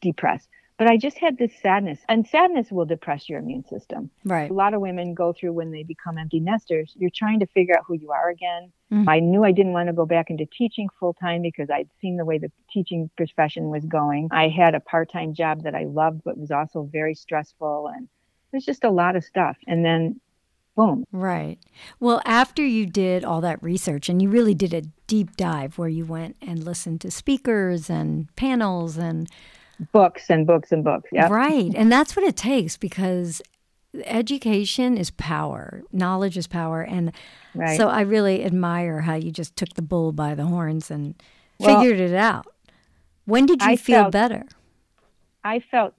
depressed, 0.00 0.48
but 0.78 0.86
I 0.86 0.96
just 0.96 1.18
had 1.18 1.36
this 1.36 1.52
sadness, 1.60 1.98
and 2.08 2.26
sadness 2.26 2.70
will 2.70 2.84
depress 2.84 3.28
your 3.28 3.40
immune 3.40 3.64
system. 3.64 4.10
Right. 4.24 4.48
A 4.48 4.54
lot 4.54 4.74
of 4.74 4.80
women 4.80 5.12
go 5.12 5.32
through 5.32 5.52
when 5.52 5.72
they 5.72 5.82
become 5.82 6.16
empty 6.16 6.38
nesters. 6.38 6.94
You're 6.96 7.10
trying 7.12 7.40
to 7.40 7.46
figure 7.46 7.76
out 7.76 7.84
who 7.86 7.94
you 7.94 8.12
are 8.12 8.30
again. 8.30 8.72
Mm-hmm. 8.92 9.08
I 9.08 9.18
knew 9.18 9.44
I 9.44 9.50
didn't 9.50 9.72
want 9.72 9.88
to 9.88 9.92
go 9.92 10.06
back 10.06 10.30
into 10.30 10.46
teaching 10.46 10.88
full 11.00 11.14
time 11.14 11.42
because 11.42 11.68
I'd 11.68 11.90
seen 12.00 12.16
the 12.16 12.24
way 12.24 12.38
the 12.38 12.50
teaching 12.72 13.10
profession 13.16 13.70
was 13.70 13.84
going. 13.84 14.28
I 14.30 14.48
had 14.48 14.76
a 14.76 14.80
part 14.80 15.10
time 15.10 15.34
job 15.34 15.64
that 15.64 15.74
I 15.74 15.84
loved, 15.84 16.22
but 16.24 16.38
was 16.38 16.52
also 16.52 16.88
very 16.90 17.14
stressful, 17.14 17.90
and 17.94 18.08
there's 18.52 18.64
just 18.64 18.84
a 18.84 18.90
lot 18.90 19.16
of 19.16 19.24
stuff. 19.24 19.56
And 19.66 19.84
then 19.84 20.20
boom. 20.76 21.04
Right. 21.10 21.58
Well, 21.98 22.22
after 22.24 22.64
you 22.64 22.86
did 22.86 23.24
all 23.24 23.40
that 23.40 23.60
research 23.60 24.08
and 24.08 24.22
you 24.22 24.30
really 24.30 24.54
did 24.54 24.72
a 24.72 24.82
deep 25.08 25.36
dive 25.36 25.76
where 25.76 25.88
you 25.88 26.04
went 26.04 26.36
and 26.40 26.62
listened 26.62 27.00
to 27.00 27.10
speakers 27.10 27.90
and 27.90 28.34
panels 28.36 28.96
and 28.96 29.28
books 29.92 30.28
and 30.28 30.46
books 30.46 30.72
and 30.72 30.84
books. 30.84 31.08
Yeah. 31.12 31.28
Right. 31.28 31.72
And 31.74 31.90
that's 31.90 32.16
what 32.16 32.24
it 32.24 32.36
takes 32.36 32.76
because 32.76 33.42
education 34.04 34.96
is 34.96 35.10
power, 35.10 35.82
knowledge 35.92 36.36
is 36.36 36.46
power. 36.46 36.82
And 36.82 37.12
right. 37.54 37.76
so 37.76 37.88
I 37.88 38.02
really 38.02 38.44
admire 38.44 39.00
how 39.00 39.14
you 39.14 39.30
just 39.30 39.56
took 39.56 39.74
the 39.74 39.82
bull 39.82 40.12
by 40.12 40.34
the 40.34 40.46
horns 40.46 40.90
and 40.90 41.14
well, 41.58 41.80
figured 41.80 42.00
it 42.00 42.14
out. 42.14 42.46
When 43.24 43.46
did 43.46 43.62
you 43.62 43.68
I 43.68 43.76
feel 43.76 44.02
felt, 44.02 44.12
better? 44.12 44.44
I 45.44 45.60
felt 45.60 45.94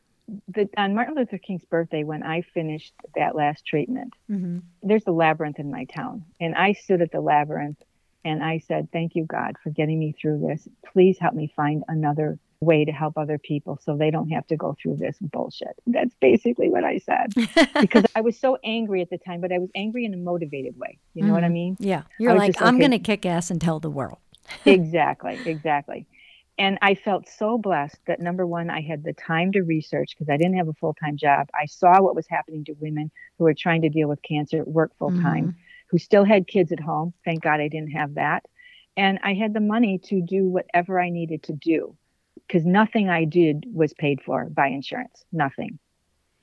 that 0.56 0.70
on 0.78 0.96
Martin 0.96 1.15
Luther 1.15 1.38
King's 1.38 1.65
birthday, 1.65 2.04
when 2.04 2.24
I 2.24 2.42
finished 2.42 2.94
that 3.15 3.36
last 3.36 3.65
treatment, 3.65 4.13
mm-hmm. 4.30 4.60
there's 4.84 5.08
a 5.08 5.12
labyrinth 5.12 5.60
in 5.60 5.72
my 5.72 5.86
town. 5.86 6.26
And 6.39 6.56
I 6.56 6.74
stood 6.74 7.02
at 7.02 7.12
the 7.12 7.22
labyrinth 7.22 7.82
and 8.26 8.44
I 8.44 8.60
said, 8.60 8.89
Thank 8.92 9.15
you, 9.15 9.26
God, 9.26 9.56
for 9.63 9.70
getting 9.70 10.00
me 10.00 10.15
through 10.20 10.46
this. 10.48 10.68
Please 10.92 11.18
help 11.20 11.34
me 11.34 11.52
find 11.56 11.84
another 11.88 12.38
way 12.62 12.84
to 12.84 12.91
help 12.91 13.17
other 13.17 13.38
people 13.38 13.80
so 13.82 13.95
they 13.95 14.12
don't 14.12 14.30
have 14.30 14.45
to 14.48 14.58
go 14.58 14.76
through 14.82 14.98
this 14.98 15.17
bullshit. 15.22 15.76
That's 15.88 16.13
basically 16.19 16.69
what 16.69 16.84
I 16.84 16.98
said. 16.98 17.34
because 17.80 18.06
I 18.15 18.22
was 18.22 18.38
so 18.38 18.58
angry 18.63 19.02
at 19.02 19.10
the 19.10 19.17
time, 19.17 19.39
but 19.39 19.52
I 19.52 19.60
was 19.60 19.69
angry 19.76 20.06
in 20.06 20.13
a 20.13 20.17
motivated 20.17 20.78
way. 20.78 20.98
You 21.13 21.22
know 21.22 21.28
mm-hmm. 21.28 21.36
what 21.36 21.43
I 21.43 21.48
mm-hmm. 21.48 21.54
mean? 21.54 21.78
Yeah. 21.80 22.04
You're 22.19 22.36
like, 22.36 22.54
just, 22.54 22.62
I'm 22.62 22.76
okay. 22.76 22.80
going 22.80 22.91
to 22.91 23.00
kick 23.00 23.26
ass 23.26 23.50
and 23.50 23.62
tell 23.62 23.80
the 23.80 23.89
world. 23.89 24.17
exactly. 24.65 25.39
Exactly. 25.45 26.06
And 26.58 26.78
I 26.82 26.95
felt 26.95 27.30
so 27.30 27.58
blessed 27.58 27.98
that 28.08 28.19
number 28.19 28.45
one, 28.45 28.69
I 28.69 28.82
had 28.82 29.06
the 29.06 29.13
time 29.13 29.54
to 29.54 29.62
research 29.62 30.10
because 30.13 30.30
I 30.30 30.36
didn't 30.36 30.58
have 30.58 30.67
a 30.67 30.74
full 30.74 30.93
time 30.93 31.15
job. 31.15 31.48
I 31.54 31.65
saw 31.65 32.02
what 32.02 32.15
was 32.15 32.28
happening 32.30 32.65
to 32.65 32.74
women 32.74 33.10
who 33.38 33.45
were 33.45 33.54
trying 33.54 33.84
to 33.84 33.89
deal 33.89 34.10
with 34.10 34.22
cancer, 34.22 34.65
work 34.65 34.91
full 35.00 35.12
time, 35.12 35.45
mm-hmm. 35.45 35.60
who 35.89 35.98
still 35.98 36.26
had 36.26 36.48
kids 36.48 36.74
at 36.74 36.82
home. 36.82 37.13
Thank 37.24 37.41
God 37.41 37.62
I 37.62 37.69
didn't 37.69 37.91
have 37.91 38.15
that. 38.15 38.43
And 38.98 39.19
I 39.24 39.34
had 39.34 39.54
the 39.54 39.62
money 39.62 40.00
to 40.06 40.22
do 40.22 40.50
whatever 40.50 41.00
I 41.00 41.10
needed 41.10 41.43
to 41.43 41.54
do 41.54 41.95
because 42.49 42.65
nothing 42.65 43.09
I 43.09 43.25
did 43.25 43.65
was 43.71 43.93
paid 43.93 44.21
for 44.23 44.45
by 44.45 44.67
insurance, 44.67 45.23
nothing. 45.31 45.77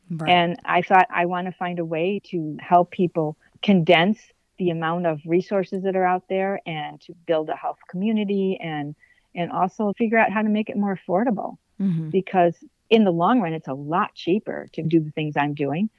Right. 0.08 0.30
And 0.30 0.56
I 0.64 0.82
thought 0.82 1.08
I 1.12 1.26
want 1.26 1.48
to 1.48 1.52
find 1.52 1.80
a 1.80 1.84
way 1.84 2.20
to 2.26 2.56
help 2.60 2.92
people 2.92 3.36
condense 3.60 4.20
the 4.58 4.70
amount 4.70 5.06
of 5.06 5.20
resources 5.26 5.82
that 5.82 5.96
are 5.96 6.04
out 6.04 6.22
there 6.28 6.60
and 6.64 7.00
to 7.02 7.14
build 7.26 7.50
a 7.50 7.56
health 7.56 7.78
community 7.88 8.58
and 8.62 8.94
and 9.34 9.50
also 9.50 9.92
figure 9.98 10.16
out 10.16 10.32
how 10.32 10.42
to 10.42 10.48
make 10.48 10.70
it 10.70 10.76
more 10.76 10.96
affordable 10.96 11.58
mm-hmm. 11.80 12.08
because 12.08 12.54
in 12.88 13.04
the 13.04 13.10
long 13.10 13.40
run 13.40 13.52
it's 13.52 13.68
a 13.68 13.74
lot 13.74 14.14
cheaper 14.14 14.68
to 14.72 14.82
do 14.82 15.00
the 15.00 15.10
things 15.10 15.36
I'm 15.36 15.54
doing 15.54 15.90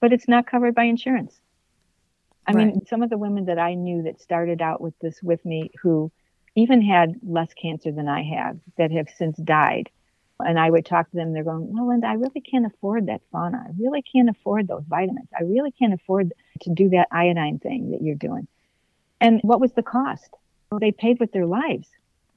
but 0.00 0.12
it's 0.12 0.26
not 0.26 0.48
covered 0.48 0.74
by 0.74 0.84
insurance. 0.84 1.40
I 2.46 2.52
right. 2.52 2.66
mean 2.66 2.86
some 2.86 3.04
of 3.04 3.10
the 3.10 3.16
women 3.16 3.44
that 3.44 3.60
I 3.60 3.74
knew 3.74 4.02
that 4.02 4.20
started 4.20 4.60
out 4.60 4.80
with 4.80 4.98
this 4.98 5.22
with 5.22 5.42
me 5.44 5.70
who 5.80 6.10
even 6.54 6.82
had 6.82 7.16
less 7.22 7.52
cancer 7.54 7.90
than 7.90 8.08
I 8.08 8.22
have 8.22 8.58
that 8.76 8.90
have 8.90 9.08
since 9.16 9.36
died. 9.38 9.90
And 10.38 10.58
I 10.58 10.70
would 10.70 10.84
talk 10.84 11.08
to 11.10 11.16
them, 11.16 11.32
they're 11.32 11.44
going, 11.44 11.72
Well, 11.72 11.88
Linda, 11.88 12.08
I 12.08 12.14
really 12.14 12.40
can't 12.40 12.66
afford 12.66 13.06
that 13.06 13.22
fauna. 13.30 13.64
I 13.68 13.70
really 13.78 14.02
can't 14.02 14.28
afford 14.28 14.66
those 14.66 14.82
vitamins. 14.88 15.28
I 15.38 15.44
really 15.44 15.70
can't 15.70 15.94
afford 15.94 16.32
to 16.62 16.70
do 16.70 16.88
that 16.90 17.08
iodine 17.12 17.58
thing 17.58 17.92
that 17.92 18.02
you're 18.02 18.16
doing. 18.16 18.48
And 19.20 19.40
what 19.42 19.60
was 19.60 19.72
the 19.72 19.82
cost? 19.82 20.30
Well, 20.70 20.80
they 20.80 20.90
paid 20.90 21.20
with 21.20 21.32
their 21.32 21.46
lives. 21.46 21.88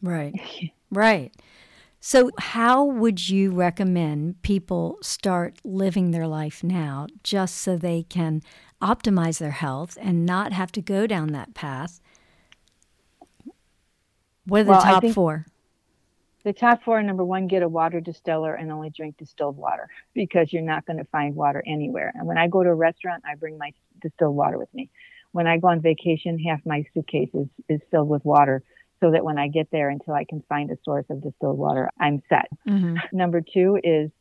Right. 0.02 0.36
right. 0.92 1.34
So, 2.00 2.30
how 2.38 2.84
would 2.84 3.30
you 3.30 3.50
recommend 3.50 4.44
people 4.44 5.00
start 5.02 5.58
living 5.64 6.12
their 6.12 6.28
life 6.28 6.64
now 6.64 7.08
just 7.24 7.58
so 7.58 7.78
they 7.78 8.04
can 8.04 8.44
optimize 8.80 9.40
their 9.40 9.50
health 9.50 9.98
and 10.00 10.24
not 10.24 10.54
have 10.54 10.72
to 10.74 10.82
go 10.82 11.08
down 11.08 11.30
that 11.30 11.56
path 11.56 12.00
what 14.46 14.62
are 14.62 14.64
the 14.64 14.72
well, 14.72 14.82
top 14.82 15.06
four? 15.14 15.46
The 16.44 16.54
top 16.54 16.84
four 16.84 17.02
number 17.02 17.26
one, 17.26 17.48
get 17.48 17.64
a 17.64 17.68
water 17.68 18.00
distiller 18.00 18.54
and 18.54 18.72
only 18.72 18.92
drink 18.92 19.18
distilled 19.18 19.58
water 19.58 19.88
because 20.14 20.54
you're 20.54 20.62
not 20.62 20.86
going 20.86 20.98
to 20.98 21.06
find 21.06 21.36
water 21.36 21.64
anywhere. 21.66 22.12
And 22.14 22.28
when 22.28 22.38
I 22.38 22.48
go 22.48 22.62
to 22.62 22.70
a 22.70 22.76
restaurant, 22.76 23.24
I 23.28 23.34
bring 23.34 23.58
my 23.58 23.74
distilled 24.02 24.36
water 24.36 24.60
with 24.60 24.72
me. 24.74 24.90
When 25.32 25.48
I 25.48 25.58
go 25.58 25.70
on 25.70 25.82
vacation, 25.82 26.38
half 26.38 26.62
my 26.64 26.86
suitcase 26.94 27.32
is, 27.34 27.48
is 27.68 27.82
filled 27.90 28.10
with 28.10 28.24
water 28.24 28.64
so 29.00 29.12
that 29.12 29.26
when 29.26 29.40
I 29.40 29.48
get 29.48 29.72
there 29.72 29.90
until 29.90 30.14
I 30.14 30.24
can 30.24 30.44
find 30.48 30.70
a 30.70 30.78
source 30.86 31.06
of 31.10 31.24
distilled 31.24 31.58
water, 31.58 31.90
I'm 32.00 32.22
set. 32.30 32.48
Mm-hmm. 32.68 32.98
Number 33.18 33.42
two 33.42 33.80
is 33.84 34.12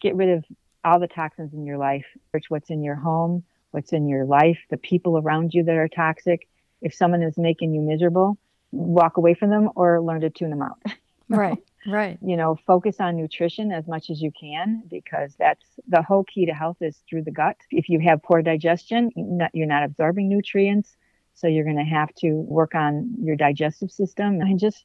get 0.00 0.14
rid 0.14 0.30
of 0.30 0.44
all 0.84 1.00
the 1.00 1.08
toxins 1.08 1.52
in 1.52 1.66
your 1.66 1.78
life, 1.78 2.06
which 2.30 2.44
what's 2.48 2.70
in 2.70 2.84
your 2.84 2.94
home, 2.94 3.42
what's 3.72 3.92
in 3.92 4.08
your 4.08 4.24
life, 4.24 4.58
the 4.70 4.76
people 4.76 5.18
around 5.18 5.52
you 5.52 5.64
that 5.64 5.76
are 5.76 5.88
toxic. 5.88 6.48
If 6.80 6.94
someone 6.94 7.22
is 7.22 7.36
making 7.36 7.74
you 7.74 7.80
miserable, 7.80 8.38
walk 8.72 9.16
away 9.16 9.34
from 9.34 9.50
them 9.50 9.70
or 9.76 10.00
learn 10.00 10.22
to 10.22 10.30
tune 10.30 10.50
them 10.50 10.62
out. 10.62 10.78
right, 11.28 11.58
right. 11.86 12.18
You 12.22 12.36
know, 12.36 12.58
focus 12.66 12.96
on 12.98 13.16
nutrition 13.16 13.70
as 13.70 13.86
much 13.86 14.10
as 14.10 14.20
you 14.20 14.32
can 14.38 14.82
because 14.90 15.34
that's 15.38 15.64
the 15.86 16.02
whole 16.02 16.24
key 16.24 16.46
to 16.46 16.52
health 16.52 16.78
is 16.80 17.00
through 17.08 17.22
the 17.22 17.30
gut. 17.30 17.56
If 17.70 17.88
you 17.88 18.00
have 18.00 18.22
poor 18.22 18.42
digestion, 18.42 19.10
you're 19.52 19.66
not 19.66 19.84
absorbing 19.84 20.28
nutrients. 20.28 20.96
So 21.34 21.46
you're 21.46 21.64
going 21.64 21.78
to 21.78 21.82
have 21.84 22.14
to 22.16 22.32
work 22.32 22.74
on 22.74 23.14
your 23.20 23.36
digestive 23.36 23.90
system 23.90 24.40
and 24.40 24.58
just, 24.58 24.84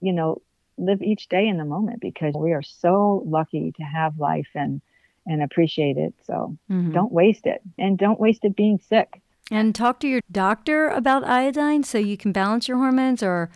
you 0.00 0.12
know, 0.12 0.40
live 0.78 1.02
each 1.02 1.28
day 1.28 1.46
in 1.46 1.58
the 1.58 1.64
moment 1.64 2.00
because 2.00 2.34
we 2.34 2.52
are 2.52 2.62
so 2.62 3.22
lucky 3.26 3.72
to 3.76 3.82
have 3.82 4.18
life 4.18 4.48
and 4.54 4.80
and 5.26 5.42
appreciate 5.42 5.96
it. 5.96 6.14
So 6.24 6.56
mm-hmm. 6.70 6.92
don't 6.92 7.12
waste 7.12 7.46
it 7.46 7.62
and 7.78 7.96
don't 7.96 8.18
waste 8.18 8.44
it 8.44 8.56
being 8.56 8.78
sick. 8.78 9.22
And 9.52 9.74
talk 9.74 10.00
to 10.00 10.08
your 10.08 10.20
doctor 10.30 10.88
about 10.88 11.24
iodine 11.24 11.82
so 11.82 11.98
you 11.98 12.16
can 12.16 12.32
balance 12.32 12.68
your 12.68 12.78
hormones 12.78 13.22
or 13.22 13.50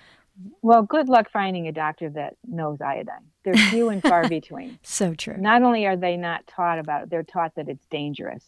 well, 0.61 0.83
good 0.83 1.09
luck 1.09 1.31
finding 1.33 1.67
a 1.67 1.73
doctor 1.73 2.11
that 2.11 2.37
knows 2.47 2.81
iodine. 2.81 3.25
They're 3.43 3.55
few 3.71 3.89
and 3.89 4.03
far 4.03 4.29
between. 4.29 4.79
So 4.83 5.15
true. 5.15 5.37
Not 5.39 5.63
only 5.63 5.87
are 5.87 5.97
they 5.97 6.17
not 6.17 6.47
taught 6.47 6.79
about 6.79 7.05
it, 7.05 7.11
they're 7.11 7.23
taught 7.23 7.55
that 7.55 7.69
it's 7.69 7.87
dangerous 7.87 8.45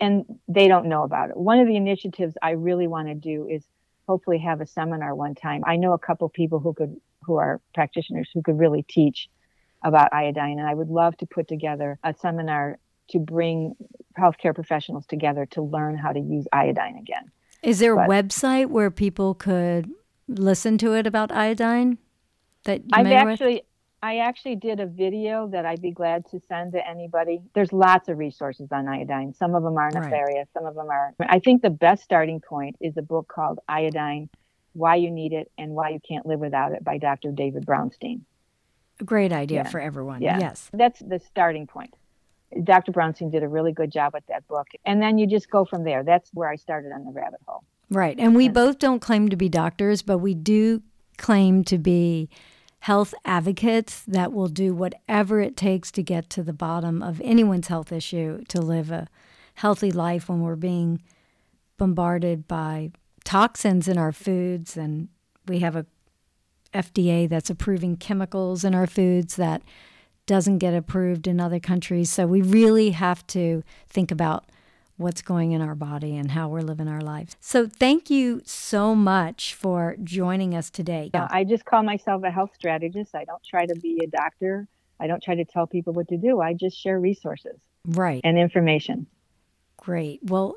and 0.00 0.24
they 0.48 0.68
don't 0.68 0.86
know 0.86 1.02
about 1.02 1.30
it. 1.30 1.36
One 1.36 1.58
of 1.58 1.66
the 1.66 1.76
initiatives 1.76 2.36
I 2.42 2.52
really 2.52 2.86
want 2.86 3.08
to 3.08 3.14
do 3.14 3.46
is 3.48 3.64
hopefully 4.08 4.38
have 4.38 4.60
a 4.60 4.66
seminar 4.66 5.14
one 5.14 5.34
time. 5.34 5.62
I 5.66 5.76
know 5.76 5.92
a 5.92 5.98
couple 5.98 6.28
people 6.28 6.58
who 6.58 6.72
could 6.72 6.96
who 7.22 7.36
are 7.36 7.60
practitioners 7.74 8.30
who 8.32 8.40
could 8.40 8.58
really 8.58 8.82
teach 8.82 9.28
about 9.82 10.12
iodine 10.12 10.58
and 10.58 10.68
I 10.68 10.74
would 10.74 10.88
love 10.88 11.16
to 11.18 11.26
put 11.26 11.48
together 11.48 11.98
a 12.04 12.14
seminar 12.14 12.78
to 13.10 13.18
bring 13.18 13.74
healthcare 14.18 14.54
professionals 14.54 15.06
together 15.06 15.46
to 15.46 15.62
learn 15.62 15.96
how 15.96 16.12
to 16.12 16.20
use 16.20 16.46
iodine 16.52 16.96
again. 16.96 17.30
Is 17.62 17.78
there 17.78 17.94
but, 17.94 18.06
a 18.06 18.08
website 18.08 18.66
where 18.66 18.90
people 18.90 19.34
could 19.34 19.90
listen 20.28 20.78
to 20.78 20.94
it 20.94 21.06
about 21.06 21.32
iodine 21.32 21.98
that 22.64 22.82
I've 22.92 23.06
actually 23.06 23.54
with? 23.54 23.62
I 24.02 24.18
actually 24.18 24.56
did 24.56 24.78
a 24.78 24.86
video 24.86 25.48
that 25.48 25.64
I'd 25.64 25.80
be 25.80 25.90
glad 25.90 26.26
to 26.30 26.40
send 26.48 26.72
to 26.72 26.86
anybody. 26.86 27.40
There's 27.54 27.72
lots 27.72 28.08
of 28.08 28.18
resources 28.18 28.68
on 28.70 28.86
iodine. 28.86 29.34
Some 29.34 29.54
of 29.54 29.62
them 29.62 29.76
are 29.76 29.90
nefarious, 29.90 30.36
right. 30.36 30.52
some 30.52 30.66
of 30.66 30.74
them 30.74 30.88
are. 30.88 31.14
I 31.20 31.38
think 31.38 31.62
the 31.62 31.70
best 31.70 32.04
starting 32.04 32.40
point 32.40 32.76
is 32.80 32.96
a 32.96 33.02
book 33.02 33.26
called 33.26 33.58
Iodine 33.68 34.28
Why 34.74 34.96
You 34.96 35.10
Need 35.10 35.32
It 35.32 35.50
and 35.58 35.72
Why 35.72 35.90
You 35.90 36.00
Can't 36.06 36.26
Live 36.26 36.40
Without 36.40 36.72
It 36.72 36.84
by 36.84 36.98
Dr. 36.98 37.32
David 37.32 37.64
Brownstein. 37.64 38.20
A 39.00 39.04
great 39.04 39.32
idea 39.32 39.62
yeah. 39.64 39.68
for 39.68 39.80
everyone. 39.80 40.22
Yeah. 40.22 40.38
Yes. 40.38 40.70
That's 40.72 41.00
the 41.00 41.18
starting 41.18 41.66
point. 41.66 41.94
Dr. 42.62 42.92
Brownstein 42.92 43.30
did 43.30 43.42
a 43.42 43.48
really 43.48 43.72
good 43.72 43.90
job 43.90 44.14
with 44.14 44.26
that 44.28 44.46
book. 44.48 44.68
And 44.84 45.02
then 45.02 45.18
you 45.18 45.26
just 45.26 45.50
go 45.50 45.64
from 45.64 45.84
there. 45.84 46.02
That's 46.02 46.30
where 46.32 46.48
I 46.48 46.56
started 46.56 46.92
on 46.92 47.04
the 47.04 47.10
rabbit 47.10 47.40
hole. 47.46 47.64
Right. 47.90 48.18
And 48.18 48.34
we 48.34 48.48
both 48.48 48.78
don't 48.78 49.00
claim 49.00 49.28
to 49.28 49.36
be 49.36 49.48
doctors, 49.48 50.02
but 50.02 50.18
we 50.18 50.34
do 50.34 50.82
claim 51.18 51.64
to 51.64 51.78
be 51.78 52.28
health 52.80 53.14
advocates 53.24 54.02
that 54.06 54.32
will 54.32 54.48
do 54.48 54.74
whatever 54.74 55.40
it 55.40 55.56
takes 55.56 55.90
to 55.90 56.02
get 56.02 56.30
to 56.30 56.42
the 56.42 56.52
bottom 56.52 57.02
of 57.02 57.20
anyone's 57.24 57.68
health 57.68 57.90
issue 57.90 58.42
to 58.48 58.60
live 58.60 58.90
a 58.90 59.08
healthy 59.54 59.90
life 59.90 60.28
when 60.28 60.40
we're 60.40 60.56
being 60.56 61.02
bombarded 61.78 62.46
by 62.46 62.90
toxins 63.24 63.88
in 63.88 63.98
our 63.98 64.12
foods 64.12 64.76
and 64.76 65.08
we 65.48 65.60
have 65.60 65.74
a 65.74 65.86
FDA 66.72 67.28
that's 67.28 67.50
approving 67.50 67.96
chemicals 67.96 68.62
in 68.62 68.74
our 68.74 68.86
foods 68.86 69.36
that 69.36 69.62
doesn't 70.26 70.58
get 70.58 70.74
approved 70.74 71.26
in 71.26 71.40
other 71.40 71.60
countries. 71.60 72.10
So 72.10 72.26
we 72.26 72.42
really 72.42 72.90
have 72.90 73.26
to 73.28 73.62
think 73.88 74.10
about 74.10 74.44
what's 74.96 75.22
going 75.22 75.52
in 75.52 75.60
our 75.60 75.74
body 75.74 76.16
and 76.16 76.32
how 76.32 76.48
we're 76.48 76.62
living 76.62 76.88
our 76.88 77.00
lives. 77.00 77.36
So 77.40 77.66
thank 77.66 78.10
you 78.10 78.40
so 78.44 78.94
much 78.94 79.54
for 79.54 79.96
joining 80.02 80.54
us 80.54 80.70
today. 80.70 81.10
Yeah, 81.14 81.28
I 81.30 81.44
just 81.44 81.64
call 81.64 81.82
myself 81.82 82.22
a 82.24 82.30
health 82.30 82.50
strategist. 82.54 83.14
I 83.14 83.24
don't 83.24 83.42
try 83.44 83.66
to 83.66 83.74
be 83.74 84.00
a 84.02 84.06
doctor. 84.06 84.66
I 84.98 85.06
don't 85.06 85.22
try 85.22 85.34
to 85.34 85.44
tell 85.44 85.66
people 85.66 85.92
what 85.92 86.08
to 86.08 86.16
do. 86.16 86.40
I 86.40 86.54
just 86.54 86.78
share 86.78 86.98
resources. 86.98 87.58
Right. 87.86 88.22
And 88.24 88.38
information. 88.38 89.06
Great. 89.76 90.20
Well, 90.22 90.56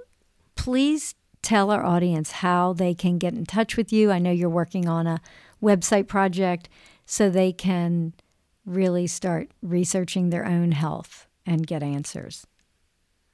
please 0.56 1.16
tell 1.42 1.70
our 1.72 1.84
audience 1.84 2.32
how 2.32 2.74
they 2.74 2.94
can 2.94 3.18
get 3.18 3.34
in 3.34 3.46
touch 3.46 3.78
with 3.78 3.92
you. 3.92 4.12
I 4.12 4.20
know 4.20 4.32
you're 4.32 4.50
working 4.50 4.88
on 4.88 5.06
a 5.06 5.20
website 5.62 6.08
project 6.08 6.70
so 7.06 7.30
they 7.30 7.52
can 7.52 8.14
really 8.70 9.08
start 9.08 9.50
researching 9.62 10.30
their 10.30 10.46
own 10.46 10.72
health 10.72 11.28
and 11.46 11.66
get 11.66 11.84
answers. 11.84 12.46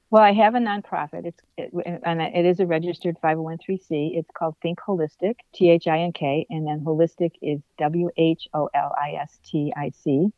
Well, 0.10 0.24
I 0.24 0.32
have 0.34 0.56
a 0.56 0.60
nonprofit. 0.60 1.26
It's 1.26 1.42
it, 1.58 1.72
and 2.04 2.22
it 2.22 2.46
is 2.46 2.60
a 2.60 2.66
registered 2.66 3.18
501c. 3.22 4.18
It's 4.18 4.30
called 4.34 4.56
Think 4.62 4.80
Wholistic, 4.80 5.36
T 5.54 5.70
H 5.70 5.88
I 5.88 6.00
N 6.00 6.14
K, 6.14 6.46
and 6.50 6.66
then 6.66 6.86
holistic 6.86 7.32
is 7.42 7.60
W 7.80 8.10
H 8.16 8.48
O 8.54 8.70
L 8.74 8.96
I 8.98 9.16
S 9.22 9.40
T 9.44 9.74
I 9.76 9.90
C 9.90 10.32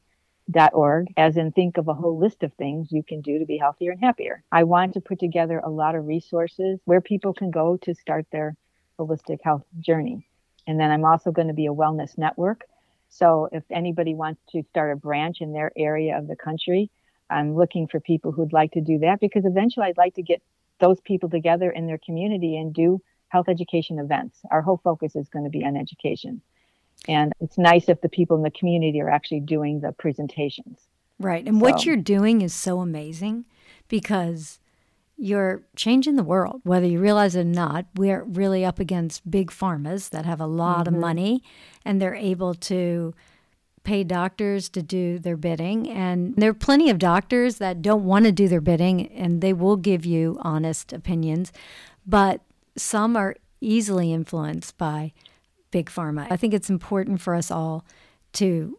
dot 0.49 0.73
org, 0.73 1.07
as 1.17 1.35
in 1.35 1.51
think 1.51 1.77
of 1.77 1.89
a 1.89 1.93
whole 1.93 2.17
list 2.17 2.41
of 2.41 2.53
things 2.53 2.91
you 2.91 3.03
can 3.03 3.21
do 3.21 3.37
to 3.37 3.45
be 3.45 3.57
healthier 3.57 3.91
and 3.91 3.99
happier. 3.99 4.41
I 4.51 4.63
want 4.63 4.93
to 4.93 5.01
put 5.01 5.19
together 5.19 5.59
a 5.59 5.69
lot 5.69 5.95
of 5.95 6.07
resources 6.07 6.79
where 6.85 7.01
people 7.01 7.33
can 7.33 7.51
go 7.51 7.77
to 7.77 7.93
start 7.93 8.25
their 8.31 8.55
holistic 8.97 9.39
health 9.43 9.63
journey. 9.79 10.25
And 10.65 10.79
then 10.79 10.91
I'm 10.91 11.05
also 11.05 11.31
going 11.31 11.49
to 11.49 11.53
be 11.53 11.67
a 11.67 11.73
wellness 11.73 12.17
network. 12.17 12.63
So 13.09 13.49
if 13.51 13.63
anybody 13.69 14.13
wants 14.13 14.41
to 14.51 14.63
start 14.69 14.91
a 14.91 14.95
branch 14.95 15.37
in 15.41 15.53
their 15.53 15.71
area 15.75 16.17
of 16.17 16.27
the 16.27 16.35
country, 16.35 16.89
I'm 17.29 17.55
looking 17.55 17.87
for 17.87 17.99
people 17.99 18.31
who'd 18.31 18.53
like 18.53 18.71
to 18.73 18.81
do 18.81 18.99
that 18.99 19.19
because 19.19 19.45
eventually 19.45 19.87
I'd 19.87 19.97
like 19.97 20.15
to 20.15 20.21
get 20.21 20.41
those 20.79 20.99
people 21.01 21.29
together 21.29 21.69
in 21.71 21.87
their 21.87 21.97
community 21.97 22.57
and 22.57 22.73
do 22.73 23.01
health 23.29 23.49
education 23.49 23.99
events. 23.99 24.39
Our 24.51 24.61
whole 24.61 24.79
focus 24.83 25.15
is 25.15 25.27
going 25.29 25.45
to 25.45 25.51
be 25.51 25.65
on 25.65 25.75
education. 25.75 26.41
And 27.07 27.33
it's 27.39 27.57
nice 27.57 27.89
if 27.89 28.01
the 28.01 28.09
people 28.09 28.37
in 28.37 28.43
the 28.43 28.51
community 28.51 29.01
are 29.01 29.09
actually 29.09 29.41
doing 29.41 29.81
the 29.81 29.91
presentations. 29.91 30.87
Right. 31.19 31.45
And 31.45 31.57
so, 31.57 31.63
what 31.63 31.85
you're 31.85 31.95
doing 31.95 32.41
is 32.41 32.53
so 32.53 32.79
amazing 32.79 33.45
because 33.87 34.59
you're 35.17 35.63
changing 35.75 36.15
the 36.15 36.23
world, 36.23 36.61
whether 36.63 36.85
you 36.85 36.99
realize 36.99 37.35
it 37.35 37.41
or 37.41 37.43
not. 37.45 37.85
We're 37.95 38.23
really 38.23 38.63
up 38.63 38.79
against 38.79 39.29
big 39.29 39.49
pharmas 39.49 40.11
that 40.11 40.25
have 40.25 40.39
a 40.39 40.45
lot 40.45 40.85
mm-hmm. 40.85 40.95
of 40.95 41.01
money 41.01 41.43
and 41.83 41.99
they're 41.99 42.15
able 42.15 42.53
to 42.53 43.13
pay 43.83 44.03
doctors 44.03 44.69
to 44.69 44.83
do 44.83 45.17
their 45.17 45.37
bidding. 45.37 45.89
And 45.89 46.35
there 46.35 46.51
are 46.51 46.53
plenty 46.53 46.89
of 46.89 46.99
doctors 46.99 47.57
that 47.57 47.81
don't 47.81 48.03
want 48.03 48.25
to 48.25 48.31
do 48.31 48.47
their 48.47 48.61
bidding 48.61 49.07
and 49.07 49.41
they 49.41 49.53
will 49.53 49.77
give 49.77 50.05
you 50.05 50.37
honest 50.41 50.93
opinions. 50.93 51.51
But 52.05 52.41
some 52.75 53.15
are 53.15 53.35
easily 53.59 54.13
influenced 54.13 54.77
by 54.77 55.13
big 55.71 55.89
pharma. 55.89 56.27
I 56.29 56.37
think 56.37 56.53
it's 56.53 56.69
important 56.69 57.21
for 57.21 57.33
us 57.33 57.49
all 57.49 57.85
to 58.33 58.77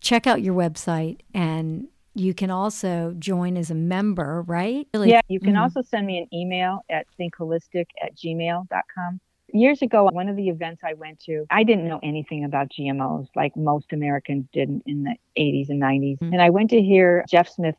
check 0.00 0.26
out 0.26 0.42
your 0.42 0.54
website 0.54 1.18
and 1.34 1.88
you 2.18 2.34
can 2.34 2.50
also 2.50 3.14
join 3.18 3.56
as 3.56 3.70
a 3.70 3.74
member, 3.74 4.42
right? 4.42 4.86
Really? 4.92 5.10
Yeah, 5.10 5.20
you 5.28 5.40
can 5.40 5.50
mm-hmm. 5.50 5.62
also 5.62 5.82
send 5.82 6.06
me 6.06 6.18
an 6.18 6.26
email 6.32 6.84
at 6.90 7.06
thinkholistic 7.18 7.86
at 8.02 8.16
gmail.com. 8.16 9.20
Years 9.54 9.80
ago, 9.80 10.04
one 10.12 10.28
of 10.28 10.36
the 10.36 10.48
events 10.48 10.82
I 10.84 10.92
went 10.94 11.20
to, 11.20 11.46
I 11.50 11.62
didn't 11.62 11.88
know 11.88 12.00
anything 12.02 12.44
about 12.44 12.68
GMOs 12.70 13.28
like 13.34 13.56
most 13.56 13.92
Americans 13.92 14.46
didn't 14.52 14.82
in 14.84 15.04
the 15.04 15.16
80s 15.38 15.70
and 15.70 15.80
90s. 15.80 16.18
Mm-hmm. 16.18 16.32
And 16.34 16.42
I 16.42 16.50
went 16.50 16.70
to 16.70 16.82
hear 16.82 17.24
Jeff 17.28 17.48
Smith, 17.48 17.76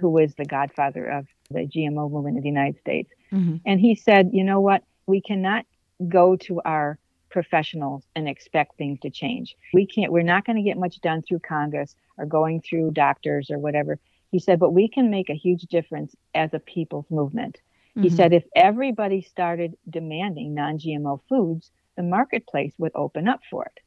who 0.00 0.08
was 0.08 0.34
the 0.34 0.44
godfather 0.44 1.06
of 1.06 1.26
the 1.50 1.60
GMO 1.60 2.10
movement 2.10 2.38
in 2.38 2.42
the 2.42 2.48
United 2.48 2.80
States. 2.80 3.10
Mm-hmm. 3.30 3.56
And 3.64 3.78
he 3.78 3.94
said, 3.94 4.30
you 4.32 4.42
know 4.42 4.60
what? 4.60 4.82
We 5.06 5.20
cannot 5.20 5.64
go 6.08 6.34
to 6.36 6.60
our 6.64 6.98
professionals 7.32 8.04
and 8.14 8.28
expect 8.28 8.76
things 8.76 9.00
to 9.00 9.10
change. 9.10 9.56
We 9.74 9.86
can't, 9.86 10.12
we're 10.12 10.22
not 10.22 10.44
going 10.44 10.56
to 10.56 10.62
get 10.62 10.76
much 10.78 11.00
done 11.00 11.22
through 11.22 11.40
Congress 11.40 11.96
or 12.18 12.26
going 12.26 12.60
through 12.60 12.92
doctors 12.92 13.50
or 13.50 13.58
whatever. 13.58 13.98
He 14.30 14.38
said, 14.38 14.60
but 14.60 14.72
we 14.72 14.88
can 14.88 15.10
make 15.10 15.30
a 15.30 15.34
huge 15.34 15.62
difference 15.62 16.14
as 16.34 16.54
a 16.54 16.60
people's 16.60 17.10
movement. 17.10 17.58
He 17.94 18.02
mm-hmm. 18.02 18.16
said 18.16 18.32
if 18.32 18.44
everybody 18.54 19.20
started 19.20 19.76
demanding 19.90 20.54
non 20.54 20.78
GMO 20.78 21.20
foods, 21.28 21.70
the 21.96 22.02
marketplace 22.02 22.72
would 22.78 22.92
open 22.94 23.28
up 23.28 23.40
for 23.50 23.64
it. 23.64 23.80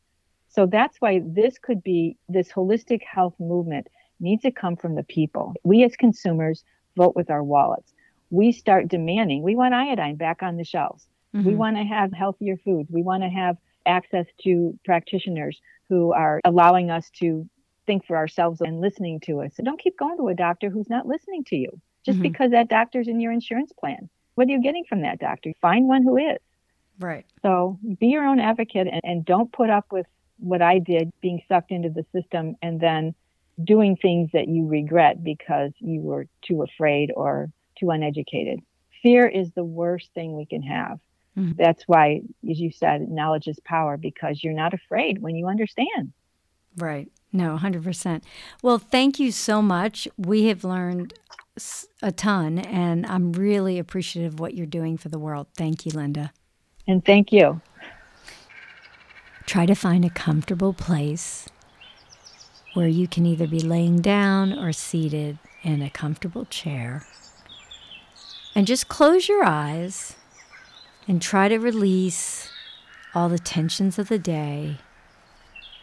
So 0.50 0.68
that's 0.68 1.02
why 1.02 1.22
this 1.26 1.58
could 1.58 1.84
be 1.84 2.18
this 2.30 2.52
holistic 2.52 3.02
health 3.04 3.34
movement 3.40 3.88
needs 4.20 4.44
to 4.44 4.52
come 4.52 4.76
from 4.76 4.96
the 4.96 5.04
people. 5.04 5.54
We 5.64 5.84
as 5.84 5.96
consumers 5.96 6.64
vote 6.96 7.16
with 7.16 7.30
our 7.30 7.44
wallets. 7.44 7.94
We 8.30 8.52
start 8.52 8.88
demanding, 8.88 9.42
we 9.42 9.56
want 9.56 9.74
iodine 9.74 10.16
back 10.16 10.44
on 10.44 10.58
the 10.58 10.64
shelves. 10.64 11.08
Mm-hmm. 11.36 11.48
We 11.48 11.56
want 11.56 11.76
to 11.78 11.84
have 11.84 12.14
healthier 12.14 12.56
foods. 12.64 12.90
We 12.90 13.04
want 13.04 13.24
to 13.24 13.30
have 13.30 13.58
access 13.86 14.26
to 14.44 14.78
practitioners 14.86 15.60
who 15.90 16.14
are 16.14 16.40
allowing 16.46 16.90
us 16.90 17.10
to 17.20 17.48
think 17.86 18.06
for 18.06 18.16
ourselves 18.18 18.62
and 18.62 18.82
listening 18.82 19.20
to 19.22 19.42
us. 19.42 19.52
So 19.56 19.64
don't 19.64 19.80
keep 19.80 19.98
going 19.98 20.18
to 20.18 20.30
a 20.30 20.34
doctor 20.34 20.70
who's 20.70 20.90
not 20.90 21.08
listening 21.08 21.44
to 21.46 21.56
you 21.56 21.70
just 22.06 22.18
mm-hmm. 22.18 22.24
because 22.24 22.52
that 22.52 22.70
doctor's 22.70 23.08
in 23.08 23.20
your 23.20 23.32
insurance 23.32 23.72
plan. 23.78 24.10
What 24.36 24.48
are 24.48 24.52
you 24.52 24.62
getting 24.62 24.86
from 24.88 25.02
that 25.02 25.20
doctor? 25.20 25.54
Find 25.62 25.88
one 25.88 26.04
who 26.04 26.18
is. 26.18 26.38
Right. 27.00 27.26
So 27.42 27.78
be 28.00 28.08
your 28.08 28.26
own 28.26 28.40
advocate 28.40 28.88
and, 28.88 29.02
and 29.04 29.26
don't 29.26 29.52
put 29.52 29.70
up 29.70 29.92
with 29.92 30.06
what 30.38 30.62
I 30.62 30.80
did, 30.80 31.12
being 31.22 31.42
sucked 31.48 31.72
into 31.72 31.90
the 31.90 32.06
system 32.12 32.56
and 32.62 32.80
then 32.80 33.16
doing 33.64 33.96
things 33.96 34.30
that 34.34 34.48
you 34.48 34.68
regret 34.68 35.24
because 35.24 35.72
you 35.80 36.02
were 36.02 36.28
too 36.42 36.62
afraid 36.62 37.12
or 37.16 37.50
too 37.80 37.90
uneducated. 37.90 38.60
Fear 39.02 39.28
is 39.28 39.52
the 39.52 39.64
worst 39.64 40.10
thing 40.14 40.36
we 40.36 40.46
can 40.46 40.62
have. 40.64 41.00
Mm-hmm. 41.38 41.54
That's 41.58 41.84
why, 41.88 42.22
as 42.50 42.60
you 42.60 42.72
said, 42.72 43.10
knowledge 43.10 43.48
is 43.48 43.60
power 43.62 43.98
because 43.98 44.44
you're 44.44 44.54
not 44.54 44.74
afraid 44.74 45.22
when 45.22 45.36
you 45.36 45.48
understand. 45.48 46.14
Right. 46.78 47.10
No, 47.32 47.58
100%. 47.58 48.22
Well, 48.62 48.78
thank 48.78 49.20
you 49.20 49.32
so 49.32 49.62
much. 49.62 50.08
We 50.18 50.46
have 50.46 50.64
learned 50.64 51.14
a 52.02 52.12
ton, 52.12 52.60
and 52.60 53.06
I'm 53.06 53.34
really 53.34 53.80
appreciative 53.80 54.34
of 54.34 54.40
what 54.40 54.54
you're 54.54 54.66
doing 54.66 54.98
for 54.98 55.10
the 55.10 55.20
world. 55.20 55.48
Thank 55.56 55.86
you, 55.86 55.92
Linda. 55.92 56.32
And 56.88 57.04
thank 57.04 57.32
you. 57.32 57.62
Try 59.46 59.66
to 59.66 59.76
find 59.76 60.06
a 60.06 60.10
comfortable 60.10 60.74
place 60.74 61.48
where 62.74 62.88
you 62.88 63.08
can 63.08 63.26
either 63.26 63.48
be 63.48 63.60
laying 63.60 64.02
down 64.02 64.54
or 64.58 64.72
seated 64.74 65.38
in 65.64 65.82
a 65.82 65.90
comfortable 65.90 66.46
chair. 66.46 67.06
And 68.54 68.68
just 68.68 68.88
close 68.88 69.28
your 69.28 69.44
eyes 69.44 70.16
and 71.08 71.22
try 71.22 71.48
to 71.48 71.58
release 71.58 72.50
all 73.14 73.30
the 73.30 73.40
tensions 73.40 73.98
of 74.00 74.10
the 74.10 74.20
day. 74.20 74.78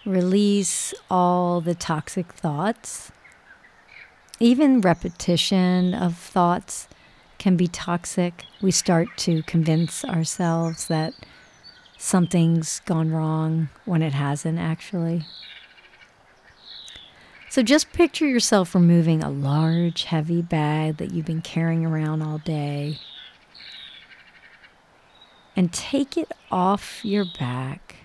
Release 0.04 0.92
all 1.10 1.60
the 1.60 1.74
toxic 1.74 2.32
thoughts 2.32 3.12
even 4.42 4.80
repetition 4.80 5.94
of 5.94 6.16
thoughts 6.16 6.88
can 7.38 7.56
be 7.56 7.68
toxic. 7.68 8.44
We 8.60 8.72
start 8.72 9.06
to 9.18 9.44
convince 9.44 10.04
ourselves 10.04 10.88
that 10.88 11.14
something's 11.96 12.80
gone 12.80 13.12
wrong 13.12 13.68
when 13.84 14.02
it 14.02 14.14
hasn't 14.14 14.58
actually. 14.58 15.22
So 17.50 17.62
just 17.62 17.92
picture 17.92 18.26
yourself 18.26 18.74
removing 18.74 19.22
a 19.22 19.30
large, 19.30 20.04
heavy 20.04 20.42
bag 20.42 20.96
that 20.96 21.12
you've 21.12 21.26
been 21.26 21.42
carrying 21.42 21.86
around 21.86 22.20
all 22.20 22.38
day 22.38 22.98
and 25.56 25.72
take 25.72 26.16
it 26.16 26.32
off 26.50 27.04
your 27.04 27.24
back 27.38 27.96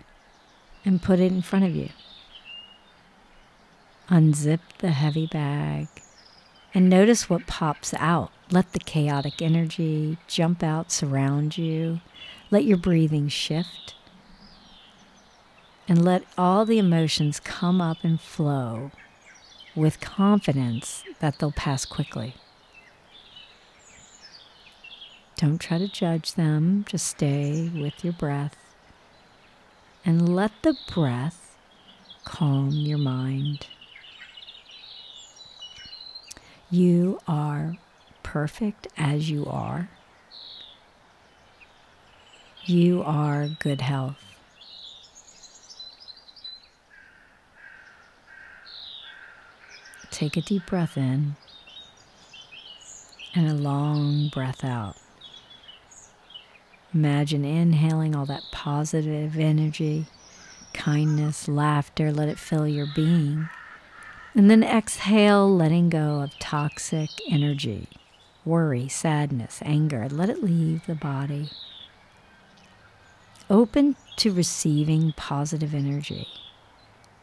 and 0.84 1.02
put 1.02 1.20
it 1.20 1.32
in 1.32 1.42
front 1.42 1.66
of 1.66 1.76
you. 1.76 1.90
Unzip 4.10 4.60
the 4.80 4.92
heavy 4.92 5.28
bag 5.28 5.88
and 6.74 6.90
notice 6.90 7.30
what 7.30 7.48
pops 7.48 7.94
out. 7.96 8.32
Let 8.52 8.74
the 8.74 8.80
chaotic 8.80 9.42
energy 9.42 10.18
jump 10.28 10.64
out, 10.64 10.92
surround 10.92 11.58
you. 11.58 12.02
Let 12.52 12.66
your 12.66 12.78
breathing 12.78 13.28
shift. 13.30 13.96
And 15.88 16.04
let 16.04 16.24
all 16.38 16.66
the 16.66 16.80
emotions 16.80 17.40
come 17.40 17.82
up 17.82 17.98
and 18.04 18.20
flow 18.20 18.92
with 19.76 20.00
confidence 20.00 21.04
that 21.20 21.40
they'll 21.40 21.52
pass 21.52 21.86
quickly. 21.86 22.36
Don't 25.38 25.60
try 25.60 25.78
to 25.78 25.88
judge 25.88 26.34
them, 26.34 26.84
just 26.90 27.06
stay 27.06 27.72
with 27.76 28.04
your 28.04 28.14
breath 28.14 28.56
and 30.04 30.36
let 30.36 30.52
the 30.64 30.76
breath 30.92 31.56
calm 32.26 32.72
your 32.72 32.98
mind. 32.98 33.68
You 36.72 37.20
are 37.28 37.78
perfect 38.24 38.88
as 38.98 39.30
you 39.30 39.46
are. 39.46 39.90
You 42.66 43.04
are 43.04 43.48
good 43.60 43.82
health. 43.82 44.18
Take 50.10 50.36
a 50.36 50.42
deep 50.42 50.66
breath 50.66 50.98
in 50.98 51.36
and 53.36 53.48
a 53.48 53.54
long 53.54 54.30
breath 54.30 54.64
out. 54.64 54.98
Imagine 56.98 57.46
inhaling 57.46 58.16
all 58.16 58.26
that 58.26 58.42
positive 58.52 59.38
energy, 59.38 60.08
kindness, 60.74 61.48
laughter, 61.48 62.12
let 62.12 62.28
it 62.28 62.40
fill 62.40 62.68
your 62.68 62.88
being. 62.96 63.50
And 64.34 64.50
then 64.50 64.64
exhale, 64.64 65.48
letting 65.48 65.90
go 65.90 66.22
of 66.22 66.32
toxic 66.40 67.12
energy, 67.30 67.88
worry, 68.44 68.88
sadness, 68.88 69.60
anger. 69.64 70.10
Let 70.10 70.32
it 70.32 70.42
leave 70.42 70.88
the 70.88 70.96
body. 70.96 71.52
Open 73.48 73.96
to 74.16 74.34
receiving 74.34 75.14
positive 75.16 75.76
energy 75.76 76.28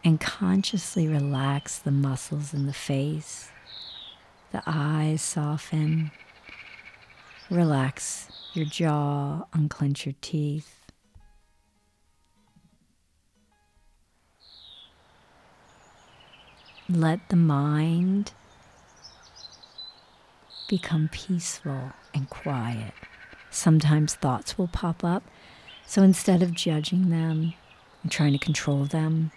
and 0.05 0.21
consciously 0.21 1.09
relax 1.09 1.81
the 1.81 1.91
muscles 1.91 2.55
in 2.55 2.67
the 2.67 2.73
face. 2.73 3.51
The 4.53 4.63
eyes 4.69 5.21
soften. 5.21 6.13
Relax 7.51 8.29
your 8.55 8.65
jaw, 8.65 9.45
unclench 9.53 10.07
your 10.07 10.15
teeth. 10.23 10.81
Let 16.89 17.29
the 17.29 17.37
mind 17.37 18.33
become 20.69 21.09
peaceful 21.13 21.93
and 22.15 22.31
quiet. 22.31 22.95
Sometimes 23.51 24.15
thoughts 24.15 24.57
will 24.57 24.69
pop 24.69 25.05
up, 25.05 25.23
so 25.87 26.03
instead 26.03 26.43
of 26.43 26.55
judging 26.55 27.11
them 27.11 27.53
and 28.03 28.11
trying 28.11 28.33
to 28.33 28.39
control 28.39 28.85
them, 28.87 29.33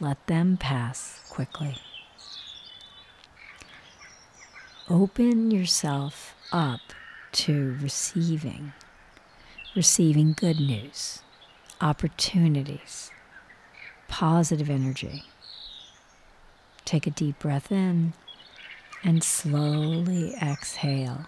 let 0.00 0.26
them 0.28 0.56
pass 0.56 1.20
quickly. 1.28 1.76
Open 4.88 5.50
yourself 5.50 6.34
up 6.52 6.80
to 7.32 7.76
receiving, 7.80 8.72
receiving 9.74 10.32
good 10.32 10.58
news, 10.58 11.22
opportunities, 11.80 13.10
positive 14.08 14.68
energy. 14.68 15.24
Take 16.84 17.06
a 17.06 17.10
deep 17.10 17.38
breath 17.38 17.70
in 17.70 18.14
and 19.04 19.22
slowly 19.22 20.34
exhale. 20.34 21.26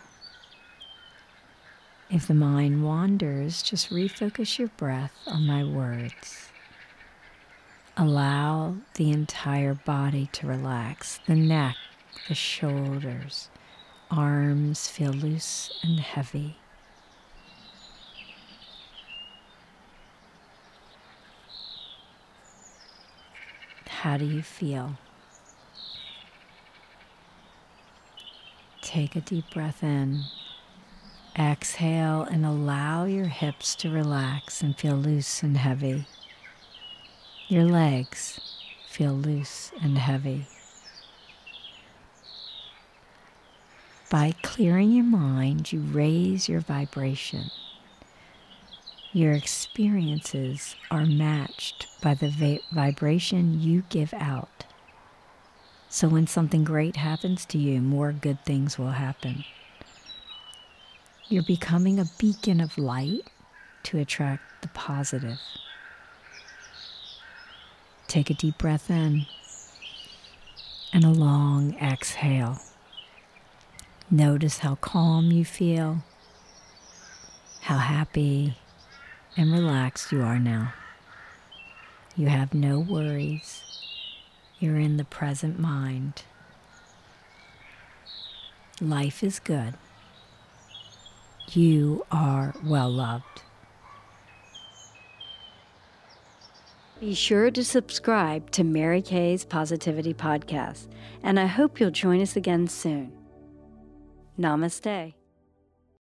If 2.10 2.26
the 2.26 2.34
mind 2.34 2.84
wanders, 2.84 3.62
just 3.62 3.90
refocus 3.90 4.58
your 4.58 4.68
breath 4.68 5.12
on 5.26 5.46
my 5.46 5.64
words. 5.64 6.48
Allow 7.96 8.76
the 8.94 9.10
entire 9.10 9.74
body 9.74 10.28
to 10.32 10.46
relax 10.46 11.20
the 11.26 11.34
neck, 11.34 11.76
the 12.28 12.34
shoulders, 12.34 13.48
arms 14.12 14.88
feel 14.88 15.10
loose 15.10 15.72
and 15.82 15.98
heavy. 15.98 16.56
How 23.86 24.16
do 24.18 24.26
you 24.26 24.42
feel? 24.42 24.98
Take 28.82 29.16
a 29.16 29.20
deep 29.20 29.48
breath 29.54 29.82
in. 29.82 30.24
Exhale 31.38 32.22
and 32.22 32.44
allow 32.44 33.04
your 33.04 33.26
hips 33.26 33.74
to 33.76 33.90
relax 33.90 34.60
and 34.60 34.76
feel 34.76 34.96
loose 34.96 35.42
and 35.42 35.56
heavy. 35.56 36.06
Your 37.48 37.64
legs 37.64 38.40
feel 38.90 39.14
loose 39.14 39.72
and 39.80 39.96
heavy. 39.96 40.48
By 44.12 44.34
clearing 44.42 44.92
your 44.92 45.06
mind, 45.06 45.72
you 45.72 45.80
raise 45.80 46.46
your 46.46 46.60
vibration. 46.60 47.50
Your 49.14 49.32
experiences 49.32 50.76
are 50.90 51.06
matched 51.06 51.86
by 52.02 52.12
the 52.12 52.28
va- 52.28 52.58
vibration 52.74 53.58
you 53.58 53.84
give 53.88 54.12
out. 54.12 54.66
So 55.88 56.08
when 56.08 56.26
something 56.26 56.62
great 56.62 56.96
happens 56.96 57.46
to 57.46 57.58
you, 57.58 57.80
more 57.80 58.12
good 58.12 58.44
things 58.44 58.78
will 58.78 58.90
happen. 58.90 59.46
You're 61.28 61.42
becoming 61.42 61.98
a 61.98 62.10
beacon 62.18 62.60
of 62.60 62.76
light 62.76 63.30
to 63.84 63.98
attract 63.98 64.42
the 64.60 64.68
positive. 64.68 65.38
Take 68.08 68.28
a 68.28 68.34
deep 68.34 68.58
breath 68.58 68.90
in 68.90 69.24
and 70.92 71.02
a 71.02 71.08
long 71.08 71.74
exhale. 71.78 72.60
Notice 74.12 74.58
how 74.58 74.74
calm 74.74 75.30
you 75.30 75.42
feel, 75.42 76.04
how 77.62 77.78
happy 77.78 78.58
and 79.38 79.50
relaxed 79.50 80.12
you 80.12 80.20
are 80.20 80.38
now. 80.38 80.74
You 82.14 82.26
have 82.26 82.52
no 82.52 82.78
worries. 82.78 83.62
You're 84.58 84.78
in 84.78 84.98
the 84.98 85.06
present 85.06 85.58
mind. 85.58 86.24
Life 88.82 89.24
is 89.24 89.38
good. 89.38 89.72
You 91.52 92.04
are 92.12 92.54
well 92.62 92.90
loved. 92.90 93.40
Be 97.00 97.14
sure 97.14 97.50
to 97.50 97.64
subscribe 97.64 98.50
to 98.50 98.62
Mary 98.62 99.00
Kaye's 99.00 99.46
Positivity 99.46 100.12
Podcast, 100.12 100.88
and 101.22 101.40
I 101.40 101.46
hope 101.46 101.80
you'll 101.80 101.90
join 101.90 102.20
us 102.20 102.36
again 102.36 102.68
soon. 102.68 103.21
Namaste. 104.38 105.14